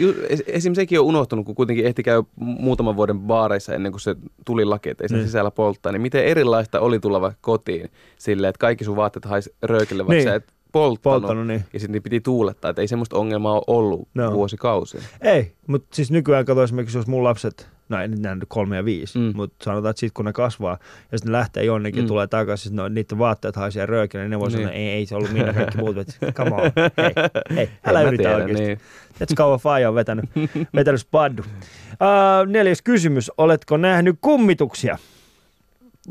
esim. 0.47 0.73
sekin 0.73 0.99
on 0.99 1.05
unohtunut, 1.05 1.45
kun 1.45 1.55
kuitenkin 1.55 1.85
ehti 1.85 2.03
käy 2.03 2.23
muutaman 2.35 2.95
vuoden 2.95 3.19
baareissa 3.19 3.73
ennen 3.73 3.91
kuin 3.91 4.01
se 4.01 4.15
tuli 4.45 4.65
laki, 4.65 4.89
että 4.89 5.03
ei 5.03 5.07
Niin. 5.11 5.25
sisällä 5.25 5.51
polttaa. 5.51 5.91
Niin 5.91 6.01
miten 6.01 6.25
erilaista 6.25 6.79
oli 6.79 6.99
tulla 6.99 7.21
vaikka 7.21 7.39
kotiin 7.41 7.89
silleen, 8.17 8.49
että 8.49 8.59
kaikki 8.59 8.83
sun 8.85 8.95
vaatteet 8.95 9.25
haisi 9.25 9.55
röökille, 9.63 10.03
vaikka 10.03 10.13
Niin. 10.13 10.23
sä 10.23 10.35
et 10.35 10.53
polttanut. 10.71 11.21
Polttanut, 11.21 11.47
niin. 11.47 11.63
Ja 11.73 11.79
sitten 11.79 11.91
niin 11.91 12.03
piti 12.03 12.21
tuulettaa, 12.21 12.69
että 12.69 12.81
ei 12.81 12.87
semmoista 12.87 13.17
ongelmaa 13.17 13.53
ole 13.53 13.63
ollut 13.67 14.07
No. 14.13 14.31
vuosikausia. 14.31 15.01
Ei, 15.21 15.51
mutta 15.67 15.95
siis 15.95 16.11
nykyään 16.11 16.45
kato 16.45 16.63
esimerkiksi, 16.63 16.97
jos 16.97 17.07
mun 17.07 17.23
lapset, 17.23 17.67
no 17.89 18.01
ei 18.01 18.07
nyt 18.07 18.19
nämä 18.19 18.35
nyt 18.35 18.45
kolme 18.47 18.75
ja 18.75 18.85
viisi, 18.85 19.19
Mm. 19.19 19.31
mutta 19.35 19.65
sanotaan, 19.65 19.89
että 19.89 19.99
sitten 19.99 20.13
kun 20.13 20.25
ne 20.25 20.33
kasvaa 20.33 20.77
ja 21.11 21.17
sitten 21.17 21.31
ne 21.31 21.37
lähtee 21.37 21.63
jonnekin 21.63 22.03
Mm. 22.03 22.07
tulee 22.07 22.27
takaisin, 22.27 22.75
no, 22.75 22.87
niiden 22.87 23.17
vaatteet 23.17 23.55
haisee 23.55 23.85
röökille, 23.85 24.23
niin 24.23 24.31
ne 24.31 24.39
voi 24.39 24.47
Niin. 24.47 24.57
sanoa, 24.57 24.71
ei, 24.71 24.87
ei 24.89 25.05
se 25.05 25.15
ollut 25.15 25.31
minä 25.31 25.53
kaikki 25.53 25.77
muut, 25.77 25.97
että 25.97 26.13
come 26.37 26.51
on, 26.55 26.61
hei, 26.97 27.11
hei, 27.55 27.69
älä 27.85 28.01
En 28.01 28.07
yritä 28.07 28.21
tiedä, 28.23 28.35
oikeasti. 28.35 28.65
Niin. 28.65 28.77
Let's 29.13 29.35
kauan 29.35 29.59
faija 29.59 29.89
on 29.89 29.95
vetänyt, 29.95 30.25
vetänyt 30.75 31.01
spaddu. 31.01 31.41
Uh, 31.41 32.47
neljäs 32.51 32.81
kysymys, 32.81 33.31
oletko 33.37 33.77
nähnyt 33.77 34.15
kummituksia? 34.21 34.97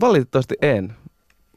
Valitettavasti 0.00 0.54
en. 0.62 0.94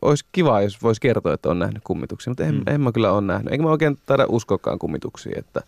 olisi 0.02 0.26
kiva, 0.32 0.62
jos 0.62 0.84
voisi 0.84 1.02
kertoa, 1.02 1.34
että 1.34 1.50
on 1.50 1.60
nähnyt 1.60 1.84
kummituksia, 1.84 2.32
mutta 2.32 2.44
en, 2.44 2.56
mm. 2.56 2.64
en 2.68 2.82
mä 2.82 2.92
kyllä 2.92 3.12
ole 3.12 3.22
nähnyt. 3.22 3.52
Eikä 3.52 3.64
mä 3.64 3.70
oikein 3.70 3.98
taida 4.06 4.26
uskokaan 4.30 4.80
kummituksiin, 4.80 5.40
että, 5.40 5.62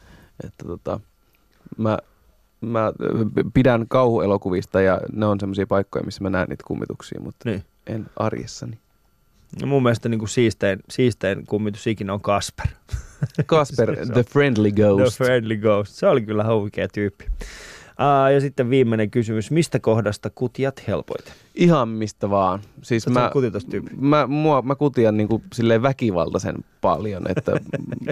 että 0.43 0.65
tota, 0.65 0.99
mä, 1.77 1.97
mä 2.61 2.93
pidän 3.53 3.85
kauhuelokuvista 3.89 4.81
ja 4.81 5.01
ne 5.11 5.25
on 5.25 5.39
semmoisia 5.39 5.67
paikkoja, 5.67 6.05
missä 6.05 6.23
mä 6.23 6.29
näen 6.29 6.49
niitä 6.49 6.63
kummituksia, 6.67 7.21
mutta 7.21 7.49
niin. 7.49 7.63
en 7.87 8.05
arjessani. 8.15 8.77
No 9.61 9.67
mun 9.67 9.83
mielestä 9.83 10.09
niin 10.09 10.19
kuin 10.19 10.29
siistein, 10.29 10.79
siistein 10.89 11.45
kummitus 11.45 11.87
ikinä 11.87 12.13
on 12.13 12.21
Kasper. 12.21 12.67
Kasper, 13.45 13.95
the 14.13 14.23
friendly 14.23 14.71
ghost. 14.71 15.17
The 15.17 15.25
friendly 15.25 15.57
ghost. 15.57 15.93
Se 15.93 16.07
oli 16.07 16.21
kyllä 16.21 16.43
huikea 16.43 16.87
tyyppi. 16.87 17.25
Uh, 18.01 18.33
ja 18.33 18.41
sitten 18.41 18.69
viimeinen 18.69 19.11
kysymys. 19.11 19.51
Mistä 19.51 19.79
kohdasta 19.79 20.29
kutiat 20.29 20.87
helpoiten? 20.87 21.33
Ihan 21.55 21.89
mistä 21.89 22.29
vaan. 22.29 22.59
Siis 22.81 23.07
mä, 23.07 23.31
mä, 23.99 24.27
mua, 24.27 24.61
mä 24.61 24.75
kutian 24.75 25.17
niinku 25.17 25.41
silleen 25.53 25.81
väkivaltaisen 25.81 26.55
paljon, 26.81 27.23
että 27.29 27.51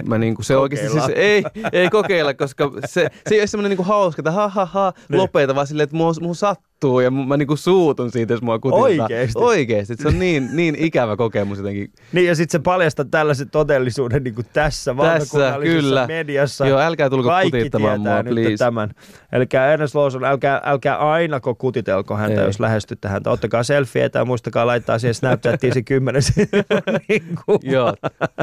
mä 0.04 0.18
niinku 0.18 0.42
se 0.42 0.56
oikeasti 0.56 0.90
siis, 0.90 1.08
ei, 1.14 1.42
ei 1.72 1.90
kokeilla, 1.90 2.34
koska 2.34 2.72
se, 2.86 3.10
se 3.28 3.34
ei 3.34 3.40
ole 3.40 3.46
semmoinen 3.46 3.70
niinku 3.70 3.82
hauska, 3.82 4.20
että 4.20 4.30
ha 4.30 4.48
ha 4.48 4.66
ha, 4.66 4.92
niin. 5.08 5.18
lopeta, 5.18 5.54
vaan 5.54 5.66
silleen, 5.66 5.84
että 5.84 5.96
mua, 5.96 6.12
mua 6.20 6.34
sattuu 6.80 7.00
ja 7.00 7.10
mä 7.10 7.36
niinku 7.36 7.56
suutun 7.56 8.10
siitä, 8.10 8.32
jos 8.32 8.42
mua 8.42 8.58
kutitaan. 8.58 8.82
Oikeesti? 8.82 9.38
Oikeesti, 9.38 9.96
se 9.96 10.08
on 10.08 10.18
niin, 10.18 10.48
niin 10.52 10.76
ikävä 10.78 11.16
kokemus 11.16 11.58
jotenkin. 11.58 11.92
Niin 12.12 12.26
ja 12.26 12.34
sitten 12.34 12.60
se 12.60 12.62
paljastaa 12.62 13.04
tällaisen 13.04 13.50
todellisuuden 13.50 14.24
niinku 14.24 14.42
tässä, 14.52 14.94
tässä 15.00 15.58
kyllä. 15.62 16.06
mediassa. 16.06 16.66
Joo, 16.66 16.80
älkää 16.80 17.10
tulko 17.10 17.30
kutittamaan 17.42 18.00
mua, 18.00 18.22
please. 18.22 18.56
tämän. 18.56 18.90
Eli 19.32 19.46
Ernest 19.72 19.94
Lawson, 19.94 20.24
älkää, 20.24 20.60
älkää 20.64 20.96
aina 20.96 21.40
kutitelko 21.58 22.16
häntä, 22.16 22.40
ei. 22.40 22.46
jos 22.46 22.60
lähestytte 22.60 23.08
häntä 23.08 23.30
ottakaa 23.30 23.62
selfieitä 23.62 24.18
ja 24.18 24.24
muistakaa 24.24 24.66
laittaa 24.66 24.98
siihen 24.98 25.14
Snapchattiin 25.14 25.74
se 25.74 25.82
kymmenen 25.82 26.22
niin 27.08 27.24
Joo, 27.62 27.94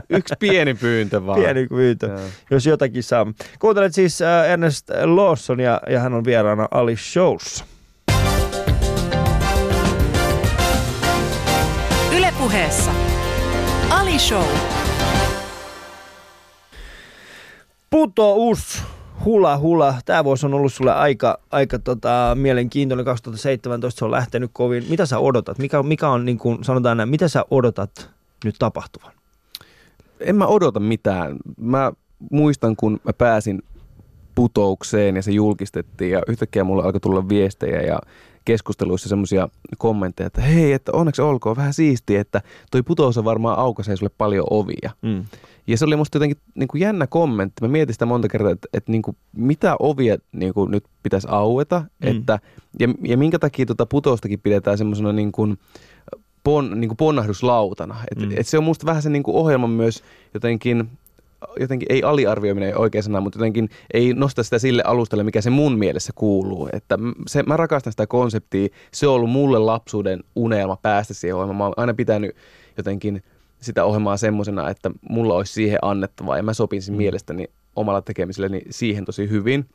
yksi 0.10 0.34
pieni 0.40 0.74
pyyntö 0.74 1.26
vaan. 1.26 1.40
Pieni 1.40 1.68
pyyntö, 1.68 2.08
Joo. 2.08 2.20
jos 2.52 2.66
jotakin 2.66 3.04
saa. 3.04 3.28
Kuuntelet 3.60 3.94
siis 3.94 4.22
äh, 4.22 4.50
Ernest 4.50 4.90
Lawson 5.04 5.60
ja, 5.60 5.82
ja 5.90 6.00
hän 6.00 6.14
on 6.14 6.26
vieraana 6.26 6.68
Ali 6.72 6.96
Showssa. 6.96 7.77
Ylepuheessa 12.48 12.92
Ali 13.90 14.20
Show. 14.20 14.44
Putous 17.90 18.84
hula 19.26 19.58
hula. 19.58 19.96
Tämä 20.06 20.24
vuosi 20.24 20.46
on 20.46 20.54
ollut 20.54 20.74
sulle 20.74 20.94
aika, 20.94 21.40
aika 21.52 21.80
tota, 21.80 22.38
mielenkiintoinen. 22.40 23.06
2017 23.06 24.00
se 24.00 24.06
on 24.06 24.12
lähtenyt 24.12 24.52
kovin. 24.54 24.86
Mitä 24.90 25.06
sä 25.06 25.20
odotat? 25.20 25.58
Mikä, 25.58 25.84
mikä 25.84 26.10
on, 26.10 26.26
niin 26.26 26.38
kuin 26.38 26.64
sanotaan 26.64 26.98
näin, 26.98 27.10
mitä 27.10 27.28
sä 27.28 27.46
odotat 27.52 28.10
nyt 28.46 28.56
tapahtuvan? 28.60 29.12
En 30.20 30.36
mä 30.36 30.48
odota 30.48 30.80
mitään. 30.80 31.38
Mä 31.58 31.92
muistan, 32.32 32.76
kun 32.76 33.00
mä 33.04 33.14
pääsin 33.14 33.64
putoukseen 34.36 35.16
ja 35.16 35.24
se 35.24 35.32
julkistettiin 35.32 36.12
ja 36.12 36.22
yhtäkkiä 36.28 36.64
mulle 36.64 36.84
alkoi 36.84 37.00
tulla 37.00 37.30
viestejä 37.30 37.82
ja 37.82 38.00
keskusteluissa 38.48 39.10
semmoisia 39.10 39.50
kommentteja, 39.78 40.28
että 40.28 40.42
hei, 40.42 40.74
että 40.74 40.92
onneksi 40.92 41.22
olkoon 41.22 41.56
vähän 41.56 41.74
siistiä, 41.74 42.22
että 42.22 42.42
toi 42.72 42.84
putous 42.84 43.18
on 43.18 43.26
varmaan 43.26 43.60
aukaisee 43.60 43.96
sulle 43.96 44.12
paljon 44.18 44.48
ovia. 44.50 44.92
Mm. 45.02 45.26
Ja 45.68 45.78
se 45.78 45.86
oli 45.86 45.96
musta 45.96 46.16
jotenkin 46.16 46.38
niin 46.56 46.68
kuin 46.68 46.82
jännä 46.82 47.08
kommentti. 47.08 47.62
Mä 47.62 47.68
mietin 47.68 47.94
sitä 47.94 48.06
monta 48.06 48.28
kertaa, 48.28 48.52
että, 48.52 48.68
että 48.74 48.92
niin 48.92 49.02
kuin, 49.02 49.18
mitä 49.36 49.76
ovia 49.80 50.18
niin 50.32 50.54
kuin 50.54 50.72
nyt 50.72 50.84
pitäisi 51.04 51.28
aueta, 51.32 51.80
mm. 51.80 52.08
että, 52.08 52.40
ja, 52.80 52.88
ja 53.02 53.18
minkä 53.18 53.40
takia 53.40 53.66
tuota 53.66 53.86
putoustakin 53.86 54.40
pidetään 54.40 54.78
semmoisena 54.78 55.14
niin 55.14 55.32
kuin, 55.32 55.58
pon, 56.44 56.80
niin 56.80 56.90
kuin 56.90 56.98
ponnahduslautana. 56.98 57.96
Et, 58.12 58.20
mm. 58.20 58.38
et 58.38 58.48
se 58.48 58.58
on 58.58 58.64
musta 58.64 58.86
vähän 58.86 59.02
se 59.02 59.10
niin 59.10 59.24
kuin 59.24 59.38
ohjelman 59.38 59.70
myös 59.70 60.04
jotenkin 60.34 60.90
jotenkin 61.60 61.88
ei 61.92 62.04
aliarvioiminen 62.04 62.78
oikein 62.78 63.04
sana, 63.04 63.22
mutta 63.22 63.40
jotenkin 63.40 63.70
ei 63.94 64.14
nosta 64.14 64.44
sitä 64.44 64.60
sille 64.60 64.84
alustalle, 64.86 65.24
mikä 65.24 65.42
se 65.42 65.50
mun 65.50 65.78
mielessä 65.80 66.14
kuuluu. 66.16 66.70
Että 66.74 67.00
se, 67.28 67.44
mä 67.44 67.58
rakastan 67.58 67.94
sitä 67.94 68.08
konseptia. 68.08 68.68
Se 68.92 69.08
on 69.08 69.14
ollut 69.14 69.30
mulle 69.30 69.60
lapsuuden 69.60 70.24
unelma 70.36 70.78
päästä 70.82 71.14
siihen 71.14 71.36
ohjelmaan. 71.36 71.58
Mä 71.58 71.64
oon 71.64 71.74
aina 71.78 71.94
pitänyt 71.94 72.36
jotenkin 72.78 73.24
sitä 73.62 73.84
ohjelmaa 73.84 74.18
semmoisena, 74.18 74.70
että 74.70 74.92
mulla 75.10 75.34
olisi 75.36 75.54
siihen 75.54 75.80
annettavaa 75.82 76.38
ja 76.38 76.44
mä 76.44 76.54
sopin 76.54 76.82
mm. 76.90 76.96
mielestäni 76.96 77.46
omalla 77.76 78.02
tekemiselleni 78.02 78.62
siihen 78.70 79.06
tosi 79.06 79.30
hyvin. 79.30 79.66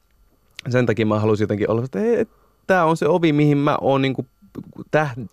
Sen 0.69 0.87
takia 0.87 1.07
mä 1.07 1.21
halusin 1.21 1.45
jotenkin 1.45 1.71
olla, 1.71 1.85
että 1.85 2.01
tämä 2.67 2.85
on 2.85 2.97
se 2.97 3.09
ovi, 3.09 3.33
mihin 3.33 3.59
mä 3.59 3.79
oon 3.81 4.03
niin 4.03 4.15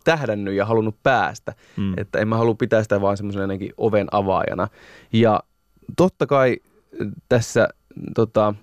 tähdännyt 0.03 0.53
ja 0.53 0.65
halunnut 0.65 0.95
päästä. 1.03 1.53
Mm. 1.77 1.93
Että 1.97 2.19
en 2.19 2.27
mä 2.27 2.37
halua 2.37 2.53
pitää 2.53 2.83
sitä 2.83 3.01
vaan 3.01 3.17
semmoisena 3.17 3.53
oven 3.77 4.07
avaajana. 4.11 4.67
Ja 5.13 5.39
totta 5.97 6.27
kai 6.27 6.57
tässä 7.29 7.69
tota, 8.15 8.53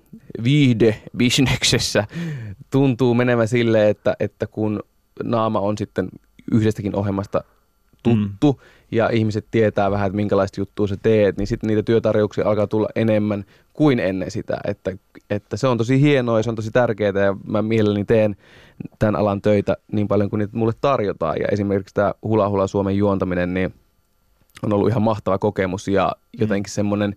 viihdebisneksessä 0.44 2.06
tuntuu 2.70 3.14
menevä 3.14 3.46
sille, 3.46 3.90
että, 3.90 4.16
että 4.20 4.46
kun 4.46 4.82
naama 5.24 5.60
on 5.60 5.78
sitten 5.78 6.08
yhdestäkin 6.52 6.96
ohjelmasta 6.96 7.44
tuttu 8.02 8.52
mm. 8.52 8.58
ja 8.90 9.08
ihmiset 9.08 9.46
tietää 9.50 9.90
vähän, 9.90 10.06
että 10.06 10.16
minkälaista 10.16 10.60
juttua 10.60 10.86
sä 10.86 10.96
teet, 11.02 11.36
niin 11.36 11.46
sitten 11.46 11.68
niitä 11.68 11.82
työtarjouksia 11.82 12.48
alkaa 12.48 12.66
tulla 12.66 12.88
enemmän 12.94 13.44
kuin 13.72 14.00
ennen 14.00 14.30
sitä. 14.30 14.58
Että, 14.64 14.96
että 15.30 15.56
se 15.56 15.66
on 15.66 15.78
tosi 15.78 16.00
hienoa 16.00 16.38
ja 16.38 16.42
se 16.42 16.50
on 16.50 16.56
tosi 16.56 16.70
tärkeää 16.70 17.24
ja 17.24 17.36
mä 17.46 17.62
mielelläni 17.62 18.04
teen 18.04 18.36
tämän 18.98 19.16
alan 19.16 19.42
töitä 19.42 19.76
niin 19.92 20.08
paljon 20.08 20.30
kuin 20.30 20.38
niitä 20.38 20.56
mulle 20.56 20.72
tarjotaan. 20.80 21.36
Ja 21.40 21.46
esimerkiksi 21.52 21.94
tämä 21.94 22.14
Hula 22.22 22.48
Hula 22.48 22.66
Suomen 22.66 22.96
juontaminen, 22.96 23.54
niin 23.54 23.74
on 24.62 24.72
ollut 24.72 24.88
ihan 24.88 25.02
mahtava 25.02 25.38
kokemus 25.38 25.88
ja 25.88 26.12
jotenkin 26.40 26.70
mm. 26.70 26.74
semmoinen, 26.74 27.14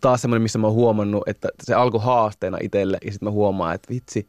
taas 0.00 0.22
semmoinen, 0.22 0.42
missä 0.42 0.58
mä 0.58 0.66
oon 0.66 0.76
huomannut, 0.76 1.28
että 1.28 1.48
se 1.62 1.74
alkoi 1.74 2.00
haasteena 2.00 2.58
itselle 2.62 2.98
ja 3.04 3.12
sitten 3.12 3.26
mä 3.26 3.30
huomaan, 3.30 3.74
että 3.74 3.88
vitsi, 3.94 4.28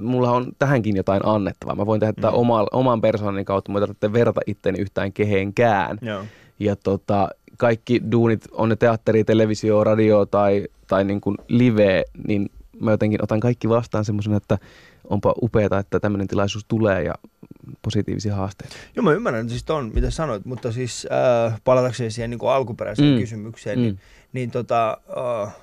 mulla 0.00 0.30
on 0.30 0.52
tähänkin 0.58 0.96
jotain 0.96 1.20
annettavaa. 1.24 1.74
Mä 1.74 1.86
voin 1.86 2.00
tehdä 2.00 2.30
mm. 2.30 2.34
oman, 2.34 2.66
oman 2.72 3.00
persoonani 3.00 3.44
kautta, 3.44 3.72
mutta 3.72 3.86
tarvitse 3.86 4.12
verrata 4.12 4.40
itteeni 4.46 4.80
yhtään 4.80 5.12
kehenkään. 5.12 5.98
Joo. 6.02 6.24
Ja 6.58 6.76
tota, 6.76 7.28
kaikki 7.56 8.00
duunit, 8.12 8.44
on 8.52 8.68
ne 8.68 8.76
teatteri, 8.76 9.24
televisio, 9.24 9.84
radio 9.84 10.26
tai, 10.26 10.66
tai 10.86 11.04
niin 11.04 11.20
kuin 11.20 11.36
live, 11.48 12.04
niin 12.28 12.50
mä 12.82 12.90
jotenkin 12.90 13.24
otan 13.24 13.40
kaikki 13.40 13.68
vastaan 13.68 14.04
semmoisena, 14.04 14.36
että 14.36 14.58
onpa 15.04 15.34
upeaa, 15.42 15.78
että 15.80 16.00
tämmöinen 16.00 16.28
tilaisuus 16.28 16.64
tulee 16.68 17.02
ja 17.02 17.14
positiivisia 17.82 18.34
haasteita. 18.34 18.76
Joo, 18.96 19.02
mä 19.02 19.12
ymmärrän 19.12 19.48
siis 19.48 19.64
ton, 19.64 19.90
mitä 19.94 20.10
sanoit, 20.10 20.44
mutta 20.44 20.72
siis 20.72 21.06
äh, 21.46 21.60
palatakseni 21.64 22.10
siihen 22.10 22.30
niin 22.30 22.38
kuin 22.38 22.52
alkuperäiseen 22.52 23.14
mm. 23.14 23.20
kysymykseen, 23.20 23.78
niin, 23.78 23.94
mm. 23.94 23.98
niin, 23.98 24.00
niin 24.32 24.50
tota, 24.50 24.98
äh, 25.44 25.54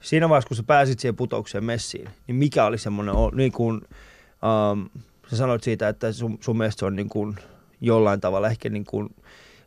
siinä 0.00 0.28
vaiheessa, 0.28 0.48
kun 0.48 0.56
sä 0.56 0.62
pääsit 0.62 1.00
siihen 1.00 1.16
putoukseen 1.16 1.64
messiin, 1.64 2.08
niin 2.26 2.36
mikä 2.36 2.64
oli 2.64 2.78
semmoinen, 2.78 3.14
niin 3.34 3.52
kuin, 3.52 3.80
ähm, 4.44 4.86
sä 5.30 5.36
sanoit 5.36 5.62
siitä, 5.62 5.88
että 5.88 6.12
sun, 6.12 6.38
sun 6.40 6.58
mielestä 6.58 6.80
se 6.80 6.86
on 6.86 6.96
niin 6.96 7.08
kuin 7.08 7.36
jollain 7.80 8.20
tavalla 8.20 8.48
ehkä 8.48 8.68
niin 8.68 8.84
kuin 8.84 9.14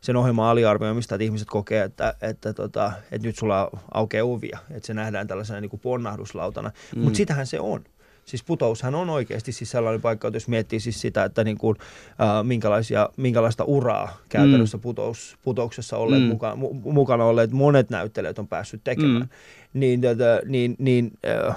sen 0.04 0.16
ohjelman 0.16 0.48
aliarvioimista, 0.48 1.14
että 1.14 1.24
ihmiset 1.24 1.48
kokee, 1.48 1.82
että, 1.82 2.14
että, 2.22 2.52
tota, 2.52 2.92
että 3.12 3.26
nyt 3.28 3.36
sulla 3.36 3.70
aukeaa 3.94 4.24
ovia, 4.24 4.58
että 4.70 4.86
se 4.86 4.94
nähdään 4.94 5.26
tällaisena 5.26 5.60
niin 5.60 5.70
kuin 5.70 5.80
ponnahduslautana. 5.80 6.70
Mm. 6.96 7.02
Mutta 7.02 7.16
sitähän 7.16 7.46
se 7.46 7.60
on. 7.60 7.84
Siis 8.24 8.44
putoushan 8.44 8.94
on 8.94 9.10
oikeasti 9.10 9.52
siis 9.52 9.70
sellainen 9.70 10.00
paikka, 10.00 10.28
että 10.28 10.36
jos 10.36 10.48
miettii 10.48 10.80
siis 10.80 11.00
sitä, 11.00 11.24
että 11.24 11.44
niin 11.44 11.58
kuin, 11.58 11.76
äh, 12.08 12.44
minkälaisia, 12.44 13.08
minkälaista 13.16 13.64
uraa 13.64 14.18
käytännössä 14.28 14.76
mm. 14.76 14.80
putous, 14.80 15.36
putouksessa 15.42 15.96
olleet 15.96 16.22
mm. 16.22 16.28
muka, 16.28 16.56
mu, 16.56 16.74
mukana 16.74 17.24
olleet 17.24 17.52
monet 17.52 17.90
näyttelijät 17.90 18.38
on 18.38 18.48
päässyt 18.48 18.84
tekemään. 18.84 19.22
Mm 19.22 19.28
niin, 19.74 20.00
tätä, 20.00 20.40
niin, 20.46 20.76
niin 20.78 21.10
äh, 21.48 21.56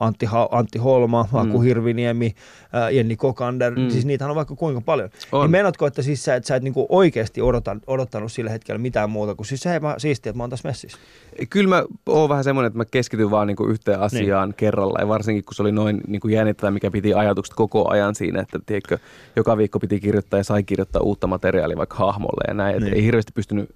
Antti, 0.00 0.26
ha, 0.26 0.48
Antti 0.50 0.78
Holma, 0.78 1.28
mm. 1.32 1.38
Aku 1.38 1.60
Hirviniemi, 1.60 2.34
äh, 2.74 2.94
Jenni 2.94 3.16
Kokander, 3.16 3.74
mm. 3.78 3.90
siis 3.90 4.06
niitä 4.06 4.28
on 4.28 4.34
vaikka 4.34 4.54
kuinka 4.54 4.80
paljon. 4.80 5.10
On. 5.32 5.40
Niin 5.40 5.50
menotko, 5.50 5.86
että 5.86 6.02
siis 6.02 6.24
sä, 6.24 6.34
että 6.34 6.46
sä 6.46 6.56
et 6.56 6.62
niinku 6.62 6.86
oikeasti 6.88 7.42
odotan, 7.42 7.80
odottanut 7.86 8.32
sillä 8.32 8.50
hetkellä 8.50 8.78
mitään 8.78 9.10
muuta 9.10 9.34
kuin 9.34 9.46
siis 9.46 9.60
se 9.60 9.74
ei 9.74 9.80
siistiä, 9.98 10.30
että 10.30 10.36
mä 10.36 10.42
oon 10.42 10.50
tässä 10.50 10.68
messissä? 10.68 10.98
Kyllä 11.50 11.68
mä 11.68 11.84
oon 12.06 12.28
vähän 12.28 12.44
semmoinen, 12.44 12.66
että 12.66 12.78
mä 12.78 12.84
keskityn 12.84 13.30
vaan 13.30 13.46
niinku 13.46 13.66
yhteen 13.66 14.00
asiaan 14.00 14.48
niin. 14.48 14.56
kerralla 14.56 15.00
ja 15.00 15.08
varsinkin 15.08 15.44
kun 15.44 15.54
se 15.54 15.62
oli 15.62 15.72
noin 15.72 16.00
niinku 16.06 16.28
jännittävä, 16.28 16.70
mikä 16.70 16.90
piti 16.90 17.14
ajatukset 17.14 17.54
koko 17.54 17.90
ajan 17.90 18.14
siinä, 18.14 18.40
että 18.40 18.58
tiedätkö, 18.66 18.98
joka 19.36 19.56
viikko 19.56 19.78
piti 19.78 20.00
kirjoittaa 20.00 20.40
ja 20.40 20.44
sai 20.44 20.62
kirjoittaa 20.62 21.02
uutta 21.02 21.26
materiaalia 21.26 21.76
vaikka 21.76 21.96
hahmolle 21.96 22.44
ja 22.48 22.54
näin, 22.54 22.82
niin. 22.82 22.94
ei 22.94 23.04
hirveästi 23.04 23.32
pystynyt 23.32 23.70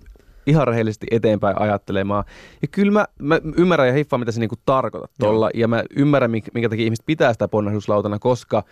ihan 0.46 0.68
rehellisesti 0.68 1.06
eteenpäin 1.10 1.60
ajattelemaan. 1.60 2.24
Ja 2.62 2.68
kyllä 2.68 2.92
mä, 2.92 3.04
mä 3.18 3.40
ymmärrän 3.56 3.88
ja 3.88 3.94
hiffaan, 3.94 4.20
mitä 4.20 4.32
se 4.32 4.40
niinku 4.40 4.56
tarkoittaa 4.66 5.16
tuolla. 5.18 5.50
Ja 5.54 5.68
mä 5.68 5.84
ymmärrän, 5.96 6.30
minkä 6.30 6.68
takia 6.68 6.84
ihmiset 6.84 7.06
pitää 7.06 7.32
sitä 7.32 7.48
ponnahduslautana, 7.48 8.18
koska 8.18 8.62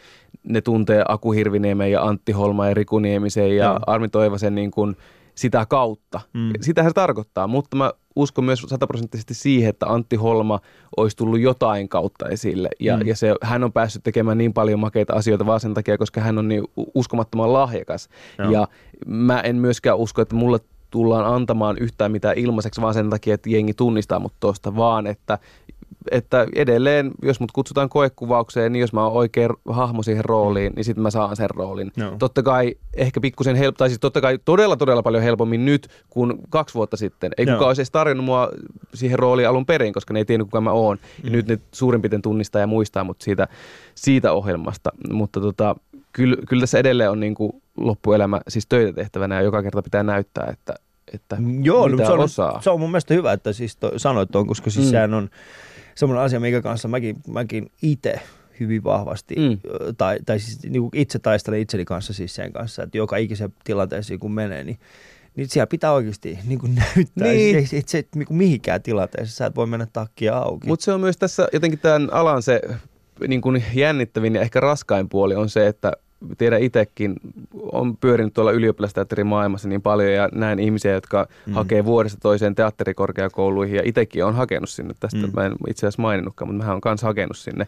ne 0.44 0.60
tuntee 0.60 1.04
Aku 1.08 1.32
Hirviniemen 1.32 1.92
ja 1.92 2.02
Antti 2.02 2.32
Holma 2.32 2.68
ja 2.68 2.74
Riku 2.74 2.98
Niemisen 2.98 3.56
ja 3.56 3.64
Joo. 3.64 3.78
Armi 3.86 4.08
Toivasen 4.08 4.54
niin 4.54 4.70
kuin 4.70 4.96
sitä 5.34 5.66
kautta. 5.66 6.20
Mm. 6.34 6.52
Sitähän 6.60 6.90
se 6.90 6.94
tarkoittaa, 6.94 7.46
mutta 7.46 7.76
mä 7.76 7.92
uskon 8.16 8.44
myös 8.44 8.62
sataprosenttisesti 8.66 9.34
siihen, 9.34 9.70
että 9.70 9.86
Antti 9.86 10.16
Holma 10.16 10.60
olisi 10.96 11.16
tullut 11.16 11.40
jotain 11.40 11.88
kautta 11.88 12.28
esille. 12.28 12.68
Ja, 12.80 12.96
mm. 12.96 13.06
ja 13.06 13.16
se, 13.16 13.34
hän 13.42 13.64
on 13.64 13.72
päässyt 13.72 14.02
tekemään 14.02 14.38
niin 14.38 14.52
paljon 14.52 14.80
makeita 14.80 15.14
asioita 15.14 15.46
vaan 15.46 15.60
sen 15.60 15.74
takia, 15.74 15.98
koska 15.98 16.20
hän 16.20 16.38
on 16.38 16.48
niin 16.48 16.64
uskomattoman 16.94 17.52
lahjakas. 17.52 18.08
Joo. 18.38 18.50
Ja 18.50 18.68
mä 19.06 19.40
en 19.40 19.56
myöskään 19.56 19.98
usko, 19.98 20.22
että 20.22 20.34
mulle 20.34 20.58
tullaan 20.90 21.34
antamaan 21.34 21.78
yhtään 21.78 22.12
mitään 22.12 22.38
ilmaiseksi 22.38 22.80
vaan 22.80 22.94
sen 22.94 23.10
takia, 23.10 23.34
että 23.34 23.50
jengi 23.50 23.74
tunnistaa 23.74 24.18
mut 24.18 24.32
tuosta, 24.40 24.76
vaan 24.76 25.06
että 25.06 25.38
että 26.10 26.46
edelleen, 26.54 27.10
jos 27.22 27.40
mut 27.40 27.52
kutsutaan 27.52 27.88
koekuvaukseen, 27.88 28.72
niin 28.72 28.80
jos 28.80 28.92
mä 28.92 29.04
oon 29.04 29.12
oikein 29.12 29.50
hahmo 29.68 30.02
siihen 30.02 30.24
rooliin, 30.24 30.72
niin 30.76 30.84
sitten 30.84 31.02
mä 31.02 31.10
saan 31.10 31.36
sen 31.36 31.50
roolin. 31.50 31.92
No. 31.96 32.16
Totta 32.18 32.42
kai 32.42 32.74
ehkä 32.94 33.20
pikkusen 33.20 33.56
help, 33.56 33.76
tai 33.76 33.88
siis 33.88 34.00
totta 34.00 34.20
kai 34.20 34.38
todella 34.44 34.76
todella 34.76 35.02
paljon 35.02 35.22
helpommin 35.22 35.64
nyt 35.64 35.88
kuin 36.10 36.34
kaksi 36.50 36.74
vuotta 36.74 36.96
sitten. 36.96 37.32
Ei 37.38 37.46
no. 37.46 37.52
kukaan 37.52 37.68
olisi 37.68 37.80
edes 37.80 37.90
tarjonnut 37.90 38.26
mua 38.26 38.48
siihen 38.94 39.18
rooliin 39.18 39.48
alun 39.48 39.66
perin, 39.66 39.92
koska 39.92 40.14
ne 40.14 40.20
ei 40.20 40.24
tiennyt 40.24 40.46
kuka 40.46 40.60
mä 40.60 40.72
oon. 40.72 40.96
Mm. 40.96 41.26
Ja 41.26 41.30
nyt 41.30 41.48
ne 41.48 41.58
suurin 41.72 42.02
piirtein 42.02 42.22
tunnistaa 42.22 42.60
ja 42.60 42.66
muistaa 42.66 43.04
mut 43.04 43.20
siitä, 43.20 43.48
siitä 43.94 44.32
ohjelmasta. 44.32 44.90
Mutta 45.10 45.40
tota, 45.40 45.76
kyllä, 46.12 46.36
kyllä 46.48 46.60
tässä 46.60 46.78
edelleen 46.78 47.10
on 47.10 47.20
niin 47.20 47.34
kuin 47.34 47.52
loppuelämä 47.80 48.40
siis 48.48 48.66
töitä 48.66 48.92
tehtävänä 48.92 49.34
ja 49.34 49.42
joka 49.42 49.62
kerta 49.62 49.82
pitää 49.82 50.02
näyttää, 50.02 50.46
että, 50.52 50.74
että 51.14 51.36
Joo, 51.62 51.88
mitä 51.88 52.06
se 52.06 52.12
on, 52.12 52.20
osaa. 52.20 52.62
Se 52.62 52.70
on 52.70 52.80
mun 52.80 52.90
mielestä 52.90 53.14
hyvä, 53.14 53.32
että 53.32 53.52
siis 53.52 53.76
to, 53.76 53.92
sanoit 53.96 54.30
tuon, 54.30 54.46
koska 54.46 54.70
siis 54.70 54.86
mm. 54.86 54.90
sehän 54.90 55.14
on 55.14 55.30
semmoinen 55.94 56.24
asia, 56.24 56.40
mikä 56.40 56.62
kanssa 56.62 56.88
mäkin, 56.88 57.16
mäkin 57.28 57.70
itse 57.82 58.20
hyvin 58.60 58.84
vahvasti, 58.84 59.34
mm. 59.36 59.58
tai, 59.98 60.18
tai 60.26 60.38
siis 60.38 60.62
niin 60.62 60.82
kuin 60.82 60.90
itse 60.94 61.18
taistelen 61.18 61.60
itseni 61.60 61.84
kanssa 61.84 62.12
siis 62.12 62.34
sen 62.34 62.52
kanssa, 62.52 62.82
että 62.82 62.98
joka 62.98 63.16
ikisen 63.16 63.54
tilanteeseen 63.64 64.20
kun 64.20 64.32
menee, 64.32 64.64
niin 64.64 64.78
niin 65.36 65.48
siellä 65.48 65.66
pitää 65.66 65.92
oikeasti 65.92 66.38
niin 66.46 66.58
kuin 66.58 66.74
näyttää. 66.74 67.28
Niin. 67.28 67.56
Ei, 67.56 67.68
ei 67.72 67.82
se 67.86 68.04
niin 68.14 68.26
kuin 68.26 68.36
mihinkään 68.36 68.82
tilanteessa, 68.82 69.36
sä 69.36 69.46
et 69.46 69.56
voi 69.56 69.66
mennä 69.66 69.86
takkia 69.92 70.36
auki. 70.36 70.66
Mutta 70.66 70.84
se 70.84 70.92
on 70.92 71.00
myös 71.00 71.16
tässä 71.16 71.48
jotenkin 71.52 71.78
tämän 71.78 72.12
alan 72.12 72.42
se 72.42 72.60
niin 73.28 73.40
kuin 73.40 73.64
jännittävin 73.74 74.34
ja 74.34 74.40
ehkä 74.40 74.60
raskain 74.60 75.08
puoli 75.08 75.34
on 75.34 75.48
se, 75.48 75.66
että 75.66 75.92
tiedän 76.38 76.62
itsekin, 76.62 77.16
on 77.72 77.96
pyörinyt 77.96 78.34
tuolla 78.34 78.52
ylioppilasteatterin 78.52 79.26
maailmassa 79.26 79.68
niin 79.68 79.82
paljon 79.82 80.12
ja 80.12 80.28
näen 80.32 80.58
ihmisiä, 80.58 80.92
jotka 80.92 81.26
mm. 81.46 81.52
hakee 81.52 81.84
vuodesta 81.84 82.18
toiseen 82.22 82.54
teatterikorkeakouluihin 82.54 83.76
ja 83.76 83.82
itsekin 83.84 84.24
on 84.24 84.34
hakenut 84.34 84.70
sinne. 84.70 84.94
Tästä 85.00 85.26
mm. 85.26 85.32
mä 85.36 85.46
en 85.46 85.52
itse 85.68 85.86
asiassa 85.86 86.02
maininnutkaan, 86.02 86.48
mutta 86.52 86.64
mä 86.64 86.72
oon 86.72 86.80
kanssa 86.80 87.06
hakenut 87.06 87.36
sinne. 87.36 87.66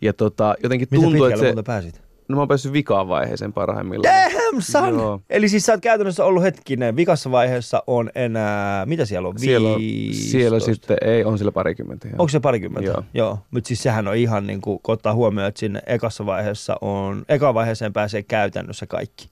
Ja 0.00 0.12
tota, 0.12 0.54
jotenkin 0.62 0.88
tuntuu, 0.88 1.24
että 1.24 1.40
se... 1.40 1.54
pääsit? 1.64 2.09
No 2.30 2.36
mä 2.36 2.40
oon 2.40 2.48
päässyt 2.48 2.72
vikaan 2.72 3.08
vaiheeseen 3.08 3.52
parhaimmillaan. 3.52 4.14
Damn 4.32 4.62
son! 4.62 4.94
Joo. 4.94 5.20
Eli 5.30 5.48
siis 5.48 5.66
sä 5.66 5.72
oot 5.72 5.80
käytännössä 5.80 6.24
ollut 6.24 6.42
hetkinen, 6.42 6.96
vikassa 6.96 7.30
vaiheessa 7.30 7.82
on 7.86 8.10
enää, 8.14 8.86
mitä 8.86 9.04
siellä 9.04 9.28
on, 9.28 9.38
siellä 9.38 9.68
on, 9.68 9.80
siellä 10.12 10.60
sitten, 10.60 10.96
ei, 11.04 11.24
on 11.24 11.38
siellä 11.38 11.52
parikymmentä. 11.52 12.08
Joo. 12.08 12.14
Onko 12.18 12.28
se 12.28 12.40
parikymmentä? 12.40 12.90
Joo. 12.90 13.04
joo. 13.14 13.38
Mutta 13.50 13.68
siis 13.68 13.82
sehän 13.82 14.08
on 14.08 14.16
ihan 14.16 14.46
niin 14.46 14.60
kuin, 14.60 14.80
kun 14.82 14.92
ottaa 14.92 15.14
huomioon, 15.14 15.48
että 15.48 15.60
sinne 15.60 15.82
ekassa 15.86 16.26
vaiheessa 16.26 16.76
on, 16.80 17.24
eka 17.28 17.54
vaiheeseen 17.54 17.92
pääsee 17.92 18.22
käytännössä 18.22 18.86
kaikki. 18.86 19.28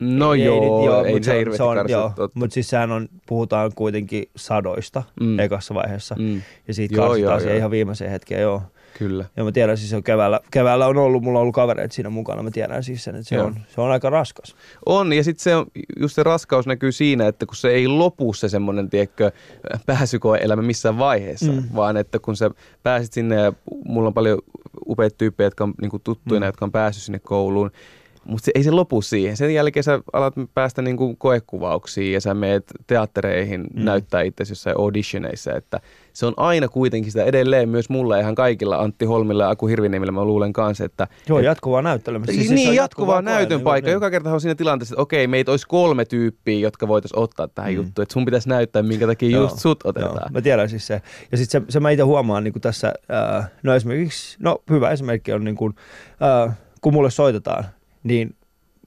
No 0.00 0.34
ei, 0.34 0.44
joo, 0.44 0.80
ei, 0.80 0.86
joo, 0.86 1.04
ei 1.04 1.22
se, 1.22 1.44
se 1.56 1.62
on, 1.62 1.88
joo, 1.88 2.12
mutta 2.34 2.54
siis 2.54 2.70
sehän 2.70 2.92
on, 2.92 3.08
puhutaan 3.26 3.72
kuitenkin 3.74 4.30
sadoista 4.36 5.02
mm. 5.20 5.38
ekassa 5.38 5.74
vaiheessa. 5.74 6.16
Mm. 6.18 6.42
Ja 6.68 6.74
siitä 6.74 6.94
joo, 6.94 7.06
karsitaan 7.06 7.40
joo, 7.40 7.48
joo. 7.48 7.58
ihan 7.58 7.70
viimeiseen 7.70 8.10
hetkeen, 8.10 8.40
joo. 8.40 8.62
Kyllä. 8.98 9.24
Ja 9.36 9.44
mä 9.44 9.52
tiedän 9.52 9.76
siis, 9.76 9.92
että 9.92 10.06
keväällä, 10.06 10.40
keväällä 10.50 10.86
on 10.86 10.96
ollut, 10.96 11.22
mulla 11.22 11.38
on 11.38 11.40
ollut 11.40 11.54
kavereita 11.54 11.94
siinä 11.94 12.10
mukana, 12.10 12.42
mä 12.42 12.50
tiedän 12.50 12.84
siis 12.84 13.04
sen, 13.04 13.14
että 13.14 13.28
se, 13.28 13.40
on, 13.42 13.54
se 13.68 13.80
on 13.80 13.90
aika 13.90 14.10
raskas. 14.10 14.56
On, 14.86 15.12
ja 15.12 15.24
sitten 15.24 15.42
se 15.42 15.56
on, 15.56 15.66
just 16.00 16.14
se 16.14 16.22
raskaus 16.22 16.66
näkyy 16.66 16.92
siinä, 16.92 17.28
että 17.28 17.46
kun 17.46 17.56
se 17.56 17.68
ei 17.68 17.88
lopu 17.88 18.32
se 18.32 18.48
semmoinen, 18.48 18.90
tiedätkö, 18.90 19.30
pääsykoe-elämä 19.86 20.62
missään 20.62 20.98
vaiheessa, 20.98 21.52
mm. 21.52 21.62
vaan 21.74 21.96
että 21.96 22.18
kun 22.18 22.36
sä 22.36 22.50
pääsit 22.82 23.12
sinne, 23.12 23.34
ja 23.34 23.52
mulla 23.84 24.06
on 24.06 24.14
paljon 24.14 24.38
upeita 24.86 25.16
tyyppejä, 25.18 25.46
jotka 25.46 25.64
on 25.64 25.74
niin 25.80 25.90
tuttuina, 26.04 26.46
mm. 26.46 26.48
jotka 26.48 26.64
on 26.64 26.72
päässyt 26.72 27.04
sinne 27.04 27.18
kouluun, 27.18 27.70
mutta 28.26 28.44
se, 28.44 28.52
ei 28.54 28.62
se 28.62 28.70
lopu 28.70 29.02
siihen. 29.02 29.36
Sen 29.36 29.54
jälkeen 29.54 29.84
sä 29.84 30.00
alat 30.12 30.34
päästä 30.54 30.82
niin 30.82 30.96
kuin 30.96 31.16
koekuvauksiin 31.16 32.12
ja 32.12 32.20
sä 32.20 32.34
meet 32.34 32.64
teattereihin 32.86 33.60
mm. 33.60 33.84
näyttää 33.84 34.22
itse 34.22 34.44
jossain 34.48 34.76
auditioneissa, 34.78 35.52
että 35.52 35.80
se 36.12 36.26
on 36.26 36.34
aina 36.36 36.68
kuitenkin 36.68 37.12
sitä 37.12 37.24
edelleen 37.24 37.68
myös 37.68 37.88
mulle 37.88 38.20
ihan 38.20 38.34
kaikilla 38.34 38.76
Antti 38.76 39.04
Holmilla 39.04 39.42
ja 39.42 39.50
Aku 39.50 39.66
Hirviniemillä 39.66 40.12
mä 40.12 40.24
luulen 40.24 40.52
kanssa, 40.52 40.84
että... 40.84 41.08
Joo, 41.28 41.38
jatkuvaa 41.38 41.82
näyttelemistä. 41.82 42.32
Siis 42.32 42.50
niin, 42.50 42.74
jatkuvaa, 42.74 43.16
jatkuvaa 43.16 43.22
näytön 43.22 43.60
paikka. 43.60 43.88
Niin. 43.88 43.92
Joka 43.92 44.10
kerta 44.10 44.32
on 44.32 44.40
siinä 44.40 44.54
tilanteessa, 44.54 44.94
että 44.94 45.02
okei, 45.02 45.26
meitä 45.26 45.50
olisi 45.50 45.66
kolme 45.68 46.04
tyyppiä, 46.04 46.58
jotka 46.58 46.88
voitaisiin 46.88 47.18
ottaa 47.18 47.48
tähän 47.48 47.70
mm. 47.70 47.76
juttuun. 47.76 48.02
Että 48.02 48.12
sun 48.12 48.24
pitäisi 48.24 48.48
näyttää, 48.48 48.82
minkä 48.82 49.06
takia 49.06 49.30
Joo. 49.30 49.42
just 49.42 49.58
sut 49.58 49.86
otetaan. 49.86 50.14
Joo, 50.14 50.28
mä 50.30 50.40
tiedän 50.40 50.68
siis 50.68 50.86
se. 50.86 51.02
Ja 51.32 51.38
sitten 51.38 51.60
se, 51.60 51.72
se 51.72 51.80
mä 51.80 51.90
itse 51.90 52.02
huomaan 52.02 52.44
niin 52.44 52.52
kuin 52.52 52.62
tässä, 52.62 52.94
äh, 53.38 53.50
no 53.62 53.74
esimerkiksi, 53.74 54.36
no 54.40 54.62
hyvä 54.70 54.90
esimerkki 54.90 55.32
on 55.32 55.44
niin 55.44 55.56
kuin, 55.56 55.74
äh, 56.48 56.58
kun 56.80 56.92
mulle 56.92 57.10
soitetaan, 57.10 57.64
niin 58.04 58.36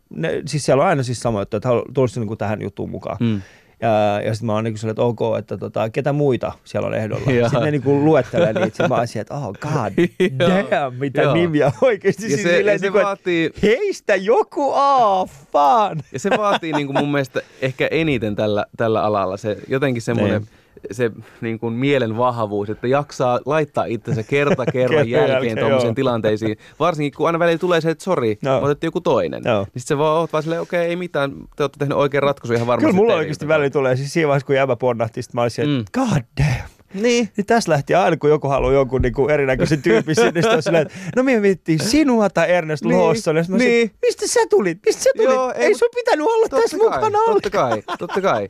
ne, 0.09 0.41
siis 0.45 0.65
siellä 0.65 0.84
on 0.84 0.89
aina 0.89 1.03
siis 1.03 1.20
sama 1.20 1.39
juttu, 1.39 1.57
että 1.57 1.70
tulisi 1.93 2.20
niin 2.20 2.38
tähän 2.38 2.61
juttuun 2.61 2.89
mukaan. 2.89 3.18
Mm. 3.20 3.41
Ja, 3.82 4.22
ja 4.26 4.34
sitten 4.34 4.45
mä 4.45 4.53
oon 4.53 4.63
niin 4.63 4.76
kuin 4.80 4.89
että 4.89 5.01
ok, 5.01 5.20
että 5.39 5.57
tota, 5.57 5.89
ketä 5.89 6.13
muita 6.13 6.51
siellä 6.63 6.88
on 6.88 6.93
ehdolla. 6.93 7.26
sitten 7.26 7.61
ne 7.61 7.72
niin 7.72 7.82
kuin 7.82 8.05
luettelee 8.05 8.53
niitä, 8.53 8.88
mä 8.88 8.95
oon 8.95 9.07
että 9.15 9.34
oh 9.34 9.53
god 9.61 9.93
damn, 10.39 10.95
mitä 10.95 11.22
Joo. 11.22 11.34
nimiä 11.34 11.72
oikeasti. 11.82 12.24
Ja 12.24 12.30
siis 12.30 12.43
se, 12.43 12.57
silleen, 12.57 12.80
se 12.80 12.86
niin 12.86 12.93
kuin, 12.93 13.03
vaatii... 13.03 13.51
Heistä 13.63 14.15
joku, 14.15 14.72
oh, 14.72 15.30
fun. 15.30 16.03
Ja 16.11 16.20
se 16.20 16.30
vaatii 16.38 16.74
niin 16.74 16.88
kuin 16.88 16.97
mun 16.97 17.11
mielestä 17.11 17.41
ehkä 17.61 17.88
eniten 17.91 18.36
tällä, 18.36 18.65
tällä 18.78 19.03
alalla. 19.03 19.38
Se 19.38 19.57
jotenkin 19.68 20.01
semmoinen... 20.01 20.47
Se 20.91 21.11
niin 21.41 21.59
kuin 21.59 21.73
mielen 21.73 22.17
vahvuus, 22.17 22.69
että 22.69 22.88
jaksaa 22.88 23.39
laittaa 23.45 23.86
itsensä 23.86 24.23
kerta 24.23 24.65
kerran 24.73 25.09
jälkeen 25.09 25.57
tuommoisiin 25.57 25.95
tilanteisiin. 25.95 26.57
Varsinkin 26.80 27.17
kun 27.17 27.28
aina 27.28 27.39
välillä 27.39 27.57
tulee 27.57 27.82
se, 27.82 27.89
että 27.89 28.03
sori, 28.03 28.38
no. 28.41 28.59
otettiin 28.61 28.88
joku 28.88 29.01
toinen. 29.01 29.43
No. 29.43 29.57
Niin 29.57 29.65
sitten 29.65 29.88
se 29.88 29.97
vaan 29.97 30.17
oot 30.17 30.34
vaan 30.34 30.43
silleen, 30.43 30.61
okei, 30.61 30.80
okay, 30.80 30.89
ei 30.89 30.95
mitään, 30.95 31.32
te 31.55 31.63
olette 31.63 31.80
tehneet 31.80 31.99
oikein 31.99 32.23
ratkaisu 32.23 32.53
ihan 32.53 32.67
varmasti. 32.67 32.86
Kyllä 32.91 33.01
mulla 33.01 33.13
oikeasti 33.13 33.47
välillä 33.47 33.69
tulee, 33.69 33.95
siis 33.95 34.13
siinä 34.13 34.28
vaiheessa 34.28 34.47
kun 34.47 34.55
jäbä 34.55 34.75
ponnahti, 34.75 35.21
sitten 35.21 35.38
mä 35.38 35.41
olisin, 35.41 35.63
että 35.63 35.99
mm. 35.99 36.03
god 36.03 36.23
damn. 36.38 36.66
Niin. 37.02 37.30
niin 37.38 37.45
tässä 37.45 37.72
lähti 37.72 37.95
aina, 37.95 38.18
kun 38.18 38.30
joku 38.30 38.48
haluaa 38.48 38.74
jonkun 38.74 39.02
niin 39.02 39.14
kuin 39.14 39.32
erinäköisen 39.32 39.82
tyypin 39.82 40.16
sinne, 40.16 40.32
niin 40.32 40.64
silleen, 40.64 40.82
että 40.82 40.98
no 41.16 41.24
minä 41.24 41.39
miettii 41.39 41.80
sinua 41.80 42.30
tai 42.30 42.52
Ernest 42.52 42.84
niin. 42.84 42.98
Lawson. 42.98 43.36
Niin. 43.58 43.91
Mistä 44.02 44.28
sä 44.28 44.39
tulit? 44.50 44.80
Mistä 44.86 45.04
sä 45.04 45.10
tulit? 45.18 45.34
Joo, 45.34 45.54
ei, 45.56 45.66
ei 45.66 45.76
sun 45.76 45.89
pitänyt 45.95 46.26
olla 46.28 46.48
tässä 46.50 46.78
kai, 46.78 46.89
mukana 46.89 47.18
Totta 47.26 47.50
kai, 47.50 47.84
totta 48.00 48.22
kai. 48.22 48.50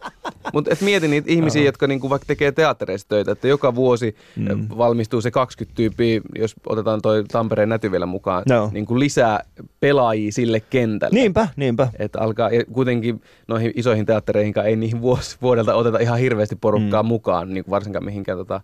Mutta 0.54 0.72
et 0.72 0.82
mieti 0.82 1.08
niitä 1.08 1.32
ihmisiä, 1.32 1.64
jotka 1.64 1.88
niinku 1.88 2.10
vaikka 2.10 2.26
tekee 2.26 2.52
teattereissa 2.52 3.08
töitä, 3.08 3.32
että 3.32 3.48
joka 3.48 3.76
vuosi 3.76 4.16
mm. 4.36 4.68
valmistuu 4.78 5.22
se 5.22 5.32
20 5.32 5.76
tyyppiä, 5.76 6.22
jos 6.36 6.56
otetaan 6.66 7.02
toi 7.02 7.24
Tampereen 7.24 7.70
näty 7.70 7.92
vielä 7.92 8.06
mukaan, 8.06 8.44
no. 8.50 8.70
niin 8.74 8.86
kuin 8.86 9.00
lisää 9.00 9.44
pelaajia 9.80 10.32
sille 10.32 10.60
kentälle. 10.60 11.20
Niinpä, 11.20 11.48
niinpä. 11.56 11.88
Että 12.00 12.20
alkaa, 12.20 12.50
ja 12.50 12.66
kuitenkin 12.66 13.22
noihin 13.48 13.72
isoihin 13.76 14.06
teattereihin 14.06 14.54
ei 14.66 14.76
niihin 14.76 15.02
vuos, 15.02 15.38
vuodelta 15.42 15.76
oteta 15.76 16.00
ihan 16.00 16.20
hirveästi 16.20 16.56
porukkaa 16.56 17.04
mm. 17.04 17.08
mukaan, 17.08 17.54
niin 17.54 17.64
kuin 17.64 17.72
varsinkaan 17.72 18.06
mihinkään 18.06 18.37
tota, 18.38 18.62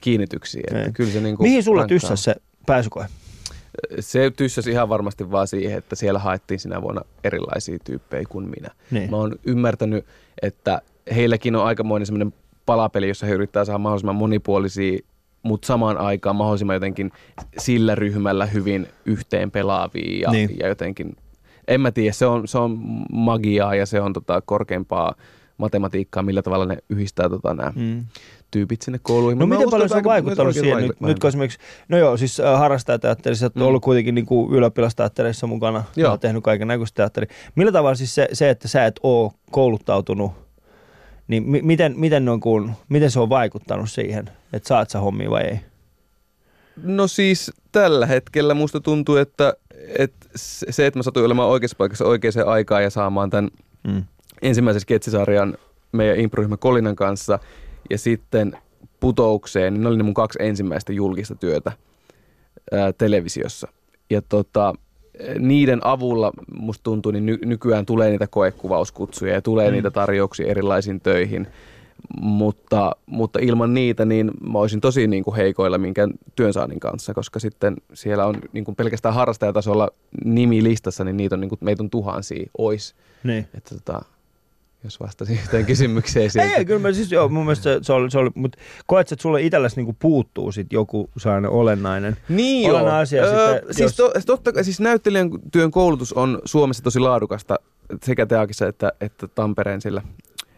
kiinnityksiä. 0.00 0.60
Että 0.66 0.82
niin. 0.82 0.92
kyllä 0.92 1.10
se 1.10 1.20
niin 1.20 1.36
Mihin 1.40 1.62
sulla 1.62 1.86
tyssäsi 1.86 2.22
se 2.22 2.36
pääsykoe? 2.66 3.06
Se 4.00 4.30
tyssäsi 4.36 4.70
ihan 4.70 4.88
varmasti 4.88 5.30
vaan 5.30 5.48
siihen, 5.48 5.78
että 5.78 5.96
siellä 5.96 6.18
haettiin 6.18 6.60
sinä 6.60 6.82
vuonna 6.82 7.02
erilaisia 7.24 7.78
tyyppejä 7.84 8.24
kuin 8.28 8.48
minä. 8.48 8.70
Niin. 8.90 9.10
Mä 9.10 9.16
oon 9.16 9.36
ymmärtänyt, 9.44 10.06
että 10.42 10.82
heilläkin 11.14 11.56
on 11.56 11.64
aikamoinen 11.64 12.06
semmoinen 12.06 12.34
palapeli, 12.66 13.08
jossa 13.08 13.26
he 13.26 13.32
yrittää 13.32 13.64
saada 13.64 13.78
mahdollisimman 13.78 14.16
monipuolisia 14.16 14.98
mutta 15.42 15.66
samaan 15.66 15.98
aikaan 15.98 16.36
mahdollisimman 16.36 16.76
jotenkin 16.76 17.12
sillä 17.58 17.94
ryhmällä 17.94 18.46
hyvin 18.46 18.86
yhteen 19.04 19.50
pelaavia 19.50 20.20
ja, 20.20 20.30
niin. 20.30 20.56
ja 20.60 20.68
jotenkin, 20.68 21.16
en 21.68 21.80
mä 21.80 21.90
tiedä, 21.90 22.12
se 22.12 22.26
on, 22.26 22.48
se 22.48 22.58
on 22.58 22.78
magiaa 23.12 23.74
ja 23.74 23.86
se 23.86 24.00
on 24.00 24.12
tota 24.12 24.40
korkeampaa 24.40 25.14
matematiikkaa, 25.58 26.22
millä 26.22 26.42
tavalla 26.42 26.66
ne 26.66 26.78
yhdistää 26.88 27.28
tota, 27.28 27.54
nämä 27.54 27.72
mm. 27.76 28.04
Tyypit 28.50 28.82
sinne 28.82 28.98
kouluihin. 29.02 29.38
No 29.38 29.46
miten 29.46 29.70
paljon 29.70 29.88
se 29.88 29.94
on 29.94 30.04
vaikuttanut 30.04 30.54
siihen, 30.54 30.78
nyt, 30.78 31.00
nyt 31.00 31.18
kun 31.18 31.28
esimerkiksi, 31.28 31.58
no 31.88 31.98
joo, 31.98 32.16
siis 32.16 32.40
äh, 32.40 32.58
harrastajateatterissa, 32.58 33.46
että 33.46 33.60
mm. 33.60 33.66
ollut 33.66 33.82
kuitenkin 33.82 34.14
niin 34.14 34.26
kuin 34.26 34.54
ylioppilasteatterissa 34.54 35.46
mukana, 35.46 35.84
joo. 35.96 36.16
tehnyt 36.16 36.44
kaiken 36.44 36.68
näköistä 36.68 36.96
teatteria. 36.96 37.34
Millä 37.54 37.72
tavalla 37.72 37.94
siis 37.94 38.14
se, 38.14 38.28
se, 38.32 38.50
että 38.50 38.68
sä 38.68 38.86
et 38.86 39.00
ole 39.02 39.32
kouluttautunut, 39.50 40.32
niin 41.28 41.42
m- 41.42 41.66
miten, 41.66 41.94
miten, 41.96 42.24
noin 42.24 42.40
kuin, 42.40 42.72
miten 42.88 43.10
se 43.10 43.20
on 43.20 43.28
vaikuttanut 43.28 43.90
siihen, 43.90 44.30
että 44.52 44.68
saat 44.68 44.90
sä 44.90 45.00
hommia 45.00 45.30
vai 45.30 45.42
ei? 45.42 45.60
No 46.82 47.06
siis 47.06 47.52
tällä 47.72 48.06
hetkellä 48.06 48.54
musta 48.54 48.80
tuntuu, 48.80 49.16
että, 49.16 49.54
että 49.98 50.26
se, 50.34 50.86
että 50.86 50.98
mä 50.98 51.02
satuin 51.02 51.26
olemaan 51.26 51.48
oikeassa 51.48 51.76
paikassa 51.76 52.04
oikeaan 52.04 52.46
aikaan 52.48 52.82
ja 52.82 52.90
saamaan 52.90 53.30
tämän 53.30 53.50
mm 53.88 54.04
ensimmäisen 54.42 54.80
sketsisarjan 54.80 55.58
meidän 55.92 56.20
improryhmä 56.20 56.56
Kolinan 56.56 56.96
kanssa 56.96 57.38
ja 57.90 57.98
sitten 57.98 58.58
putoukseen, 59.00 59.74
niin 59.74 59.82
ne 59.82 59.88
oli 59.88 59.96
ne 59.96 60.02
mun 60.02 60.14
kaksi 60.14 60.38
ensimmäistä 60.42 60.92
julkista 60.92 61.34
työtä 61.34 61.72
ää, 62.72 62.92
televisiossa. 62.92 63.68
Ja 64.10 64.22
tota, 64.22 64.74
niiden 65.38 65.86
avulla 65.86 66.32
musta 66.60 66.82
tuntuu, 66.82 67.12
niin 67.12 67.26
ny- 67.26 67.38
nykyään 67.44 67.86
tulee 67.86 68.10
niitä 68.10 68.26
koekuvauskutsuja 68.26 69.34
ja 69.34 69.42
tulee 69.42 69.68
mm. 69.68 69.72
niitä 69.72 69.90
tarjouksia 69.90 70.46
erilaisiin 70.46 71.00
töihin. 71.00 71.46
mutta, 72.20 72.96
mutta 73.06 73.38
ilman 73.42 73.74
niitä 73.74 74.04
niin 74.04 74.30
mä 74.52 74.58
olisin 74.58 74.80
tosi 74.80 75.06
niin 75.06 75.24
kuin 75.24 75.36
heikoilla 75.36 75.78
minkään 75.78 76.10
työnsaannin 76.36 76.80
kanssa, 76.80 77.14
koska 77.14 77.38
sitten 77.38 77.76
siellä 77.94 78.26
on 78.26 78.34
niin 78.52 78.64
kuin 78.64 78.76
pelkästään 78.76 79.14
harrastajatasolla 79.14 79.88
nimi 80.24 80.62
listassa, 80.62 81.04
niin 81.04 81.16
niitä 81.16 81.34
on, 81.34 81.40
niin 81.40 81.48
kuin, 81.48 81.58
meitä 81.62 81.82
on 81.82 81.90
tuhansia, 81.90 82.50
ois. 82.58 82.94
Niin. 83.24 83.48
Että 83.54 83.74
tota, 83.74 84.02
jos 84.84 85.00
vastasin 85.00 85.38
yhteen 85.42 85.66
kysymykseen 85.66 86.30
siitä. 86.30 86.54
Ei, 86.56 86.64
kyllä 86.64 86.80
mä 86.80 86.92
siis 86.92 87.12
joo, 87.12 87.28
mun 87.28 87.44
mielestä 87.44 87.62
se, 87.62 87.78
se 87.82 87.92
oli, 87.92 88.10
se 88.10 88.18
oli 88.18 88.30
mutta 88.34 88.58
koet, 88.86 89.12
että 89.12 89.22
sulle 89.22 89.42
itsellesi 89.42 89.76
niinku 89.76 89.96
puuttuu 89.98 90.52
sit 90.52 90.72
joku 90.72 91.10
sellainen 91.16 91.50
olennainen, 91.50 92.16
Niin 92.28 92.70
olennainen 92.70 92.94
joo. 92.94 93.02
asia. 93.02 93.22
Öö, 93.22 93.52
sitten, 93.52 93.74
siis, 93.74 93.80
jos, 93.80 93.96
to, 93.96 94.12
totta, 94.26 94.64
siis 94.64 94.80
näyttelijän 94.80 95.30
työn 95.52 95.70
koulutus 95.70 96.12
on 96.12 96.38
Suomessa 96.44 96.82
tosi 96.82 96.98
laadukasta 97.00 97.56
sekä 98.04 98.26
Teakissa 98.26 98.66
että, 98.66 98.92
että 99.00 99.28
Tampereen 99.28 99.80
sillä 99.80 100.02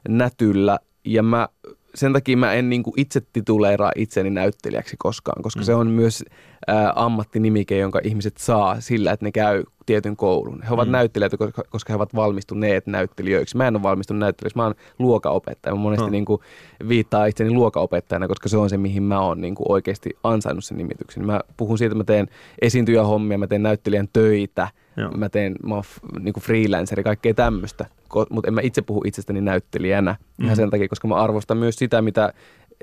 nätyllä. 0.08 0.78
Ja 1.04 1.22
mä, 1.22 1.48
sen 1.94 2.12
takia 2.12 2.36
mä 2.36 2.52
en 2.52 2.70
niin 2.70 2.82
itse 2.96 3.20
tituleeraa 3.32 3.92
itseni 3.96 4.30
näyttelijäksi 4.30 4.96
koskaan, 4.98 5.42
koska 5.42 5.60
mm. 5.60 5.64
se 5.64 5.74
on 5.74 5.86
myös 5.86 6.24
ä, 6.70 6.92
ammattinimike, 6.96 7.78
jonka 7.78 8.00
ihmiset 8.04 8.36
saa 8.36 8.80
sillä, 8.80 9.12
että 9.12 9.26
ne 9.26 9.32
käy 9.32 9.64
tietyn 9.90 10.16
koulun. 10.16 10.62
He 10.62 10.74
ovat 10.74 10.88
mm. 10.88 10.92
näyttelijöitä, 10.92 11.36
koska, 11.36 11.62
koska 11.70 11.92
he 11.92 11.96
ovat 11.96 12.14
valmistuneet 12.14 12.86
näyttelijöiksi. 12.86 13.56
Mä 13.56 13.68
en 13.68 13.76
ole 13.76 13.82
valmistunut 13.82 14.20
näyttelijäksi, 14.20 14.56
mä 14.56 14.64
oon 14.64 14.74
luokaopettaja. 14.98 15.74
Mä 15.74 15.80
monesti 15.80 16.06
mm. 16.06 16.12
niin 16.12 16.24
kuin, 16.24 16.40
viittaa 16.88 17.26
itseni 17.26 17.50
luokaopettajana, 17.50 18.28
koska 18.28 18.48
se 18.48 18.56
on 18.56 18.70
se, 18.70 18.76
mihin 18.76 19.02
mä 19.02 19.20
oon 19.20 19.40
niin 19.40 19.54
kuin, 19.54 19.66
oikeasti 19.68 20.10
ansainnut 20.24 20.64
sen 20.64 20.78
nimityksen. 20.78 21.26
Mä 21.26 21.40
puhun 21.56 21.78
siitä, 21.78 21.92
että 21.92 21.98
mä 21.98 22.04
teen 22.04 22.28
esiintyjähommia, 22.62 23.38
mä 23.38 23.46
teen 23.46 23.62
näyttelijän 23.62 24.08
töitä, 24.12 24.68
Joo. 24.96 25.10
mä 25.10 25.28
teen, 25.28 25.56
mä 25.66 25.74
oon 25.74 25.84
niin 26.20 26.32
kuin 26.32 26.44
freelanceri, 26.44 27.02
kaikkea 27.02 27.34
tämmöistä. 27.34 27.86
Mutta 28.30 28.48
en 28.48 28.54
mä 28.54 28.60
itse 28.60 28.82
puhu 28.82 29.02
itsestäni 29.06 29.40
näyttelijänä 29.40 30.16
mm. 30.38 30.44
ihan 30.44 30.56
sen 30.56 30.70
takia, 30.70 30.88
koska 30.88 31.08
mä 31.08 31.14
arvostan 31.14 31.56
myös 31.56 31.76
sitä, 31.76 32.02
mitä 32.02 32.32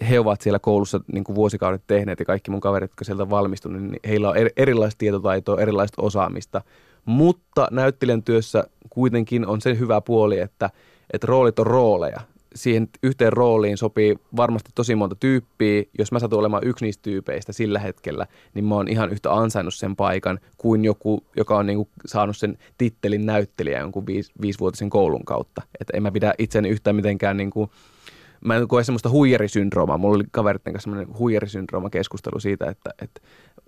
he 0.09 0.19
ovat 0.19 0.41
siellä 0.41 0.59
koulussa 0.59 0.99
niin 1.13 1.23
kuin 1.23 1.35
vuosikaudet 1.35 1.81
tehneet 1.87 2.19
ja 2.19 2.25
kaikki 2.25 2.51
mun 2.51 2.61
kaverit, 2.61 2.91
jotka 2.91 3.05
sieltä 3.05 3.29
valmistuneet, 3.29 3.83
niin 3.83 3.99
heillä 4.07 4.29
on 4.29 4.35
er- 4.35 4.53
erilaista 4.57 4.97
tietotaitoa, 4.97 5.61
erilaista 5.61 6.01
osaamista. 6.01 6.61
Mutta 7.07 7.67
näyttelijän 7.71 8.23
työssä 8.23 8.63
kuitenkin 8.89 9.47
on 9.47 9.61
se 9.61 9.79
hyvä 9.79 10.01
puoli, 10.01 10.39
että, 10.39 10.69
että 11.13 11.27
roolit 11.27 11.59
on 11.59 11.67
rooleja. 11.67 12.19
Siihen 12.55 12.89
yhteen 13.03 13.33
rooliin 13.33 13.77
sopii 13.77 14.15
varmasti 14.35 14.69
tosi 14.75 14.95
monta 14.95 15.15
tyyppiä. 15.15 15.83
Jos 15.99 16.11
mä 16.11 16.19
satun 16.19 16.39
olemaan 16.39 16.67
yksi 16.67 16.85
niistä 16.85 17.01
tyypeistä 17.01 17.53
sillä 17.53 17.79
hetkellä, 17.79 18.27
niin 18.53 18.65
mä 18.65 18.75
oon 18.75 18.87
ihan 18.87 19.09
yhtä 19.09 19.33
ansainnut 19.33 19.75
sen 19.75 19.95
paikan 19.95 20.39
kuin 20.57 20.85
joku, 20.85 21.23
joka 21.35 21.57
on 21.57 21.65
niinku 21.65 21.89
saanut 22.05 22.37
sen 22.37 22.57
tittelin 22.77 23.25
näyttelijä 23.25 23.79
jonkun 23.79 24.05
viis, 24.05 24.31
viisivuotisen 24.41 24.89
koulun 24.89 25.25
kautta. 25.25 25.61
Että 25.81 25.97
en 25.97 26.03
mä 26.03 26.11
pidä 26.11 26.33
itseäni 26.37 26.69
yhtään 26.69 26.95
mitenkään 26.95 27.37
niinku, 27.37 27.71
mä 28.45 28.55
en 28.55 28.67
koe 28.67 28.83
semmoista 28.83 29.09
huijarisyndroomaa. 29.09 29.97
Mulla 29.97 30.15
oli 30.15 30.23
kaveritten 30.31 30.73
kanssa 30.73 30.89
semmoinen 30.89 31.17
huijarisyndrooma 31.17 31.89
keskustelu 31.89 32.39
siitä, 32.39 32.65
että, 32.69 32.89
että 33.01 33.21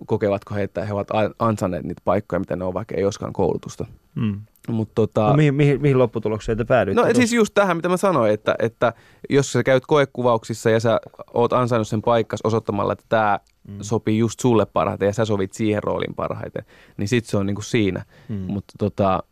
kokevatko 0.06 0.54
he, 0.54 0.62
että 0.62 0.84
he 0.84 0.92
ovat 0.92 1.10
a- 1.10 1.30
ansainneet 1.38 1.84
niitä 1.84 2.02
paikkoja, 2.04 2.40
mitä 2.40 2.56
ne 2.56 2.64
on, 2.64 2.74
vaikka 2.74 2.94
ei 2.94 3.04
olisikaan 3.04 3.32
koulutusta. 3.32 3.86
mm. 4.14 4.40
Mut 4.68 4.88
tota, 4.94 5.28
no, 5.28 5.34
mihin, 5.36 5.54
mihin, 5.54 5.80
mihin 5.80 5.98
lopputulokseen 5.98 6.58
te 6.58 6.64
päädyitte? 6.64 7.00
No 7.00 7.02
tuossa? 7.06 7.16
siis 7.18 7.32
just 7.32 7.54
tähän, 7.54 7.76
mitä 7.76 7.88
mä 7.88 7.96
sanoin, 7.96 8.32
että, 8.32 8.54
että 8.58 8.92
jos 9.30 9.52
sä 9.52 9.62
käyt 9.62 9.86
koekuvauksissa 9.86 10.70
ja 10.70 10.80
sä 10.80 11.00
oot 11.34 11.52
ansainnut 11.52 11.88
sen 11.88 12.02
paikkas 12.02 12.40
osoittamalla, 12.44 12.92
että 12.92 13.04
tämä 13.08 13.40
mm. 13.68 13.76
sopii 13.80 14.18
just 14.18 14.40
sulle 14.40 14.66
parhaiten 14.66 15.06
ja 15.06 15.12
sä 15.12 15.24
sovit 15.24 15.52
siihen 15.52 15.82
rooliin 15.82 16.14
parhaiten, 16.14 16.64
niin 16.96 17.08
sit 17.08 17.24
se 17.26 17.36
on 17.36 17.46
niinku 17.46 17.62
siinä. 17.62 18.04
Mm. 18.28 18.36
Mutta 18.36 18.74
tota, 18.78 19.22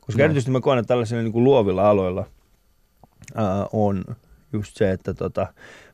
Koska 0.00 0.18
No. 0.18 0.24
erityisesti 0.24 0.50
mä 0.50 0.60
koen, 0.60 0.78
että 0.78 0.88
tällaisilla 0.88 1.22
niin 1.22 1.32
kuin 1.32 1.44
luovilla 1.44 1.90
aloilla 1.90 2.24
ää, 3.34 3.66
on 3.72 4.04
just 4.52 4.76
se, 4.76 4.90
että 4.90 5.14
tota, 5.14 5.46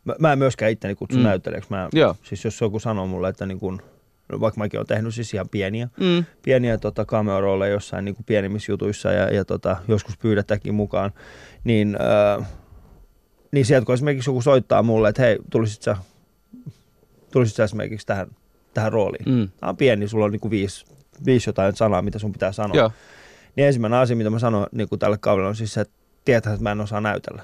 mä, 0.05 0.15
mä 0.19 0.33
en 0.33 0.39
myöskään 0.39 0.73
itteni 0.73 0.95
kutsu 0.95 1.19
Mm. 1.19 1.23
näyttelijäksi. 1.25 1.71
Mä, 1.71 1.89
Joo. 1.93 2.17
siis 2.23 2.45
jos 2.45 2.61
joku 2.61 2.79
sanoo 2.79 3.07
mulle, 3.07 3.29
että 3.29 3.47
niin 3.47 3.61
kuin, 3.61 3.81
vaikka 4.41 4.59
mäkin 4.59 4.79
olen 4.79 4.87
tehnyt 4.87 5.15
siis 5.15 5.35
ihan 5.35 5.49
pieniä, 5.49 5.89
mm, 6.01 6.25
pieniä 6.43 6.79
tota, 6.79 7.05
cameo-rooleja 7.05 7.73
jossain 7.73 8.05
niin 8.05 8.15
kuin 8.15 8.25
pienimmissä 8.25 8.73
jutuissa 8.73 9.13
ja, 9.13 9.35
ja 9.35 9.45
tota, 9.45 9.77
joskus 9.89 10.17
pyydetäänkin 10.19 10.75
mukaan, 10.75 11.13
niin, 11.65 11.97
ää, 12.01 12.45
niin 13.53 13.67
sieltä 13.67 13.85
kun 13.87 13.95
esimerkiksi 13.95 14.31
joku 14.31 14.43
soittaa 14.43 14.83
mulle, 14.83 15.09
että 15.09 15.23
hei, 15.23 15.39
tulisit 15.51 15.83
sä, 15.83 15.97
tulisit 17.33 17.57
sä 17.57 17.65
esimerkiksi 17.65 18.07
tähän, 18.07 18.27
tähän 18.75 18.93
rooliin. 18.93 19.25
mm, 19.29 19.49
Tämä 19.61 19.71
on 19.71 19.77
pieni, 19.77 20.09
sulla 20.09 20.25
on 20.25 20.33
niin 20.33 20.41
kuin 20.41 20.51
viisi, 20.51 20.87
viisi 21.27 21.49
jotain 21.49 21.77
sanaa, 21.77 22.03
mitä 22.03 22.19
sun 22.19 22.33
pitää 22.33 22.53
sanoa. 22.53 22.77
joo, 22.77 22.93
Niin 23.57 23.67
ensimmäinen 23.67 23.99
asia, 23.99 24.17
mitä 24.17 24.31
mä 24.31 24.39
sanon 24.39 24.67
niin 24.73 24.89
kuin 24.89 24.99
tälle 24.99 25.19
kaudelle 25.19 25.49
on 25.49 25.57
siis 25.57 25.75
se, 25.75 25.81
että 25.81 25.95
tietää, 26.25 26.53
että 26.53 26.63
mä 26.63 26.73
en 26.73 26.81
osaa 26.81 27.01
näytellä. 27.01 27.43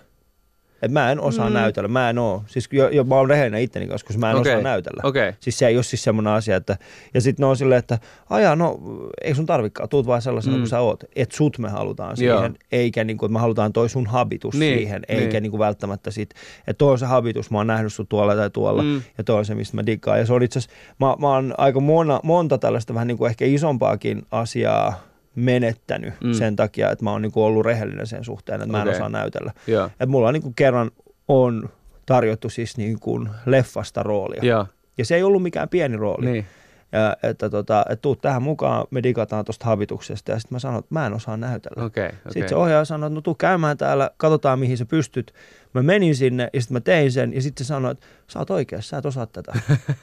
Et 0.84 0.92
mä 0.92 1.12
en 1.12 1.20
osaa 1.20 1.48
Mm. 1.48 1.54
näytellä, 1.54 1.88
mä 1.88 2.10
en 2.10 2.18
oo. 2.18 2.42
Siis 2.46 2.68
jo, 2.72 2.88
jo 2.88 3.04
mä 3.04 3.14
oon 3.14 3.28
rehellinen 3.28 3.62
itteni 3.62 3.86
kanssa, 3.86 4.06
koska 4.06 4.20
mä 4.20 4.30
en 4.30 4.36
Okei, 4.36 4.52
osaa 4.52 4.62
näytellä. 4.62 5.00
okei. 5.04 5.32
Siis 5.40 5.58
se 5.58 5.66
ei 5.66 5.76
ole 5.76 5.82
siis 5.82 6.04
semmoinen 6.04 6.32
asia, 6.32 6.56
että... 6.56 6.76
Ja 7.14 7.20
sitten 7.20 7.42
ne 7.42 7.46
on 7.46 7.56
silleen, 7.56 7.78
että 7.78 7.98
ajaa, 8.30 8.56
no 8.56 8.78
ei 9.22 9.34
sun 9.34 9.46
tarvikaan, 9.46 9.88
tuut 9.88 10.06
vaan 10.06 10.22
sellaisena 10.22 10.56
Mm. 10.56 10.60
kuin 10.60 10.68
sä 10.68 10.80
oot. 10.80 11.04
Että 11.16 11.36
sut 11.36 11.58
me 11.58 11.68
halutaan 11.68 12.16
Joo. 12.20 12.36
siihen, 12.38 12.56
eikä 12.72 13.04
niin 13.04 13.18
kuin, 13.18 13.28
että 13.28 13.32
me 13.32 13.40
halutaan 13.40 13.72
toi 13.72 13.88
sun 13.88 14.06
habitus 14.06 14.54
Niin, 14.54 14.78
siihen, 14.78 15.02
eikä 15.08 15.32
niin. 15.32 15.42
niin 15.42 15.50
kuin 15.50 15.58
välttämättä 15.58 16.10
sit, 16.10 16.30
että 16.66 16.78
toi 16.78 16.90
on 16.92 16.98
se 16.98 17.06
habitus, 17.06 17.50
mä 17.50 17.58
oon 17.58 17.66
nähnyt 17.66 17.92
sut 17.92 18.08
tuolla 18.08 18.36
tai 18.36 18.50
tuolla, 18.50 18.82
Mm. 18.82 19.02
ja 19.18 19.24
toi 19.24 19.36
on 19.38 19.44
se, 19.44 19.54
mistä 19.54 19.76
mä 19.76 19.86
digaan. 19.86 20.18
Ja 20.18 20.26
se 20.26 20.32
on 20.32 20.42
itse 20.42 20.58
asiassa, 20.58 20.76
mä, 21.00 21.14
mä 21.18 21.28
oon 21.28 21.54
aika 21.58 21.80
mona, 21.80 22.20
monta 22.22 22.58
tällaista 22.58 22.94
vähän 22.94 23.06
niin 23.08 23.18
kuin 23.18 23.30
ehkä 23.30 23.44
isompaakin 23.44 24.22
asiaa 24.30 25.00
menettänyt 25.34 26.14
Mm. 26.24 26.32
sen 26.32 26.56
takia, 26.56 26.90
että 26.90 27.04
mä 27.04 27.10
oon 27.10 27.22
niin 27.22 27.32
kuin 27.32 27.44
ollut 27.44 27.66
rehellinen 27.66 28.06
sen 28.06 28.24
suhteen, 28.24 28.60
että 28.60 28.72
mä 28.72 28.82
en 28.82 28.88
Okei. 28.88 28.96
osaa 28.98 29.08
näytellä. 29.08 29.52
joo, 29.66 29.90
Et 30.00 30.08
mulla 30.08 30.28
on 30.28 30.34
niin 30.34 30.42
kuin 30.42 30.54
kerran 30.54 30.90
on 31.28 31.68
tarjottu 32.06 32.50
siis 32.50 32.76
niin 32.76 33.00
kuin 33.00 33.28
leffasta 33.46 34.02
roolia. 34.02 34.40
joo, 34.44 34.66
Ja 34.98 35.04
se 35.04 35.14
ei 35.16 35.22
ollut 35.22 35.42
mikään 35.42 35.68
pieni 35.68 35.96
rooli. 35.96 36.26
niin, 36.30 36.46
Ja, 36.92 37.16
että, 37.22 37.50
tota, 37.50 37.84
että 37.90 38.02
tuu 38.02 38.16
tähän 38.16 38.42
mukaan, 38.42 38.86
me 38.90 39.02
digataan 39.02 39.44
tuosta 39.44 39.66
habituksesta. 39.66 40.32
Ja 40.32 40.38
sitten 40.38 40.54
mä 40.54 40.58
sanoin, 40.58 40.78
että 40.78 40.94
mä 40.94 41.06
en 41.06 41.12
osaa 41.12 41.36
näytellä. 41.36 41.84
okei, 41.84 42.08
Sitten 42.10 42.30
okei. 42.30 42.48
se 42.48 42.56
ohjaaja 42.56 42.84
sanoi, 42.84 43.06
että 43.06 43.14
no 43.14 43.20
tuu 43.20 43.34
käymään 43.34 43.76
täällä, 43.78 44.10
katsotaan 44.16 44.58
mihin 44.58 44.78
sä 44.78 44.86
pystyt. 44.86 45.34
Mä 45.74 45.82
menin 45.82 46.16
sinne 46.16 46.48
ja 46.52 46.60
sitten 46.60 46.74
mä 46.74 46.80
tein 46.80 47.12
sen 47.12 47.34
ja 47.34 47.42
sitten 47.42 47.64
se 47.64 47.68
sanoi, 47.68 47.90
että 47.92 48.06
sä 48.28 48.38
oot 48.38 48.50
oikeassa, 48.50 48.88
sä 48.90 48.98
et 48.98 49.06
osaa 49.06 49.26
tätä. 49.26 49.52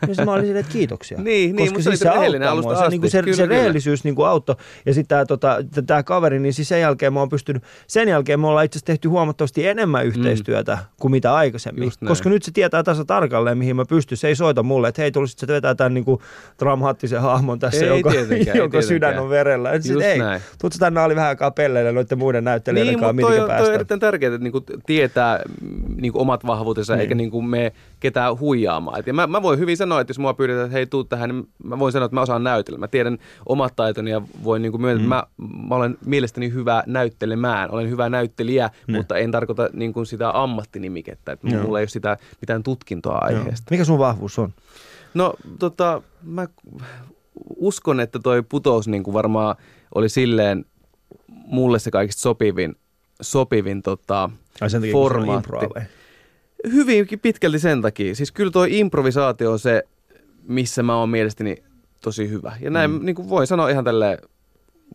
ja 0.02 0.08
sitten 0.08 0.26
mä 0.26 0.32
olin 0.34 0.46
silleen, 0.46 0.60
että 0.66 0.72
kiitoksia. 0.74 1.18
Niin, 1.32 1.56
niin, 1.56 1.70
mutta 1.72 1.84
se 1.84 1.90
oli 1.90 1.98
siis 1.98 2.14
rehellinen 2.14 2.50
auttaa 2.50 2.52
alusta 2.52 2.70
mua. 2.70 2.76
se, 2.76 2.82
asti. 2.84 2.90
niin 2.94 3.02
kuin 3.02 3.12
se, 3.12 3.22
Kyllä, 3.24 3.36
se 3.38 3.46
rehellisyys 3.46 4.04
niin 4.04 4.16
kuin 4.16 4.28
auttoi. 4.28 4.56
Ja 4.86 4.94
sitten 4.94 5.08
tämä 5.08 5.26
tota, 5.26 5.58
tää 5.88 6.04
kaveri, 6.04 6.40
niin 6.40 6.54
siis 6.54 6.68
sen 6.68 6.82
jälkeen 6.82 7.14
mä 7.14 7.20
oon 7.20 7.30
pystynyt, 7.30 7.64
sen 7.88 8.08
jälkeen 8.08 8.40
me 8.40 8.48
ollaan 8.48 8.66
itse 8.66 8.78
asiassa 8.78 8.86
tehty 8.86 9.08
huomattavasti 9.08 9.68
enemmän 9.68 10.06
yhteistyötä 10.06 10.78
kuin 11.02 11.12
mitä 11.12 11.34
aikaisemmin. 11.36 11.92
Mm. 12.02 12.08
Koska 12.08 12.30
nyt 12.30 12.44
se 12.44 12.52
tietää 12.52 12.84
tasa 12.84 13.06
tarkalleen, 13.06 13.58
mihin 13.58 13.76
mä 13.76 13.86
pystyn. 13.86 14.18
Se 14.18 14.28
ei 14.28 14.36
soita 14.36 14.64
mulle, 14.64 14.88
että 14.88 15.02
hei, 15.02 15.12
tulisit 15.12 15.40
sä 15.40 15.48
vetää 15.48 15.76
tämän 15.76 15.94
niin 15.94 16.06
kuin 16.06 16.22
dramaattisen 16.60 17.22
hahmon 17.22 17.60
tässä, 17.60 17.82
Ei 17.86 17.88
jonka, 17.88 18.10
tietenkään, 18.12 18.58
ei 18.58 18.62
jonka 18.62 18.82
sydän 18.82 19.20
on 19.20 19.30
verellä. 19.30 19.72
Et 19.72 19.84
sit, 19.84 19.92
Just 19.92 20.06
ei, 20.06 20.20
tuutko 20.62 20.78
tänne 20.80 21.02
oli 21.02 21.16
vähän 21.16 21.30
aikaa 21.30 21.52
pelleille 21.52 21.92
noiden 21.92 22.18
muiden 22.18 22.44
näyttelijöiden 22.44 22.92
Niin, 22.94 23.00
kanssa, 23.00 23.14
mutta 23.14 23.28
mitkä 23.28 23.42
on- 23.44 23.48
toi 23.48 23.56
on 23.56 23.58
päästään. 23.58 23.76
erittäin 23.76 24.00
tärkeää, 24.00 24.34
että 24.36 24.44
niinku 24.44 24.64
tietää 24.86 25.40
mm, 25.62 25.96
niinku 26.02 26.22
omat 26.22 26.46
vahvuutensa, 26.48 26.94
Niin. 26.94 27.02
eikä 27.02 27.16
niinku 27.16 27.42
me 27.42 27.72
ketään 28.00 28.40
huijaamaan. 28.40 29.00
Et 29.00 29.08
ja 29.08 29.14
mä, 29.14 29.28
mä 29.28 29.42
voin 29.42 29.60
hyvin 29.60 29.78
sanoa, 29.78 30.02
että 30.02 30.12
jos 30.12 30.20
mua 30.20 30.34
pyydetään, 30.34 30.66
että 30.66 30.74
hei, 30.74 30.86
tuu 30.86 31.04
tähän, 31.04 31.30
niin 31.30 31.48
mä 31.64 31.80
voin 31.80 31.92
sanoa, 31.92 32.06
että 32.06 32.16
mä 32.16 32.22
osaan 32.22 32.44
näytellä. 32.44 32.80
Mä 32.80 32.88
tiedän 32.88 33.18
omat 33.46 33.76
taitoni 33.76 34.12
ja 34.12 34.22
voin 34.44 34.62
niinku 34.62 34.78
myöntää, 34.78 35.06
Mm. 35.08 35.14
että 35.14 35.28
mä, 35.38 35.68
mä 35.68 35.76
olen 35.76 35.98
mielestäni 36.06 36.52
hyvä 36.54 36.84
näyttelemään. 36.88 37.72
Olen 37.72 37.90
hyvä 37.90 38.10
näyttelijä, 38.10 38.70
Niin. 38.88 38.98
mutta 38.98 39.18
en 39.18 39.32
tarkoita 39.32 39.70
niinku 39.74 40.06
sitä 40.06 40.42
ammattinimikettä. 40.44 41.32
Että 41.32 41.48
Joo. 41.50 41.64
mulla 41.64 41.80
ei 41.80 41.84
ole 41.84 41.90
sitä 41.90 42.18
mitään 42.42 42.64
tutkintoa 42.64 43.28
Joo. 43.30 43.40
aiheesta. 43.40 43.68
Mikä 43.72 43.84
sun 43.86 44.00
vahvuus 44.00 44.40
on? 44.40 44.54
No 45.14 45.34
tota, 45.60 46.02
mä 46.24 46.48
uskon, 47.56 48.00
että 48.00 48.20
toi 48.20 48.44
putous 48.50 48.88
niin 48.88 49.04
kuin 49.04 49.14
varmaan 49.14 49.56
oli 49.96 50.10
silleen 50.10 50.66
mulle 51.28 51.80
se 51.80 51.92
kaikista 51.92 52.22
sopivin, 52.22 52.76
sopivin 53.22 53.82
tota, 53.82 54.30
Ai 54.62 54.70
sen 54.70 54.82
takia, 54.82 54.92
se 54.92 54.94
formaatti. 54.94 55.50
vai? 55.52 55.84
Hyvinkin 56.72 57.20
pitkälti 57.20 57.60
sen 57.60 57.82
takia. 57.82 58.16
Siis 58.16 58.32
kyllä 58.32 58.52
toi 58.52 58.80
improvisaatio 58.80 59.52
on 59.52 59.60
se, 59.60 59.84
missä 60.48 60.84
mä 60.84 60.98
oon 60.98 61.10
mielestäni 61.10 61.64
tosi 62.02 62.30
hyvä. 62.30 62.58
Ja 62.62 62.70
näin 62.70 62.92
mm. 62.92 63.06
niin 63.06 63.16
kuin 63.16 63.30
voin 63.30 63.48
sanoa 63.48 63.70
ihan 63.70 63.84
tälleen 63.84 64.18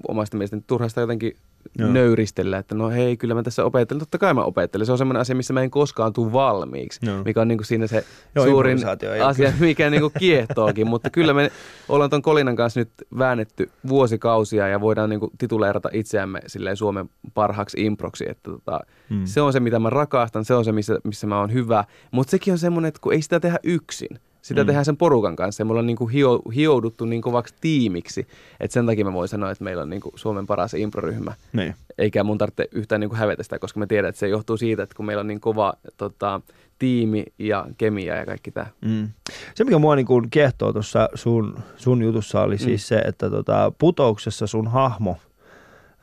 omasta 0.09 0.37
mielestäni 0.37 0.63
turhasta 0.67 1.01
jotenkin 1.01 1.37
Joo. 1.79 1.91
Nöyristellä, 1.91 2.59
että 2.59 2.75
no 2.75 2.91
hei, 2.91 3.17
kyllä 3.17 3.35
mä 3.35 3.43
tässä 3.43 3.65
opettelen. 3.65 3.99
Totta 4.01 4.19
kai 4.19 4.35
mä 4.35 4.43
opettelen. 4.45 4.87
Se 4.87 4.93
on 4.93 4.99
semmoinen 4.99 5.21
asia, 5.21 5.37
missä 5.37 5.53
mä 5.53 5.63
en 5.63 5.71
koskaan 5.71 6.13
tule 6.13 6.33
valmiiksi, 6.33 7.01
Joo. 7.07 7.23
mikä 7.25 7.41
on 7.41 7.49
niin 7.49 7.59
kuin 7.59 7.67
siinä 7.67 7.87
se 7.87 8.05
Joo, 8.35 8.45
suurin 8.45 8.79
asia, 9.25 9.53
mikä 9.61 9.91
niin 9.91 10.01
kuin 10.01 10.13
kiehtookin. 10.19 10.87
Mutta 10.89 11.11
kyllä 11.11 11.35
me 11.35 11.51
ollaan 11.89 12.11
ton 12.11 12.23
Kolinan 12.23 12.57
kanssa 12.57 12.81
nyt 12.81 12.91
väännetty 13.19 13.71
vuosikausia 13.89 14.69
ja 14.69 14.81
voidaan 14.81 15.11
niin 15.11 15.21
kuin 15.21 15.31
tituleerata 15.39 15.89
itseämme 15.93 16.41
silleen 16.47 16.77
Suomen 16.77 17.11
parhaaksi 17.35 17.85
improksi. 17.85 18.25
Että 18.29 18.51
tota, 18.51 18.81
Mm. 19.11 19.23
se 19.25 19.41
on 19.41 19.53
se, 19.53 19.61
mitä 19.61 19.79
mä 19.79 19.91
rakastan, 19.91 20.45
se 20.45 20.55
on 20.55 20.65
se, 20.65 20.73
missä, 20.73 20.99
missä 21.05 21.27
mä 21.27 21.41
oon 21.41 21.53
hyvä. 21.53 21.85
Mutta 22.11 22.31
sekin 22.31 22.53
on 22.53 22.59
semmoinen, 22.59 22.89
että 22.89 23.01
kun 23.01 23.13
ei 23.13 23.23
sitä 23.23 23.41
tehdä 23.41 23.59
yksin. 23.63 24.09
Sitä 24.47 24.63
mm. 24.63 24.67
tehdään 24.67 24.85
sen 24.85 24.97
porukan 24.97 25.37
kanssa 25.37 25.61
ja 25.61 25.65
me 25.65 25.71
ollaan 25.71 25.87
niin 25.87 25.97
kuin 25.97 26.11
hio, 26.11 26.43
hiouduttu 26.55 27.05
niin 27.05 27.23
kovaksi 27.23 27.55
tiimiksi. 27.61 28.27
Et 28.61 28.71
sen 28.71 28.87
takia 28.87 29.05
mä 29.05 29.13
voin 29.13 29.29
sanoa, 29.29 29.51
että 29.51 29.65
meillä 29.65 29.83
on 29.83 29.91
niin 29.91 30.01
kuin 30.01 30.13
Suomen 30.17 30.47
paras 30.47 30.75
improryhmä. 30.75 31.33
Niin. 31.53 31.75
Eikä 31.99 32.25
mun 32.25 32.39
tarvitse 32.39 32.69
yhtään 32.73 33.01
niin 33.01 33.09
kuin 33.09 33.19
hävetä 33.19 33.43
sitä, 33.43 33.59
koska 33.59 33.81
mä 33.81 33.87
tiedän, 33.87 34.09
että 34.09 34.19
se 34.19 34.29
johtuu 34.29 34.57
siitä, 34.57 34.83
että 34.83 34.95
kun 34.97 35.07
meillä 35.07 35.21
on 35.21 35.27
niin 35.27 35.41
kova 35.41 35.75
tota, 35.97 36.41
tiimi 36.79 37.25
ja 37.39 37.67
kemia 37.79 38.17
ja 38.17 38.27
kaikki 38.27 38.51
tämä. 38.51 38.67
Mm. 38.81 39.09
Se, 39.55 39.65
mikä 39.65 39.79
mua 39.79 39.97
niin 39.97 40.07
kuin 40.07 40.31
kiehtoo 40.31 40.73
tuossa 40.73 41.09
sun, 41.15 41.59
sun 41.77 42.03
jutussa, 42.03 42.41
oli 42.41 42.59
siis 42.59 42.83
mm. 42.83 42.87
se, 42.87 42.99
että 42.99 43.31
tota, 43.31 43.73
putouksessa 43.79 44.47
sun 44.47 44.69
hahmo, 44.69 45.17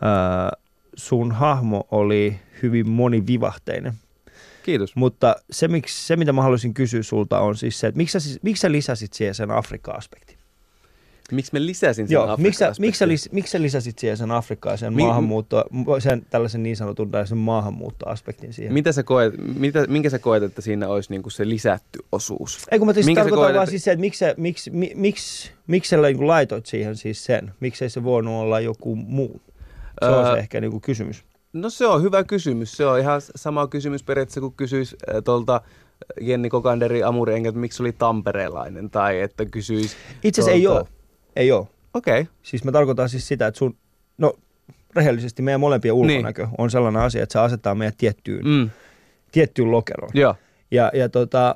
ää, 0.02 0.52
sun 0.96 1.32
hahmo 1.32 1.88
oli 1.92 2.40
hyvin 2.64 2.90
monivivahteinen. 2.90 3.94
Kiitos. 4.64 4.96
Mutta 4.96 5.36
se, 5.52 5.68
miksi, 5.68 6.08
se, 6.08 6.16
mitä 6.16 6.34
mä 6.34 6.42
haluaisin 6.42 6.74
kysyä 6.74 7.04
sulta, 7.04 7.40
on 7.40 7.56
siis 7.58 7.80
se, 7.80 7.88
että 7.88 7.98
miksi 7.98 8.14
sä, 8.14 8.20
siis- 8.20 8.40
miksi 8.44 8.62
sä 8.62 8.72
lisäsit 8.72 9.14
siihen 9.14 9.36
sen 9.36 9.52
Afrikka-aspektin? 9.52 10.38
Miksi 11.32 11.52
mä 11.54 11.66
lisäsin 11.66 12.08
sen 12.08 12.14
Joo, 12.14 12.38
miksi 12.38 12.58
sä, 12.60 12.72
miksi, 12.80 13.00
sä, 13.00 13.06
lis- 13.06 13.30
miksi 13.34 13.52
sä 13.52 13.62
lisäsit 13.62 14.00
siihen 14.00 14.18
sen 14.18 14.32
Afrikkaa 14.32 14.74
ja 14.74 14.78
sen 14.78 14.94
Mi- 14.94 15.04
maahanmuutto, 15.04 15.64
sen 16.00 16.26
tällaisen 16.30 16.64
niin 16.64 16.78
sanotun 16.78 17.12
tällaisen 17.12 17.38
maahanmuuttoaspektin 17.38 18.54
siihen? 18.54 18.74
Mitä 18.74 18.92
sä 18.92 19.04
koet, 19.04 19.34
mitä, 19.56 19.86
minkä 19.88 20.10
sä 20.10 20.20
koet, 20.20 20.44
että 20.44 20.62
siinä 20.62 20.88
olisi 20.88 21.10
niin 21.12 21.22
kuin 21.24 21.32
se 21.32 21.50
lisätty 21.50 22.00
osuus? 22.12 22.60
Ei 22.72 22.80
kun 22.80 22.88
mä 22.88 22.94
siis 22.94 23.06
Minkä 23.06 23.22
tarkoitan 23.22 23.44
koet, 23.46 23.54
vaan 23.56 23.64
että- 23.64 23.70
siis 23.72 23.84
se, 23.84 23.92
että 23.92 24.02
miksi, 24.02 24.26
miksi, 24.38 24.72
mi, 24.72 24.92
miksi, 24.96 25.52
miksi 25.68 25.90
sä 25.90 25.98
niin 26.02 26.28
laitoit 26.28 26.66
siihen 26.66 26.96
siis 26.96 27.26
sen? 27.26 27.52
Miksi 27.60 27.86
ei 27.86 27.90
se 27.90 28.04
voinut 28.04 28.34
olla 28.42 28.60
joku 28.60 28.96
muu? 28.96 29.42
Se 30.06 30.10
on 30.10 30.26
Öö, 30.26 30.34
se 30.34 30.40
ehkä 30.40 30.62
niin 30.62 30.72
kuin 30.72 30.82
kysymys. 30.82 31.24
No 31.54 31.70
se 31.70 31.88
on 31.88 32.04
hyvä 32.04 32.24
kysymys. 32.24 32.78
Se 32.78 32.86
on 32.86 33.00
ihan 33.00 33.22
sama 33.36 33.68
kysymys 33.68 34.04
periaatteessa, 34.04 34.42
kun 34.42 34.54
kysyisi 34.54 34.96
tuolta 35.24 35.62
Jenni 36.22 36.50
Kokanderi 36.50 37.04
Amuri 37.04 37.36
että 37.48 37.60
miksi 37.60 37.84
oli 37.84 37.92
tamperelainen, 37.92 38.90
tai 38.90 39.22
että 39.22 39.46
kysyisi... 39.46 39.96
Itse 40.24 40.42
asiassa 40.42 40.56
ei 40.58 40.68
ole. 40.68 40.86
Ei 41.36 41.52
ole. 41.52 41.68
Okei, 41.94 42.22
okay. 42.22 42.34
Siis 42.44 42.64
mä 42.64 42.72
tarkoitan 42.72 43.10
siis 43.10 43.28
sitä, 43.28 43.48
että 43.48 43.58
sun, 43.58 43.78
no 44.18 44.34
rehellisesti 44.96 45.42
meidän 45.42 45.60
molempien 45.60 45.94
ulkonäkö 45.94 46.48
on 46.58 46.72
sellainen 46.72 47.02
asia, 47.02 47.24
että 47.24 47.34
se 47.34 47.40
asettaa 47.40 47.76
meidät 47.76 47.98
tiettyyn, 47.98 48.46
mm, 48.48 48.70
tiettyyn 49.32 49.72
lokeroon. 49.72 50.12
joo, 50.14 50.36
Ja, 50.72 50.92
ja 50.94 51.10
tota, 51.10 51.56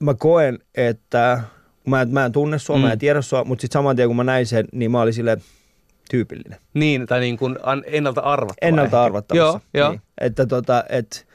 mä 0.00 0.14
koen, 0.14 0.58
että 0.74 1.40
mä, 1.86 2.02
en- 2.02 2.10
mä 2.12 2.24
en 2.24 2.32
tunne 2.32 2.58
sua, 2.58 2.76
mm. 2.76 2.82
mä 2.82 2.88
en 2.92 2.96
Mm. 2.96 2.98
tiedä 2.98 3.22
sua, 3.22 3.44
mutta 3.44 3.62
sitten 3.62 3.78
saman 3.78 3.96
tien 3.96 4.08
kun 4.08 4.16
mä 4.16 4.24
näin 4.24 4.46
sen, 4.46 4.64
niin 4.72 4.90
mä 4.90 5.00
olin 5.00 5.14
sille 5.14 5.38
tyypillinen. 6.10 6.58
niin, 6.74 7.06
tai 7.06 7.20
niin 7.20 7.36
kuin 7.36 7.56
ennalta 7.86 8.20
arvattava. 8.20 8.68
Ennalta 8.68 8.96
ehkä. 8.96 9.02
arvattavissa. 9.02 9.44
Joo, 9.44 9.60
joo. 9.74 9.90
Niin. 9.90 10.00
Että 10.20 10.46
tota, 10.46 10.84
et, 10.88 11.26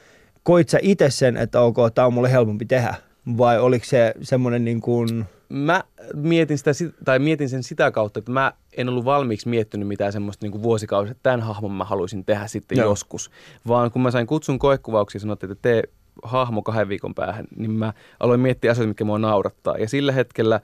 koit 0.42 0.68
sä 0.68 0.78
itse 0.82 1.10
sen, 1.10 1.36
että 1.36 1.60
ok, 1.60 1.76
tämä 1.94 2.06
on 2.06 2.14
mulle 2.14 2.32
helpompi 2.32 2.66
tehdä? 2.66 2.94
Vai 3.38 3.58
oliko 3.58 3.84
se 3.84 4.14
semmoinen 4.22 4.64
niin 4.64 4.80
kuin, 4.80 5.26
Mä 5.50 5.84
mietin, 6.14 6.58
sitä, 6.58 6.72
sit- 6.72 6.94
tai 7.04 7.18
mietin 7.18 7.48
sen 7.48 7.62
sitä 7.62 7.90
kautta, 7.90 8.18
että 8.18 8.32
mä 8.32 8.52
en 8.76 8.88
ollut 8.88 9.04
valmiiksi 9.04 9.48
miettinyt 9.48 9.88
mitään 9.88 10.12
semmoista 10.12 10.46
niin 10.46 10.62
vuosikausia, 10.62 11.10
että 11.10 11.22
tämän 11.22 11.40
hahmon 11.40 11.72
mä 11.72 11.84
haluaisin 11.84 12.24
tehdä 12.24 12.46
sitten 12.46 12.78
Joo. 12.78 12.88
Joskus. 12.88 13.30
Vaan 13.68 13.90
kun 13.90 14.02
mä 14.02 14.10
sain 14.10 14.26
kutsun 14.26 14.58
koekuvauksia 14.58 15.16
ja 15.16 15.20
sanottiin, 15.20 15.52
että 15.52 15.62
tee 15.62 15.82
hahmo 16.22 16.62
kahden 16.62 16.88
viikon 16.88 17.14
päähän, 17.14 17.44
niin 17.56 17.70
mä 17.70 17.92
aloin 18.20 18.40
miettiä 18.40 18.70
asioita, 18.70 18.88
mitkä 18.88 19.04
mua 19.04 19.18
naurattaa. 19.18 19.78
Ja 19.78 19.88
sillä 19.88 20.12
hetkellä 20.12 20.60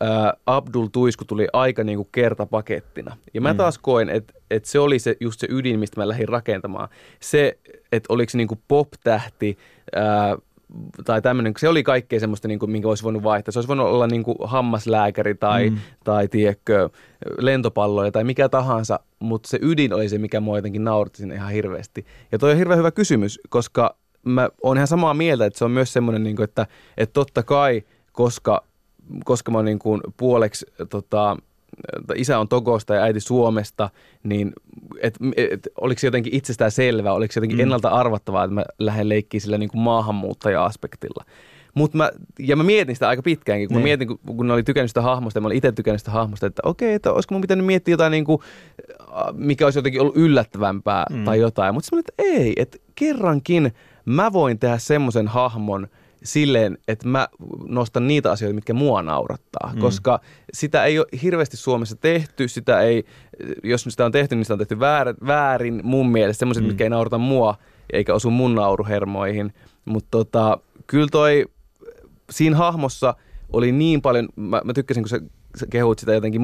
ää, 0.00 0.34
Abdul 0.46 0.86
Tuisku 0.86 1.24
tuli 1.24 1.46
aika 1.52 1.84
niin 1.84 1.98
kuin 1.98 2.08
kertapakettina. 2.12 3.16
Ja 3.34 3.40
mä 3.40 3.52
Mm. 3.52 3.56
taas 3.56 3.78
koen, 3.78 4.08
että, 4.08 4.32
että 4.50 4.68
se 4.68 4.78
oli 4.78 4.98
se, 4.98 5.16
just 5.20 5.40
se 5.40 5.46
ydin, 5.50 5.78
mistä 5.78 6.00
mä 6.00 6.08
lähdin 6.08 6.28
rakentamaan. 6.28 6.88
Se, 7.20 7.58
että 7.92 8.12
oliko 8.12 8.30
se 8.30 8.38
niin 8.38 8.48
kuin 8.48 8.60
pop-tähti, 8.68 9.58
ää, 9.94 10.36
tai 11.04 11.22
tämmöinen, 11.22 11.52
se 11.58 11.68
oli 11.68 11.82
kaikkea 11.82 12.20
semmoista, 12.20 12.48
niin 12.48 12.58
kuin, 12.58 12.70
minkä 12.70 12.88
olisi 12.88 13.04
voinut 13.04 13.22
vaihtaa. 13.22 13.52
Se 13.52 13.58
olisi 13.58 13.68
voinut 13.68 13.86
olla 13.86 14.06
niin 14.06 14.22
kuin 14.22 14.36
hammaslääkäri 14.44 15.34
tai, 15.34 15.70
mm. 15.70 15.78
tai 16.04 16.28
tiedätkö, 16.28 16.88
lentopalloja 17.38 18.12
tai 18.12 18.24
mikä 18.24 18.48
tahansa, 18.48 19.00
mutta 19.18 19.48
se 19.48 19.58
ydin 19.62 19.92
oli 19.92 20.08
se, 20.08 20.18
mikä 20.18 20.40
mua 20.40 20.58
jotenkin 20.58 20.84
nauratti 20.84 21.18
sinne 21.18 21.34
ihan 21.34 21.52
hirveästi. 21.52 22.06
Ja 22.32 22.38
toi 22.38 22.50
on 22.50 22.56
hirveän 22.56 22.78
hyvä 22.78 22.90
kysymys, 22.90 23.40
koska 23.48 23.96
mä 24.30 24.48
oon 24.62 24.76
ihan 24.76 24.86
samaa 24.86 25.14
mieltä, 25.14 25.46
että 25.46 25.58
se 25.58 25.64
on 25.64 25.70
myös 25.70 25.92
semmoinen, 25.92 26.24
niin 26.24 26.36
kuin, 26.36 26.44
että, 26.44 26.66
että 26.96 27.12
totta 27.12 27.42
kai, 27.42 27.82
koska, 28.12 28.64
koska 29.24 29.50
mä 29.50 29.58
oon 29.58 29.64
niin 29.64 29.78
kuin 29.78 30.00
puoleksi 30.16 30.66
tota, 30.90 31.36
isä 32.14 32.38
on 32.38 32.48
Togosta 32.48 32.94
ja 32.94 33.02
äiti 33.02 33.20
Suomesta, 33.20 33.90
niin 34.22 34.52
et, 35.00 35.18
et, 35.36 35.68
oliko 35.80 35.98
se 35.98 36.06
jotenkin 36.06 36.34
itsestään 36.34 36.70
selvää, 36.70 37.12
oliko 37.12 37.32
se 37.32 37.38
jotenkin 37.38 37.58
Mm. 37.58 37.62
ennalta 37.62 37.88
arvattavaa, 37.88 38.44
että 38.44 38.54
mä 38.54 38.64
lähden 38.78 39.08
leikkiin 39.08 39.40
sillä 39.40 39.58
niin 39.58 39.70
kuin 39.70 39.80
maahanmuuttaja-aspektilla. 39.80 41.24
Mut 41.74 41.94
mä, 41.94 42.10
ja 42.38 42.56
mä 42.56 42.62
mietin 42.62 42.96
sitä 42.96 43.08
aika 43.08 43.22
pitkäänkin, 43.22 43.68
kun 43.68 43.74
Niin. 43.74 43.82
mä 43.82 43.84
mietin, 43.84 44.08
kun, 44.08 44.18
kun 44.36 44.50
oli 44.50 44.62
tykännyt 44.62 44.90
sitä 44.90 45.02
hahmosta 45.02 45.36
ja 45.36 45.40
mä 45.40 45.46
olin 45.46 45.56
itse 45.56 45.72
tykännyt 45.72 46.00
sitä 46.00 46.10
hahmosta, 46.10 46.46
että 46.46 46.62
okei, 46.64 46.94
että 46.94 47.12
olisiko 47.12 47.34
mun 47.34 47.40
pitänyt 47.40 47.66
miettiä 47.66 47.92
jotain, 47.92 48.10
niin 48.10 48.24
kuin, 48.24 48.38
mikä 49.32 49.64
olisi 49.64 49.78
jotenkin 49.78 50.00
ollut 50.00 50.16
yllättävämpää 50.16 51.04
mm. 51.10 51.24
tai 51.24 51.40
jotain. 51.40 51.74
Mutta 51.74 51.86
sitten 51.86 51.98
että 51.98 52.12
ei, 52.38 52.52
että 52.56 52.78
kerrankin 52.94 53.72
mä 54.04 54.32
voin 54.32 54.58
tehdä 54.58 54.78
semmoisen 54.78 55.28
hahmon 55.28 55.88
silleen, 56.24 56.78
että 56.88 57.08
mä 57.08 57.28
nostan 57.68 58.06
niitä 58.06 58.32
asioita, 58.32 58.54
mitkä 58.54 58.74
mua 58.74 59.02
naurattaa, 59.02 59.70
Mm. 59.74 59.80
koska 59.80 60.20
sitä 60.52 60.84
ei 60.84 60.98
ole 60.98 61.06
hirveästi 61.22 61.56
Suomessa 61.56 61.96
tehty, 61.96 62.48
sitä 62.48 62.80
ei, 62.80 63.04
jos 63.64 63.84
sitä 63.88 64.04
on 64.04 64.12
tehty, 64.12 64.34
niin 64.36 64.44
sitä 64.44 64.54
on 64.54 64.58
tehty 64.58 64.80
väär, 64.80 65.14
väärin 65.26 65.80
mun 65.84 66.08
mielestä, 66.08 66.38
semmoiset, 66.38 66.64
Mm. 66.64 66.68
mitkä 66.68 66.84
ei 66.84 66.90
naurata 66.90 67.18
mua, 67.18 67.54
eikä 67.92 68.14
osu 68.14 68.30
mun 68.30 68.54
nauruhermoihin, 68.54 69.52
mutta 69.84 70.08
tota, 70.10 70.58
kyllä 70.86 71.08
toi 71.12 71.44
siinä 72.30 72.56
hahmossa 72.56 73.14
oli 73.52 73.72
niin 73.72 74.02
paljon, 74.02 74.28
mä, 74.36 74.60
mä 74.64 74.72
tykkäsin, 74.72 75.02
kun 75.02 75.08
sä, 75.08 75.20
sä 75.56 75.66
kehut 75.70 75.98
sitä 75.98 76.14
jotenkin 76.14 76.40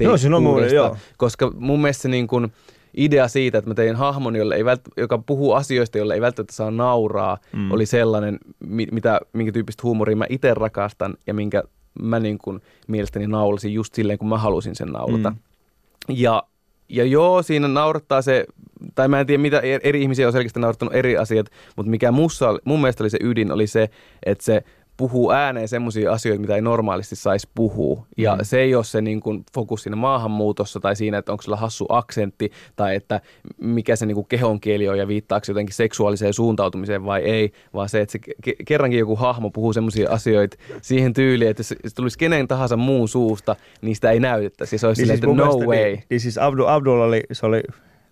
Joo, 0.00 0.16
siinä 0.16 0.36
on 0.36 0.42
joo. 0.74 0.96
koska 1.16 1.52
mun 1.58 1.80
mielestä 1.80 2.02
se 2.02 2.08
niin 2.08 2.26
kuin 2.26 2.52
idea 2.98 3.28
siitä, 3.28 3.58
että 3.58 3.70
mä 3.70 3.74
tein 3.74 3.96
hahmon, 3.96 4.36
jolle 4.36 4.54
ei 4.56 4.64
vält, 4.64 4.80
joka 4.96 5.18
puhuu 5.18 5.52
asioista, 5.52 5.98
jolle 5.98 6.14
ei 6.14 6.20
välttämättä 6.20 6.54
saa 6.54 6.70
nauraa, 6.70 7.38
Mm. 7.52 7.70
oli 7.72 7.86
sellainen, 7.86 8.38
mi, 8.60 8.86
mitä, 8.92 9.20
minkä 9.32 9.52
tyyppistä 9.52 9.80
huumoria 9.82 10.16
mä 10.16 10.26
itse 10.28 10.54
rakastan 10.54 11.14
ja 11.26 11.34
minkä 11.34 11.62
mä 12.02 12.18
niin 12.20 12.38
kuin 12.38 12.60
mielestäni 12.88 13.26
naulasin 13.26 13.74
just 13.74 13.94
silleen, 13.94 14.18
kun 14.18 14.28
mä 14.28 14.38
halusin 14.38 14.74
sen 14.76 14.88
naulata. 14.88 15.30
Mm. 15.30 15.36
Mm. 15.36 16.14
Ja, 16.16 16.42
ja 16.88 17.04
joo, 17.04 17.42
siinä 17.42 17.68
naurattaa 17.68 18.22
se, 18.22 18.46
tai 18.94 19.08
mä 19.08 19.20
en 19.20 19.26
tiedä 19.26 19.42
mitä 19.42 19.60
eri 19.82 20.02
ihmisiä 20.02 20.26
on 20.26 20.32
selkeästi 20.32 20.60
naurattanut 20.60 20.94
eri 20.94 21.16
asiat, 21.16 21.46
mutta 21.76 21.90
mikä 21.90 22.12
mussa, 22.12 22.48
oli- 22.48 22.58
mun 22.64 22.80
mielestä 22.80 23.02
oli 23.04 23.10
se 23.10 23.18
ydin, 23.22 23.52
oli 23.52 23.66
se, 23.66 23.88
että 24.26 24.44
se 24.44 24.62
puhuu 24.98 25.30
ääneen 25.32 25.68
semmoisia 25.68 26.12
asioita, 26.12 26.40
mitä 26.40 26.54
ei 26.54 26.60
normaalisti 26.60 27.16
saisi 27.16 27.48
puhua. 27.54 28.06
Ja 28.16 28.34
Mm. 28.34 28.40
se 28.42 28.58
ei 28.60 28.74
ole 28.74 28.84
se 28.84 29.00
niin 29.00 29.20
kuin 29.20 29.44
fokus 29.54 29.82
siinä 29.82 29.96
maahanmuutossa 29.96 30.80
tai 30.80 30.96
siinä, 30.96 31.18
että 31.18 31.32
onko 31.32 31.42
sillä 31.42 31.56
hassu 31.56 31.86
aksentti 31.88 32.52
tai 32.76 32.94
että 32.94 33.20
mikä 33.60 33.96
se 33.96 34.06
niin 34.06 34.14
kuin 34.14 34.26
kehonkieli 34.28 34.88
on 34.88 34.98
ja 34.98 35.08
viittaako 35.08 35.44
jotenkin 35.48 35.74
seksuaaliseen 35.74 36.34
suuntautumiseen 36.34 37.04
vai 37.04 37.22
ei, 37.22 37.52
vaan 37.74 37.88
se, 37.88 38.00
että 38.00 38.12
se 38.12 38.18
ke- 38.48 38.62
kerrankin 38.66 38.98
joku 38.98 39.16
hahmo 39.16 39.50
puhuu 39.50 39.72
semmoisia 39.72 40.10
asioita 40.10 40.56
siihen 40.82 41.12
tyyliin, 41.12 41.50
että 41.50 41.60
jos 41.60 41.68
se 41.68 41.94
tulisi 41.94 42.18
kenen 42.18 42.48
tahansa 42.48 42.76
muun 42.76 43.08
suusta, 43.08 43.56
niin 43.82 43.94
sitä 43.94 44.10
ei 44.10 44.20
näytettäisi. 44.20 44.74
Ja 44.74 44.78
se 44.78 44.86
olisi 44.86 45.02
Niin 45.02 45.06
silleen, 45.18 45.32
siis 45.32 45.38
että 45.38 45.42
no 45.44 45.50
mielestä 45.52 45.66
way. 45.86 45.92
Niin, 45.94 46.04
niin 46.10 46.20
siis 46.20 46.38
Abdul, 46.38 46.66
Abdul 46.68 47.00
oli, 47.00 47.22
se 47.32 47.46
oli, 47.46 47.62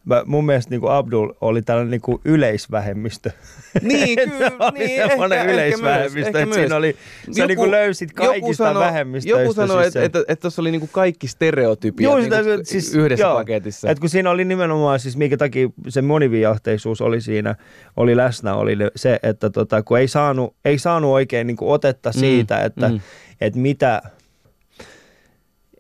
mä, 0.07 0.23
mun 0.27 0.47
mielestä 0.47 0.71
niin 0.71 0.81
kuin 0.81 0.93
Abdul 0.93 1.33
oli 1.41 1.63
tällainen 1.63 1.91
niin 1.91 2.01
kuin 2.01 2.21
yleisvähemmistö. 2.25 3.31
Niin, 3.83 4.19
Että 4.21 4.35
kyllä. 4.37 4.51
oli 4.61 4.79
niin, 4.79 5.09
semmoinen 5.09 5.39
ehkä- 5.39 5.51
ehkä 5.51 5.63
yleisvähemmistö, 5.63 6.19
myös, 6.19 6.27
että 6.27 6.39
ehkä 6.39 6.55
siinä 6.55 6.77
oli, 6.77 6.97
sä 7.25 7.31
Joku- 7.43 7.47
niin 7.49 7.57
kuin 7.59 7.71
löysit 7.71 8.13
kaikista 8.13 8.65
sanoi- 8.65 8.83
vähemmistöistä. 8.83 9.41
Joku 9.43 9.53
sanoi, 9.53 9.83
siis 9.83 9.97
että, 9.97 10.05
että, 10.19 10.33
että 10.33 10.43
tuossa 10.43 10.63
oli 10.63 10.71
niinku 10.71 10.89
kaikki 10.93 11.29
stereotypiat 11.29 12.05
Joo, 12.11 12.17
niinku 12.19 12.37
sitä, 12.37 12.59
siis, 12.65 12.95
yhdessä 12.95 13.25
joo, 13.27 13.35
paketissa. 13.35 13.91
Et 13.91 13.99
kun 13.99 14.09
siinä 14.09 14.31
oli 14.31 14.45
nimenomaan, 14.45 15.01
siis 15.01 15.17
minkä 15.17 15.37
takia 15.37 15.69
se 15.89 16.03
moniviahteisuus 16.03 17.01
oli 17.01 17.21
siinä, 17.21 17.55
oli 17.97 18.17
läsnä, 18.17 18.55
oli 18.55 18.77
se, 18.97 19.19
että 19.23 19.51
tota, 19.51 19.83
kun 19.83 19.99
ei 19.99 20.09
saanut, 20.09 20.55
ei 20.65 20.79
saanut 20.79 21.11
oikein 21.11 21.47
niin 21.47 21.57
kuin 21.57 21.71
otetta 21.71 22.11
Mm, 22.11 22.21
siitä, 22.21 22.61
että 22.65 22.89
mm. 22.89 23.01
et 23.41 23.57
mitä, 23.57 24.03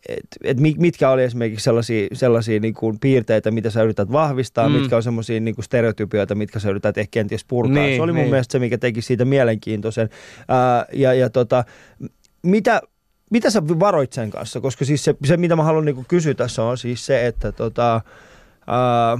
et, 0.09 0.27
et 0.45 0.61
mi- 0.61 0.75
mitkä 0.79 1.11
oli 1.11 1.23
esimerkiksi 1.23 1.65
sellaisia, 1.65 2.09
sellaisia 2.13 2.61
niin 2.61 2.75
kuin 2.75 2.99
piirteitä, 3.01 3.51
mitä 3.51 3.71
sä 3.71 3.83
yrität 3.83 4.13
vahvistaa, 4.13 4.69
mm. 4.69 4.75
Mitkä 4.75 4.97
on 4.97 5.03
sellaisia 5.03 5.41
niin 5.41 5.55
kuin 5.55 5.65
stereotypioita, 5.65 6.35
mitkä 6.35 6.59
sä 6.59 6.71
yrität 6.71 6.99
ehkä 6.99 7.11
kenties 7.11 7.45
purkaa. 7.45 7.75
Niin, 7.75 7.97
se 7.97 8.03
oli 8.03 8.13
mun 8.13 8.21
niin. 8.21 8.31
mielestä 8.31 8.53
se, 8.53 8.59
mikä 8.59 8.79
teki 8.79 9.03
siitä 9.03 9.25
mielenkiintoisen. 9.25 10.09
Ää, 10.49 10.87
ja, 10.93 11.15
ja 11.15 11.31
tota, 11.31 11.65
mitä, 12.43 12.83
mitä 13.31 13.51
sä 13.51 13.63
varoit 13.69 14.13
sen 14.13 14.31
kanssa? 14.31 14.61
Koska 14.61 14.85
siis 14.85 15.05
se, 15.05 15.15
se 15.25 15.37
mitä 15.37 15.57
mä 15.57 15.63
haluan 15.63 15.85
niinku 15.85 16.05
kysyä 16.09 16.35
tässä 16.35 16.63
on 16.63 16.79
siis 16.79 17.07
se, 17.07 17.27
että 17.27 17.53
tota, 17.53 18.01
ää, 18.67 19.19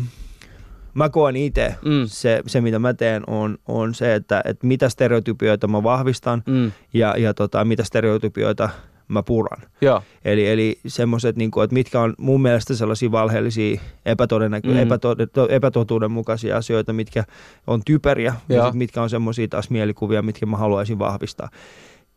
mä 0.95 1.09
koen 1.09 1.37
itse. 1.37 1.75
Mm. 1.85 2.07
se, 2.07 2.43
se 2.47 2.61
mitä 2.61 2.79
mä 2.79 2.95
teen 2.95 3.23
on, 3.27 3.59
on 3.69 3.95
se, 3.95 4.15
että, 4.15 4.43
että 4.45 4.67
mitä 4.67 4.89
stereotypioita 4.89 5.69
mä 5.69 5.83
vahvistan 5.83 6.43
Mm. 6.47 6.73
ja, 6.95 7.15
ja 7.19 7.35
tota, 7.35 7.65
mitä 7.65 7.85
stereotypioita 7.85 8.69
mä 9.09 9.23
puran. 9.23 9.63
Joo. 9.81 10.03
Eli, 10.25 10.49
eli 10.49 10.79
semmoiset, 10.87 11.37
niin 11.37 11.51
että 11.65 11.75
mitkä 11.75 12.01
on 12.01 12.15
mun 12.19 12.43
mielestä 12.43 12.75
sellaisia 12.75 13.13
valheellisia, 13.13 13.81
epätodennäkö- 14.07 14.69
mm. 14.69 14.77
Epäto- 14.77 15.49
epätotuudenmukaisia 15.49 16.57
asioita, 16.57 16.93
mitkä 16.93 17.25
on 17.67 17.83
typeriä, 17.85 18.35
ja 18.49 18.57
Joo. 18.57 18.67
sit 18.67 18.75
mitkä 18.75 19.03
on 19.03 19.11
semmoisia 19.11 19.49
taas 19.49 19.71
mielikuvia, 19.71 20.23
mitkä 20.23 20.47
mä 20.47 20.57
haluaisin 20.57 20.99
vahvistaa. 20.99 21.49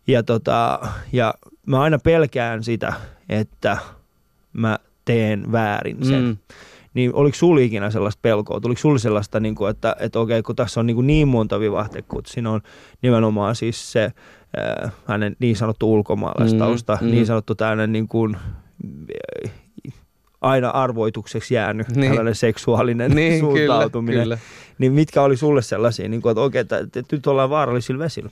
Ja, 0.08 0.24
tota, 0.24 0.80
ja 1.14 1.34
mä 1.66 1.82
aina 1.82 2.00
pelkään 2.00 2.64
sitä, 2.64 2.94
että 3.30 3.78
mä 4.54 4.80
teen 5.06 5.52
väärin 5.52 6.06
sen. 6.06 6.24
Mm. 6.24 6.38
Niin 6.94 7.14
oliko 7.14 7.36
sulla 7.36 7.62
ikinä 7.62 7.90
sellaista 7.90 8.20
pelkoa? 8.22 8.60
Tuliko 8.60 8.80
sulla 8.82 9.00
sellaista, 9.00 9.40
niin 9.40 9.56
kuin, 9.56 9.72
että, 9.72 9.96
että 10.00 10.20
okei, 10.20 10.44
kun 10.44 10.56
tässä 10.56 10.80
on 10.80 10.86
niin, 10.86 10.96
kuin 10.96 11.08
niin 11.08 11.28
monta 11.28 11.60
vivahtekuutta, 11.60 12.32
siinä 12.34 12.52
on 12.52 12.62
nimenomaan 13.02 13.56
siis 13.56 13.92
se 13.92 14.12
äh, 14.58 14.92
hänen 15.06 15.36
niin 15.40 15.56
sanottu 15.56 15.94
ulkomaalaistausta, 15.94 16.98
mm, 17.02 17.08
mm. 17.08 17.12
niin 17.12 17.26
sanottu 17.26 17.56
tämmöinen 17.56 17.92
niin 17.92 18.08
kuin, 18.08 18.36
äh, 18.36 19.52
aina 20.42 20.70
arvoitukseksi 20.70 21.54
jäänyt 21.54 21.88
niin. 21.96 22.10
tällainen 22.10 22.36
seksuaalinen 22.36 23.12
niin, 23.12 23.40
suuntautuminen. 23.40 24.24
Kyllä, 24.24 24.36
kyllä. 24.36 24.38
Niin 24.78 24.94
mitkä 24.94 25.22
oli 25.22 25.38
sulle 25.38 25.62
sellaisia, 25.62 26.10
niin 26.10 26.22
kuin, 26.22 26.32
että 26.32 26.42
okei, 26.42 26.62
että, 26.62 26.78
että 26.78 27.04
nyt 27.12 27.28
ollaan 27.28 27.50
vaarallisilla 27.50 28.00
vesillä? 28.00 28.30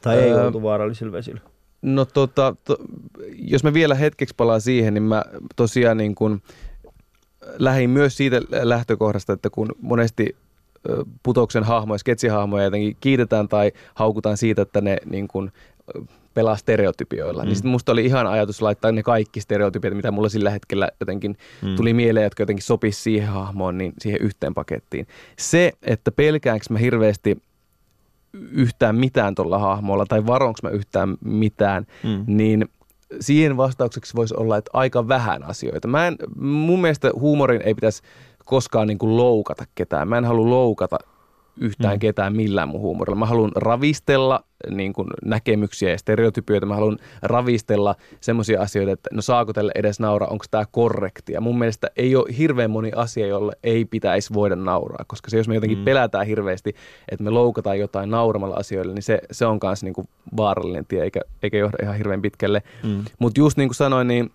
Tai 0.00 0.16
öö, 0.16 0.24
ei 0.24 0.34
oltu 0.34 0.62
vaarallisilla 0.62 1.12
vesillä? 1.12 1.40
No 1.82 2.04
tota, 2.04 2.56
to, 2.64 2.76
jos 3.38 3.64
mä 3.64 3.72
vielä 3.74 3.94
hetkeksi 3.94 4.34
palaan 4.36 4.60
siihen, 4.60 4.94
niin 4.94 5.02
mä 5.02 5.24
tosiaan 5.56 5.96
niin 5.96 6.14
kuin 6.14 6.42
lähdin 7.58 7.90
myös 7.90 8.16
siitä 8.16 8.40
lähtökohdasta, 8.62 9.32
että 9.32 9.50
kun 9.50 9.68
monesti 9.80 10.36
putoksen 11.22 11.64
hahmoja, 11.64 11.98
sketsihahmoja 11.98 12.64
jotenkin 12.64 12.96
kiitetään 13.00 13.48
tai 13.48 13.72
haukutaan 13.94 14.36
siitä, 14.36 14.62
että 14.62 14.80
ne 14.80 14.96
niin 15.04 15.28
kuin 15.28 15.52
pelaa 16.34 16.56
stereotypioilla. 16.56 17.42
Niin 17.42 17.46
mm. 17.46 17.48
Niin 17.48 17.56
sitten 17.56 17.70
musta 17.70 17.92
oli 17.92 18.04
ihan 18.04 18.26
ajatus 18.26 18.62
laittaa 18.62 18.92
ne 18.92 19.02
kaikki 19.02 19.40
stereotypiat, 19.40 19.94
mitä 19.94 20.10
mulla 20.10 20.28
sillä 20.28 20.50
hetkellä 20.50 20.88
jotenkin 21.00 21.36
mm. 21.62 21.76
tuli 21.76 21.94
mieleen, 21.94 22.24
jotka 22.24 22.42
jotenkin 22.42 22.64
sopisi 22.64 23.02
siihen 23.02 23.28
hahmoon, 23.28 23.78
niin 23.78 23.92
siihen 23.98 24.22
yhteen 24.22 24.54
pakettiin. 24.54 25.06
Se, 25.38 25.72
että 25.82 26.12
pelkäänkö 26.12 26.66
mä 26.70 26.78
hirveästi 26.78 27.42
yhtään 28.50 28.96
mitään 28.96 29.34
tuolla 29.34 29.58
hahmolla 29.58 30.06
tai 30.06 30.26
varonko 30.26 30.58
mä 30.62 30.70
yhtään 30.70 31.16
mitään, 31.24 31.86
mm. 32.02 32.24
niin 32.26 32.68
siihen 33.20 33.56
vastaukseksi 33.56 34.14
voisi 34.16 34.34
olla, 34.36 34.56
että 34.56 34.70
aika 34.72 35.08
vähän 35.08 35.42
asioita. 35.42 35.88
Mä 35.88 36.06
en, 36.06 36.16
mun 36.40 36.80
mielestä 36.80 37.10
huumorin 37.20 37.62
ei 37.62 37.74
pitäisi 37.74 38.02
koskaan 38.44 38.88
niin 38.88 38.98
kuin 38.98 39.16
loukata 39.16 39.64
ketään. 39.74 40.08
Mä 40.08 40.18
en 40.18 40.24
halua 40.24 40.50
loukata 40.50 40.98
yhtään 41.60 41.94
mm. 41.94 41.98
ketään 41.98 42.36
millään 42.36 42.68
mun 42.68 42.80
huumorilla. 42.80 43.18
Mä 43.18 43.26
haluan 43.26 43.52
ravistella 43.56 44.44
niin 44.70 44.92
kuin 44.92 45.08
näkemyksiä 45.24 45.90
ja 45.90 45.98
stereotypioita. 45.98 46.66
Mä 46.66 46.74
haluan 46.74 46.98
ravistella 47.22 47.94
semmoisia 48.20 48.62
asioita, 48.62 48.92
että 48.92 49.10
no 49.12 49.22
saako 49.22 49.52
tälle 49.52 49.72
edes 49.74 50.00
nauraa, 50.00 50.28
onko 50.28 50.44
tämä 50.50 50.64
korrektia. 50.70 51.40
Mun 51.40 51.58
mielestä 51.58 51.90
ei 51.96 52.16
ole 52.16 52.36
hirveän 52.38 52.70
moni 52.70 52.90
asia, 52.96 53.26
jolle 53.26 53.52
ei 53.62 53.84
pitäisi 53.84 54.34
voida 54.34 54.56
nauraa, 54.56 55.04
koska 55.06 55.30
se 55.30 55.36
jos 55.36 55.48
me 55.48 55.54
jotenkin 55.54 55.78
mm. 55.78 55.84
pelätään 55.84 56.26
hirveästi, 56.26 56.74
että 57.08 57.24
me 57.24 57.30
loukataan 57.30 57.78
jotain 57.78 58.10
nauramalla 58.10 58.54
asioille, 58.54 58.94
niin 58.94 59.02
se, 59.02 59.18
se 59.30 59.46
on 59.46 59.58
myös 59.62 59.82
niin 59.82 59.94
kuin 59.94 60.08
vaarallinen 60.36 60.86
tie, 60.86 61.02
eikä, 61.02 61.20
eikä 61.42 61.58
johda 61.58 61.78
ihan 61.82 61.96
hirveän 61.96 62.22
pitkälle. 62.22 62.62
Mm. 62.82 63.04
Mutta 63.18 63.40
just 63.40 63.56
niin 63.56 63.68
kuin 63.68 63.76
sanoin, 63.76 64.08
niin 64.08 64.30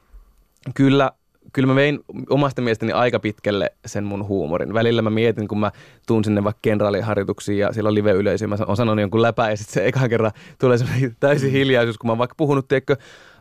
kyllä 0.76 1.12
kyllä 1.54 1.68
mä 1.68 1.76
vein 1.76 2.00
omasta 2.30 2.62
mielestäni 2.62 2.91
aika 2.91 3.20
pitkälle 3.20 3.72
sen 3.86 4.04
mun 4.04 4.28
huumorin. 4.28 4.74
Välillä 4.74 5.02
mä 5.02 5.10
mietin, 5.10 5.47
kun 5.47 5.60
mä 5.60 5.72
tuun 6.08 6.24
sinne 6.24 6.43
vaikka 6.43 6.60
kenraaliharjoituksiin 6.62 7.58
ja 7.58 7.74
siellä 7.74 7.88
on 7.88 7.95
live-yleisö, 7.95 8.47
mä 8.47 8.58
oon 8.68 8.78
sanonut 8.78 9.02
jonkun 9.02 9.22
läpä 9.22 9.50
ja 9.50 9.58
sitten 9.58 9.74
se 9.74 9.88
ekan 9.88 10.10
kerran 10.10 10.32
tulee 10.60 10.78
semmoinen 10.78 11.16
täysin 11.20 11.50
mm. 11.50 11.54
hiljaisuus, 11.54 11.97
kun 11.97 12.08
mä 12.08 12.12
oon 12.12 12.18
vaikka 12.18 12.36
puhunut, 12.36 12.68
tiedätkö, 12.68 12.95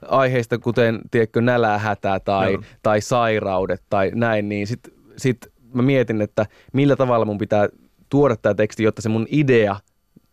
aiheista 0.09 0.59
kuten, 0.59 1.01
tiedätkö, 1.11 1.41
nälähätä 1.41 2.21
tai, 2.25 2.57
no. 2.57 2.63
tai 2.83 3.01
sairaudet 3.01 3.83
tai 3.91 4.11
näin, 4.15 4.49
niin 4.49 4.67
sitten 4.67 4.93
sit 5.17 5.47
mä 5.75 5.83
mietin, 5.83 6.21
että 6.21 6.47
millä 6.73 6.97
tavalla 6.97 7.25
mun 7.25 7.39
pitää 7.39 7.69
tuoda 8.09 8.37
tämä 8.37 8.55
teksti, 8.55 8.83
jotta 8.83 9.03
se 9.03 9.09
mun 9.09 9.27
idea 9.31 9.77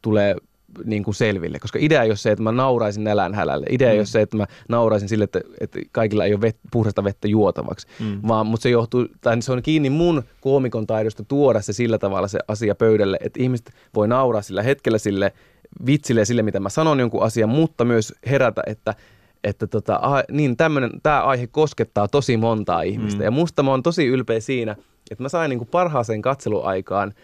tulee 0.01 0.35
niin 0.83 1.03
kuin 1.03 1.15
selville. 1.15 1.59
Koska 1.59 1.79
idea 1.81 2.03
ei 2.03 2.09
ole 2.09 2.15
se, 2.15 2.31
että 2.31 2.43
mä 2.43 2.51
nauraisin 2.51 3.03
nälänhälälle. 3.03 3.65
Idea 3.69 3.87
mm. 3.87 3.91
ei 3.91 3.99
ole 3.99 4.05
se, 4.05 4.21
että 4.21 4.37
mä 4.37 4.45
nauraisin 4.69 5.09
sille, 5.09 5.23
että, 5.23 5.41
että 5.59 5.79
kaikilla 5.91 6.25
ei 6.25 6.33
ole 6.33 6.41
vet, 6.41 6.57
puhdasta 6.71 7.03
vettä 7.03 7.27
juotavaksi. 7.27 7.87
Mm. 7.99 8.19
Vaan, 8.27 8.47
mutta 8.47 8.63
se 8.63 8.69
johtuu, 8.69 9.07
tai 9.21 9.41
se 9.41 9.51
on 9.51 9.61
kiinni 9.61 9.89
mun 9.89 10.23
koomikon 10.41 10.87
taidosta 10.87 11.23
tuoda 11.23 11.61
se 11.61 11.73
sillä 11.73 11.97
tavalla 11.97 12.27
se 12.27 12.39
asia 12.47 12.75
pöydälle, 12.75 13.17
että 13.21 13.43
ihmiset 13.43 13.71
voi 13.95 14.07
nauraa 14.07 14.41
sillä 14.41 14.63
hetkellä 14.63 14.97
sille 14.97 15.31
vitsille 15.85 16.21
ja 16.21 16.25
sille, 16.25 16.43
mitä 16.43 16.59
mä 16.59 16.69
sanon 16.69 16.99
jonkun 16.99 17.23
asian, 17.23 17.49
mutta 17.49 17.85
myös 17.85 18.13
herätä, 18.29 18.61
että 18.67 18.95
että 19.43 19.67
tota, 19.67 19.95
a, 19.95 20.23
niin 20.31 20.57
tämä 21.03 21.23
aihe 21.23 21.47
koskettaa 21.47 22.07
tosi 22.07 22.37
montaa 22.37 22.81
ihmistä. 22.81 23.19
Mm. 23.19 23.23
Ja 23.23 23.31
musta 23.31 23.63
mä 23.63 23.71
oon 23.71 23.83
tosi 23.83 24.05
ylpeä 24.05 24.39
siinä, 24.39 24.75
että 25.11 25.23
mä 25.23 25.29
sain 25.29 25.49
niin 25.49 25.57
kuin 25.57 25.69
parhaaseen 25.71 26.21
katseluaikaan– 26.21 27.13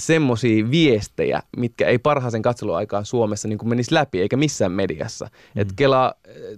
semmoisia 0.00 0.70
viestejä, 0.70 1.42
mitkä 1.56 1.86
ei 1.86 1.98
parhaaseen 1.98 2.42
katseluaikaan 2.42 3.04
Suomessa 3.04 3.48
niin 3.48 3.58
kuin 3.58 3.68
menisi 3.68 3.94
läpi, 3.94 4.20
eikä 4.20 4.36
missään 4.36 4.72
mediassa. 4.72 5.24
Mm. 5.24 5.60
Että 5.60 5.74
Kela 5.76 6.14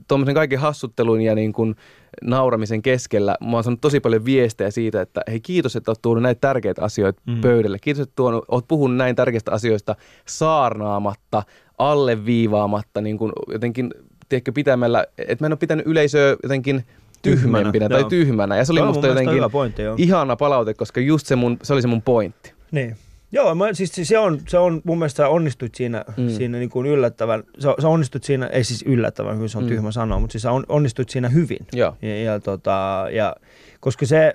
tuommoisen 0.09 0.35
kaiken 0.35 0.59
hassuttelun 0.59 1.21
ja 1.21 1.35
niin 1.35 1.53
kuin 1.53 1.77
nauramisen 2.23 2.83
keskellä, 2.83 3.37
mä 3.41 3.57
oon 3.57 3.65
saanut 3.65 3.81
tosi 3.81 4.01
paljon 4.01 4.25
viestejä 4.25 4.71
siitä, 4.71 5.01
että 5.01 5.21
hei 5.29 5.41
kiitos, 5.41 5.77
että 5.77 5.91
oot 5.91 6.03
tuonut 6.03 6.23
näitä 6.23 6.41
tärkeitä 6.41 6.83
asioita 6.83 7.23
mm. 7.27 7.41
pöydälle. 7.41 7.79
Kiitos, 7.79 8.01
että 8.03 8.17
tuonut, 8.17 8.45
oot 8.49 8.69
puhunut 8.69 8.97
näin 8.97 9.17
tärkeistä 9.17 9.53
asioista 9.53 9.97
saarnaamatta, 10.27 11.43
alleviivaamatta, 11.79 13.01
niin 13.01 13.19
kuin 13.19 13.33
jotenkin, 13.53 13.95
tiedätkö, 14.29 14.53
pitämällä, 14.53 15.07
että 15.19 15.45
mä 15.45 15.47
en 15.47 15.53
ole 15.53 15.59
pitänyt 15.59 15.87
yleisöä 15.87 16.37
jotenkin 16.43 16.85
tyhmempinä 17.23 17.89
tai 17.89 18.05
tyhmänä. 18.05 18.57
Ja 18.57 18.65
se 18.65 18.73
oli 18.73 18.81
no, 18.81 18.87
musta 18.87 19.07
jotenkin 19.07 19.43
pointti, 19.53 19.83
ihana 19.97 20.37
palaute, 20.37 20.75
koska 20.75 21.01
just 21.01 21.27
se, 21.27 21.37
mun, 21.37 21.59
se 21.63 21.73
oli 21.73 21.83
se 21.83 21.89
mun 21.89 22.03
pointti. 22.03 22.53
Niin. 22.71 22.97
Joo, 23.33 23.55
mä, 23.55 23.73
siis 23.73 23.93
se 24.03 24.19
on, 24.19 24.41
se 24.49 24.59
on 24.59 24.81
mun 24.85 24.99
mielestä 24.99 25.29
onnistuit 25.29 25.75
siinä, 25.75 26.05
mm. 26.17 26.29
siinä 26.29 26.59
niin 26.59 26.71
kuin 26.71 26.87
yllättävän, 26.87 27.43
sä, 27.59 27.75
sä 27.83 27.89
onnistuit 27.89 28.25
siinä, 28.25 28.47
ei 28.47 28.65
siis 28.65 28.83
yllättävän 28.87 29.37
hyvin, 29.37 29.49
se 29.49 29.59
on 29.59 29.65
mm. 29.65 29.69
tyhmä 29.69 29.93
sanoa, 29.93 30.21
mutta 30.21 30.33
siis 30.33 30.43
sä 30.43 30.53
on, 30.53 30.65
onnistuit 30.69 31.09
siinä 31.09 31.29
hyvin. 31.29 31.67
Ja, 31.73 31.93
ja, 32.03 32.23
ja, 32.23 32.41
tota, 32.41 33.07
ja 33.11 33.37
koska 33.81 34.07
se, 34.07 34.35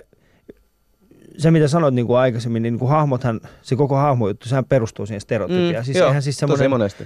se 1.38 1.50
mitä 1.50 1.68
sanoit 1.68 1.94
niin 1.94 2.06
kuin 2.06 2.18
aikaisemmin, 2.18 2.62
niin, 2.62 2.72
niin 2.72 2.78
kuin 2.78 2.90
hahmothan, 2.90 3.40
se 3.62 3.76
koko 3.76 3.96
hahmojuttu, 3.96 4.48
sehän 4.48 4.64
perustuu 4.64 5.06
siihen 5.06 5.20
stereotypiaan. 5.20 5.82
Mm, 5.82 5.84
siis 5.84 5.96
joo, 5.96 6.20
siis 6.20 6.40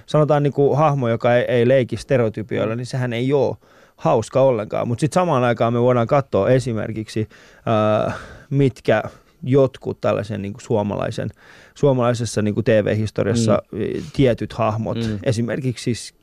sanotaan 0.06 0.42
niin 0.42 0.52
kuin 0.52 0.78
hahmo, 0.78 1.08
joka 1.08 1.36
ei, 1.36 1.44
ei 1.48 1.68
leiki 1.68 1.96
stereotypioilla, 1.96 2.76
niin 2.76 2.86
sehän 2.86 3.12
ei 3.12 3.32
ole 3.32 3.56
hauska 3.96 4.40
ollenkaan. 4.40 4.88
Mutta 4.88 5.00
sitten 5.00 5.20
samaan 5.20 5.44
aikaan 5.44 5.72
me 5.72 5.80
voidaan 5.80 6.06
katsoa 6.06 6.50
esimerkiksi, 6.50 7.28
äh, 8.08 8.14
mitkä 8.50 9.02
jotkut 9.42 10.00
tällaisen 10.00 10.42
niin 10.42 10.52
kuin 10.52 10.62
suomalaisen, 10.62 11.30
suomalaisessa 11.74 12.42
niin 12.42 12.54
kuin 12.54 12.64
TV-historiassa 12.64 13.62
mm. 13.72 13.78
tietyt 14.12 14.52
hahmot, 14.52 14.96
mm. 14.96 15.18
esimerkiksi 15.22 15.84
siis 15.84 16.14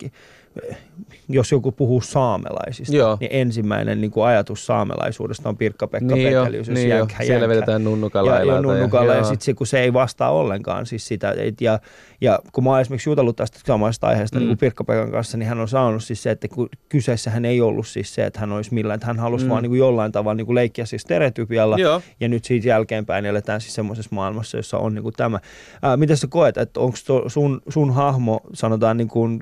jos 1.29 1.51
joku 1.51 1.71
puhuu 1.71 2.01
saamelaisista, 2.01 2.95
Joo. 2.95 3.17
niin 3.19 3.31
ensimmäinen 3.33 4.01
niin 4.01 4.11
kuin 4.11 4.25
ajatus 4.25 4.65
saamelaisuudesta 4.65 5.49
on 5.49 5.57
Pirkka-Pekka 5.57 6.15
niin 6.15 6.33
Petelius, 6.33 6.67
jos 6.67 6.75
niin 6.75 6.89
jänkä, 6.89 7.15
Siellä 7.23 7.47
vedetään 7.47 7.83
nunnukalla. 7.83 8.35
Ja, 8.35 8.43
ja, 8.43 8.61
nunnukalla, 8.61 9.11
ja, 9.11 9.17
ja 9.17 9.23
sitten 9.23 9.45
se, 9.45 9.53
kun 9.53 9.67
se 9.67 9.79
ei 9.79 9.93
vastaa 9.93 10.31
ollenkaan 10.31 10.85
siis 10.85 11.07
sitä. 11.07 11.35
Et, 11.37 11.61
ja, 11.61 11.79
ja 12.21 12.39
kun 12.51 12.63
mä 12.63 12.69
oon 12.69 12.81
esimerkiksi 12.81 13.09
jutellut 13.09 13.35
tästä 13.35 13.59
samasta 13.65 14.07
aiheesta 14.07 14.39
mm. 14.39 14.45
niin 14.45 14.57
Pirkka-Pekan 14.57 15.11
kanssa, 15.11 15.37
niin 15.37 15.49
hän 15.49 15.59
on 15.59 15.67
saanut 15.67 16.03
siis 16.03 16.23
se, 16.23 16.31
että 16.31 16.47
kun 16.47 16.69
kyseessähän 16.89 17.45
ei 17.45 17.61
ollut 17.61 17.87
siis 17.87 18.15
se, 18.15 18.25
että 18.25 18.39
hän 18.39 18.51
olisi 18.51 18.73
millään, 18.73 18.95
että 18.95 19.07
hän 19.07 19.19
halusi 19.19 19.45
mm. 19.45 19.49
vaan 19.49 19.63
niin 19.63 19.71
kuin 19.71 19.79
jollain 19.79 20.11
tavalla 20.11 20.35
niin 20.35 20.45
kuin 20.45 20.55
leikkiä 20.55 20.85
siis 20.85 21.01
stereotypialla, 21.01 21.77
Joo. 21.77 22.01
ja 22.19 22.29
nyt 22.29 22.45
siitä 22.45 22.67
jälkeenpäin 22.67 23.25
eletään 23.25 23.61
siis 23.61 23.75
semmoisessa 23.75 24.15
maailmassa, 24.15 24.57
jossa 24.57 24.77
on 24.77 24.95
niin 24.95 25.03
kuin 25.03 25.15
tämä. 25.17 25.39
Ää, 25.81 25.97
mitä 25.97 26.15
sä 26.15 26.27
koet, 26.27 26.57
että 26.57 26.79
onko 26.79 26.97
sun, 27.27 27.61
sun 27.69 27.93
hahmo, 27.93 28.41
sanotaan 28.53 28.97
niin 28.97 29.07
kuin 29.07 29.39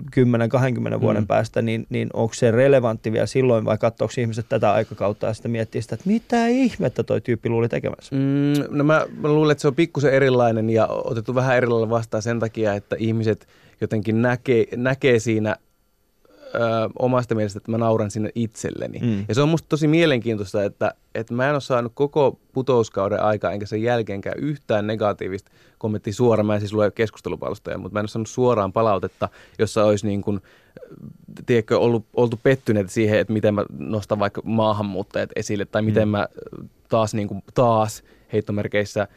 10-20 0.95 0.99
vuoden 1.07 1.23
mm. 1.23 1.27
päästä, 1.27 1.61
niin, 1.61 1.87
niin 1.89 2.09
onko 2.13 2.33
se 2.33 2.51
relevantti 2.51 3.11
vielä 3.11 3.25
silloin 3.25 3.65
vai 3.65 3.77
katsoako 3.77 4.13
ihmiset 4.17 4.45
tätä 4.49 4.71
aikakautta 4.71 5.27
ja 5.27 5.33
sitten 5.33 5.51
miettii 5.51 5.81
sitä, 5.81 5.95
että 5.95 6.09
mitä 6.09 6.47
ihmettä 6.47 7.03
toi 7.03 7.21
tyyppi 7.21 7.49
luuli 7.49 7.69
tekemässä? 7.69 8.15
Mm, 8.15 8.77
no 8.77 8.83
mä, 8.83 9.05
mä 9.17 9.27
luulen, 9.27 9.51
että 9.51 9.61
se 9.61 9.67
on 9.67 9.75
pikkusen 9.75 10.13
erilainen 10.13 10.69
ja 10.69 10.87
otettu 10.87 11.35
vähän 11.35 11.57
erilainen 11.57 11.89
vastaan 11.89 12.23
sen 12.23 12.39
takia, 12.39 12.73
että 12.73 12.95
ihmiset 12.99 13.47
jotenkin 13.81 14.21
näkee, 14.21 14.65
näkee 14.75 15.19
siinä 15.19 15.55
ö, 16.55 16.59
omasta 16.99 17.35
mielestä, 17.35 17.57
että 17.57 17.71
mä 17.71 17.77
nauran 17.77 18.11
sinne 18.11 18.29
itselleni. 18.35 18.99
Mm. 18.99 19.25
Ja 19.27 19.35
se 19.35 19.41
on 19.41 19.49
musta 19.49 19.69
tosi 19.69 19.87
mielenkiintoista, 19.87 20.63
että, 20.63 20.93
että 21.15 21.33
mä 21.33 21.45
en 21.47 21.53
ole 21.53 21.61
saanut 21.61 21.91
koko 21.95 22.39
putouskauden 22.53 23.23
aikaa 23.23 23.51
enkä 23.51 23.65
sen 23.65 23.83
jälkeenkään 23.83 24.39
yhtään 24.39 24.87
negatiivista 24.87 25.51
kommenttia 25.77 26.13
suoraan. 26.13 26.45
Mä 26.45 26.53
en 26.53 26.59
siis 26.59 26.73
lue 26.73 26.91
keskustelupalstoja, 26.91 27.77
mutta 27.77 27.93
mä 27.93 27.99
en 27.99 28.03
ole 28.03 28.07
saanut 28.07 28.29
suoraan 28.29 28.73
palautetta, 28.73 29.29
jossa 29.59 29.83
olisi 29.83 30.07
niin 30.07 30.21
kuin, 30.21 30.41
tiedätkö, 31.45 31.79
ollut, 31.79 32.05
oltu 32.13 32.39
pettyneet 32.43 32.89
siihen, 32.89 33.19
että 33.19 33.33
miten 33.33 33.53
mä 33.53 33.65
nostan 33.77 34.19
vaikka 34.19 34.41
maahanmuuttajat 34.45 35.29
esille 35.35 35.65
tai 35.65 35.81
miten 35.81 36.07
mm. 36.07 36.11
mä 36.11 36.27
taas, 36.89 37.13
niin 37.13 37.27
kuin, 37.27 37.43
taas 37.53 38.03
heittomerkeissä 38.33 39.07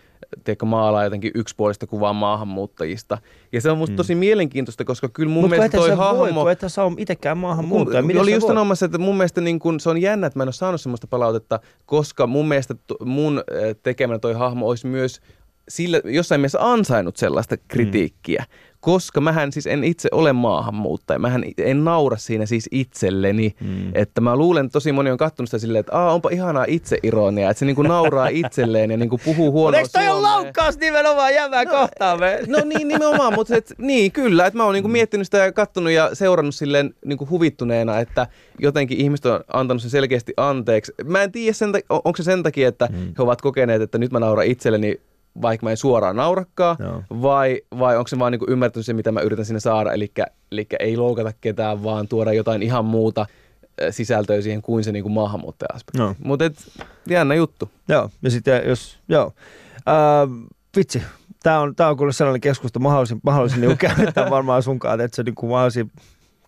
tiedätkö, 0.44 0.66
maalaa 0.66 1.04
jotenkin 1.04 1.32
yksipuolista 1.34 1.86
kuvaa 1.86 2.12
maahanmuuttajista. 2.12 3.18
Ja 3.52 3.60
se 3.60 3.70
on 3.70 3.78
musta 3.78 3.92
mm. 3.92 3.96
tosi 3.96 4.14
mielenkiintoista, 4.14 4.84
koska 4.84 5.08
kyllä 5.08 5.30
mun 5.30 5.42
Mut 5.42 5.50
mielestä 5.50 5.78
toi 5.78 5.90
hahmo... 5.90 6.44
Mutta 6.44 6.68
sä 6.68 6.84
ole 6.84 6.92
itsekään 6.96 7.38
maahanmuuttaja. 7.38 8.02
Miten 8.02 8.22
oli 8.22 8.32
just 8.32 8.46
sanomassa, 8.46 8.86
että 8.86 8.98
mun 8.98 9.16
mielestä 9.16 9.40
niin 9.40 9.58
kun, 9.58 9.80
se 9.80 9.90
on 9.90 10.00
jännä, 10.00 10.26
että 10.26 10.38
mä 10.38 10.42
en 10.42 10.48
ole 10.48 10.52
saanut 10.52 10.80
sellaista 10.80 11.06
palautetta, 11.06 11.60
koska 11.86 12.26
mun 12.26 12.48
mielestä 12.48 12.74
mun 13.04 13.42
tekemänä 13.82 14.18
toi 14.18 14.34
hahmo 14.34 14.68
olisi 14.68 14.86
myös 14.86 15.20
sillä, 15.68 16.00
jossain 16.04 16.40
mielessä 16.40 16.72
ansainnut 16.72 17.16
sellaista 17.16 17.56
kritiikkiä, 17.68 18.44
mm. 18.48 18.69
Koska 18.80 19.20
mähän 19.20 19.52
siis 19.52 19.66
en 19.66 19.84
itse 19.84 20.08
ole 20.12 20.32
maahanmuuttaja. 20.32 21.18
Mähän 21.18 21.44
en 21.58 21.84
naura 21.84 22.16
siinä 22.16 22.46
siis 22.46 22.68
itselleni. 22.70 23.54
Mm. 23.60 23.90
Että 23.94 24.20
mä 24.20 24.36
luulen, 24.36 24.66
että 24.66 24.72
tosi 24.72 24.92
moni 24.92 25.10
on 25.10 25.18
kattonut 25.18 25.48
sitä 25.48 25.58
silleen, 25.58 25.80
että 25.80 25.98
Aa, 25.98 26.14
onpa 26.14 26.30
ihanaa 26.32 26.64
itseironia, 26.68 27.50
että 27.50 27.58
se 27.58 27.64
niinku 27.64 27.82
nauraa 27.82 28.28
itselleen 28.44 28.90
ja 28.90 28.96
niinku 28.96 29.20
puhuu 29.24 29.52
huonoa 29.52 29.78
Eikö 29.80 29.90
toi 29.92 30.08
ole 30.08 30.20
laukkaus 30.20 30.78
nimenomaan 30.78 31.34
jämää 31.34 31.64
no, 31.64 31.70
kohtaan 31.70 32.20
me? 32.20 32.40
No 32.46 32.58
niin, 32.64 32.88
nimenomaan, 32.88 33.34
mutta 33.34 33.56
et, 33.56 33.74
niin 33.78 34.12
kyllä, 34.12 34.46
että 34.46 34.56
mä 34.56 34.64
oon 34.64 34.74
niinku 34.74 34.88
mm. 34.88 34.92
miettinyt 34.92 35.26
sitä 35.26 35.38
ja 35.38 35.52
kattonut 35.52 35.92
ja 35.92 36.14
seurannut 36.14 36.54
silleen 36.54 36.94
niinku 37.04 37.28
huvittuneena, 37.30 37.98
että 37.98 38.26
jotenkin 38.58 38.98
ihmiset 38.98 39.26
on 39.26 39.40
antanut 39.52 39.82
sen 39.82 39.90
selkeästi 39.90 40.32
anteeksi. 40.36 40.92
Mä 41.04 41.22
en 41.22 41.32
tiedä, 41.32 41.52
sen, 41.52 41.72
onko 41.88 42.16
se 42.16 42.22
sen 42.22 42.42
takia, 42.42 42.68
että 42.68 42.88
mm. 42.92 42.98
he 43.18 43.22
ovat 43.22 43.42
kokeneet, 43.42 43.82
että 43.82 43.98
nyt 43.98 44.12
mä 44.12 44.20
nauran 44.20 44.46
itselleni 44.46 45.00
vaikka 45.42 45.66
mä 45.66 45.70
en 45.70 45.76
suoraan 45.76 46.16
naurakaan, 46.16 46.76
vai, 47.22 47.60
vai 47.78 47.96
onko 47.96 48.08
se 48.08 48.18
vaan 48.18 48.32
niin 48.32 48.40
ymmärtänyt 48.48 48.86
se, 48.86 48.92
mitä 48.92 49.12
mä 49.12 49.20
yritän 49.20 49.44
sinne 49.44 49.60
saada, 49.60 49.92
eli, 49.92 50.12
eli 50.52 50.66
ei 50.80 50.96
loukata 50.96 51.32
ketään, 51.40 51.84
vaan 51.84 52.08
tuoda 52.08 52.32
jotain 52.32 52.62
ihan 52.62 52.84
muuta 52.84 53.26
sisältöä 53.90 54.40
siihen 54.40 54.62
kuin 54.62 54.84
se 54.84 54.92
niin 54.92 55.12
maahanmuuttaja-aspekti. 55.12 55.98
No. 55.98 56.14
Mutta 56.24 56.44
jännä 57.08 57.34
juttu. 57.34 57.70
Joo, 57.88 58.10
ja 58.22 58.30
sitten 58.30 58.62
jos, 58.68 58.98
joo. 59.08 59.32
Äh, 59.76 60.48
vitsi, 60.76 61.02
tämä 61.42 61.60
on, 61.60 61.76
tää 61.76 61.88
on 61.88 61.96
kyllä 61.96 62.12
sellainen 62.12 62.40
keskustelu, 62.40 62.82
mä 62.82 62.88
haluaisin, 62.88 63.20
mä 63.24 63.32
haluaisin 63.32 63.60
niinku 63.60 63.76
käydä 63.86 64.30
varmaan 64.30 64.62
sunkaan, 64.62 65.00
että 65.00 65.16
se 65.16 65.22
niin 65.22 65.34
kuin, 65.34 65.50
mä 65.50 65.56
haluaisin 65.56 65.92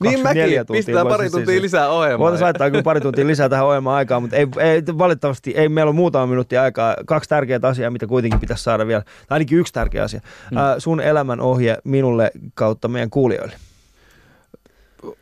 niin 0.01 0.23
mäkin, 0.23 0.43
tuntia 0.43 0.65
pistää 0.65 1.05
pari 1.05 1.31
tuntia 1.31 1.47
siis. 1.47 1.63
lisää 1.63 1.91
ohjelmaa. 1.91 2.19
Voitaisiin 2.19 2.45
laittaa 2.45 2.71
kyllä 2.71 2.83
pari 2.83 3.01
tuntia 3.01 3.27
lisää 3.27 3.49
tähän 3.49 3.67
ohjelmaan 3.67 3.97
aikaa, 3.97 4.21
mutta 4.21 4.37
ei, 4.37 4.47
ei, 4.61 4.83
valitettavasti 4.99 5.51
ei 5.57 5.69
meillä 5.69 5.89
ole 5.91 5.97
muutama 5.97 6.27
minuuttia 6.27 6.63
aikaa. 6.63 6.97
Kaksi 7.07 7.29
tärkeää 7.29 7.61
asiaa, 7.63 7.91
mitä 7.91 8.07
kuitenkin 8.07 8.41
pitäisi 8.41 8.63
saada 8.63 8.87
vielä. 8.87 9.03
Tai 9.03 9.37
ainakin 9.37 9.59
yksi 9.59 9.73
tärkeä 9.73 10.05
asia. 10.05 10.21
Hmm. 10.51 10.59
Äh, 10.59 10.75
sun 10.79 11.01
elämän 11.01 11.41
ohje 11.41 11.79
minulle 11.85 12.31
kautta 12.55 12.89
meidän 12.89 13.11
kuulijoille. 13.11 13.55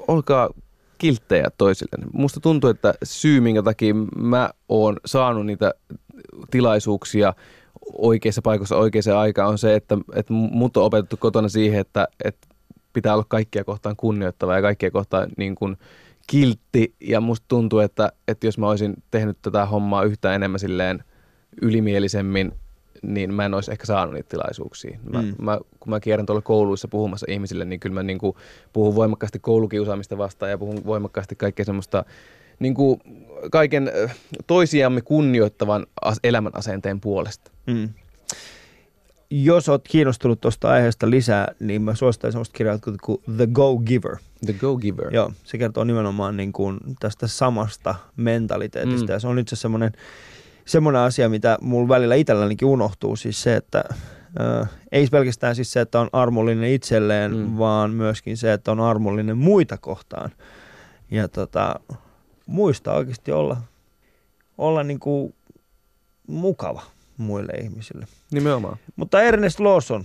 Olkaa 0.09 0.51
kilttejä 0.99 1.49
toisille. 1.59 2.07
Musta 2.13 2.41
tuntuu, 2.41 2.71
että 2.71 2.95
syy, 3.03 3.41
minkä 3.41 3.63
takia 3.63 3.95
mä 4.17 4.51
oon 4.69 4.97
saanut 5.07 5.47
niitä 5.47 5.75
tilaisuuksia 6.51 7.35
oikeissa 7.93 8.43
paikoissa 8.43 8.77
oikeaan 8.77 9.21
aikaan 9.21 9.49
on 9.49 9.59
se, 9.59 9.75
että, 9.75 9.99
että 10.15 10.33
mut 10.33 10.77
on 10.77 10.85
opetettu 10.85 11.17
kotona 11.17 11.49
siihen, 11.49 11.81
että, 11.81 12.09
että 12.25 12.49
pitää 12.93 13.15
olla 13.15 13.25
kaikkia 13.29 13.65
kohtaan 13.65 13.97
kunnioittava 13.97 14.57
ja 14.57 14.63
kaikkia 14.63 14.91
kohtaan 14.91 15.29
niin 15.37 15.55
kuin 15.55 15.77
kiltti. 16.27 16.95
Ja 17.01 17.21
musta 17.21 17.45
tuntuu, 17.49 17.79
että, 17.79 18.13
että 18.29 18.47
jos 18.47 18.59
mä 18.59 18.69
olisin 18.69 18.95
tehnyt 19.11 19.39
tätä 19.43 19.67
hommaa 19.67 20.05
yhtään 20.05 20.35
enemmän 20.35 20.61
silleen 20.61 21.05
ylimielisemmin, 21.63 22.53
niin 23.03 23.35
mä 23.35 23.45
en 23.45 23.55
olisi 23.55 23.73
ehkä 23.73 23.87
saanut 23.87 24.15
niitä 24.15 24.29
tilaisuuksia. 24.29 24.99
Mä, 25.13 25.23
mm. 25.23 25.35
mä, 25.39 25.59
kun 25.81 25.91
mä 25.91 26.01
kierrän 26.01 26.27
tuolla 26.27 26.43
kouluissa 26.43 26.89
puhumassa 26.89 27.27
ihmisille, 27.29 27.65
niin 27.65 27.81
kyllä 27.81 27.95
mä 27.95 28.03
niin 28.03 28.19
kuin 28.19 28.37
puhun 28.73 28.95
voimakkaasti 28.95 29.39
koulukiusaamista 29.39 30.19
vastaan 30.19 30.51
ja 30.51 30.59
puhun 30.59 30.85
voimakkaasti 30.87 31.37
kaikkea 31.37 31.65
semmoista 31.65 32.05
niin 32.59 32.75
kuin 32.75 33.01
kaiken 33.51 33.91
toisiamme 34.47 35.01
kunnioittavan 35.01 35.87
elämän 36.25 36.53
asenteen 36.55 37.01
puolesta. 37.01 37.51
Mm 37.67 37.89
jos 39.31 39.69
olet 39.69 39.89
kiinnostunut 39.89 40.41
tuosta 40.41 40.71
aiheesta 40.71 41.11
lisää, 41.11 41.55
niin 41.61 41.83
mä 41.83 41.95
suosittelen 41.95 42.33
sellaista 42.33 42.57
kirjaa 42.57 42.79
kuin 42.79 43.21
The 43.37 43.47
Go 43.47 43.79
Giver. 43.79 44.17
The 44.47 44.53
Go 44.53 44.77
Giver. 44.77 45.15
Joo, 45.15 45.33
se 45.45 45.59
kertoo 45.59 45.85
nimenomaan 45.85 46.37
niin 46.37 46.53
kuin 46.53 46.81
tästä 47.01 47.27
samasta 47.27 47.95
mentaliteetista. 48.17 49.07
Mm. 49.07 49.13
Ja 49.13 49.19
se 49.19 49.29
on 49.29 49.39
itse 49.39 49.57
semmoinen, 49.57 49.93
semmoinen 50.65 51.03
asia, 51.03 51.29
mitä 51.29 51.59
mulla 51.61 51.89
välillä 51.89 52.15
itsellänikin 52.15 52.69
unohtuu. 52.69 53.17
Siis 53.17 53.43
se, 53.43 53.57
että 53.57 53.85
äh, 54.41 54.71
ei 54.93 55.07
pelkästään 55.07 55.57
siis 55.57 55.73
se, 55.73 55.81
että 55.81 56.01
on 56.01 56.09
armollinen 56.13 56.71
itselleen, 56.71 57.37
mm. 57.37 57.59
vaan 57.59 57.91
myöskin 57.91 58.37
se, 58.37 58.53
että 58.53 58.73
on 58.73 58.81
armollinen 58.81 59.39
muita 59.39 59.79
kohtaan. 59.79 60.31
Ja 61.11 61.29
tota, 61.29 61.81
muista 62.47 62.93
oikeasti 62.93 63.33
olla, 63.33 63.57
olla 64.59 64.83
niin 64.83 65.01
kuin 65.01 65.35
mukava 66.27 66.83
muille 67.23 67.53
ihmisille. 67.53 68.07
Nimenomaan. 68.31 68.77
Mutta 68.97 69.23
Ernest 69.23 69.61
Lawson, 69.61 70.05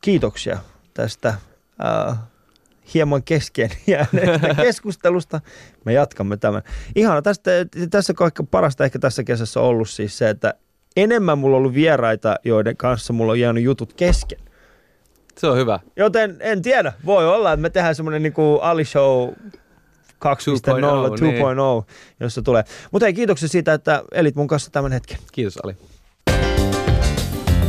kiitoksia 0.00 0.58
tästä 0.94 1.28
äh, 1.28 2.18
hieman 2.94 3.22
kesken 3.22 3.70
jääneestä 3.86 4.54
keskustelusta. 4.64 5.40
Me 5.84 5.92
jatkamme 5.92 6.36
tämän. 6.36 6.62
Ihana, 6.96 7.22
tästä, 7.22 7.50
tässä 7.90 8.14
kaikka 8.14 8.44
parasta 8.44 8.84
ehkä 8.84 8.98
tässä 8.98 9.24
kesässä 9.24 9.60
ollut 9.60 9.90
siis 9.90 10.18
se, 10.18 10.30
että 10.30 10.54
enemmän 10.96 11.38
mulla 11.38 11.56
on 11.56 11.58
ollut 11.58 11.74
vieraita, 11.74 12.36
joiden 12.44 12.76
kanssa 12.76 13.12
mulla 13.12 13.32
on 13.32 13.40
jäänyt 13.40 13.64
jutut 13.64 13.92
kesken. 13.92 14.38
Se 15.36 15.46
on 15.46 15.56
hyvä. 15.56 15.80
Joten 15.96 16.36
en 16.40 16.62
tiedä, 16.62 16.92
voi 17.04 17.28
olla, 17.28 17.52
että 17.52 17.62
me 17.62 17.70
tehdään 17.70 17.94
semmoinen 17.94 18.22
niin 18.22 18.32
kuin 18.32 18.62
Ali 18.62 18.84
Show 18.84 19.28
2.0, 19.28 19.34
2.0, 20.18 21.20
niin. 21.20 21.44
jossa 22.20 22.42
tulee. 22.42 22.64
Mutta 22.90 23.06
hei, 23.06 23.12
kiitoksia 23.14 23.48
siitä, 23.48 23.72
että 23.72 24.02
elit 24.12 24.34
mun 24.34 24.46
kanssa 24.46 24.70
tämän 24.70 24.92
hetken. 24.92 25.18
Kiitos 25.32 25.58
Ali. 25.62 25.76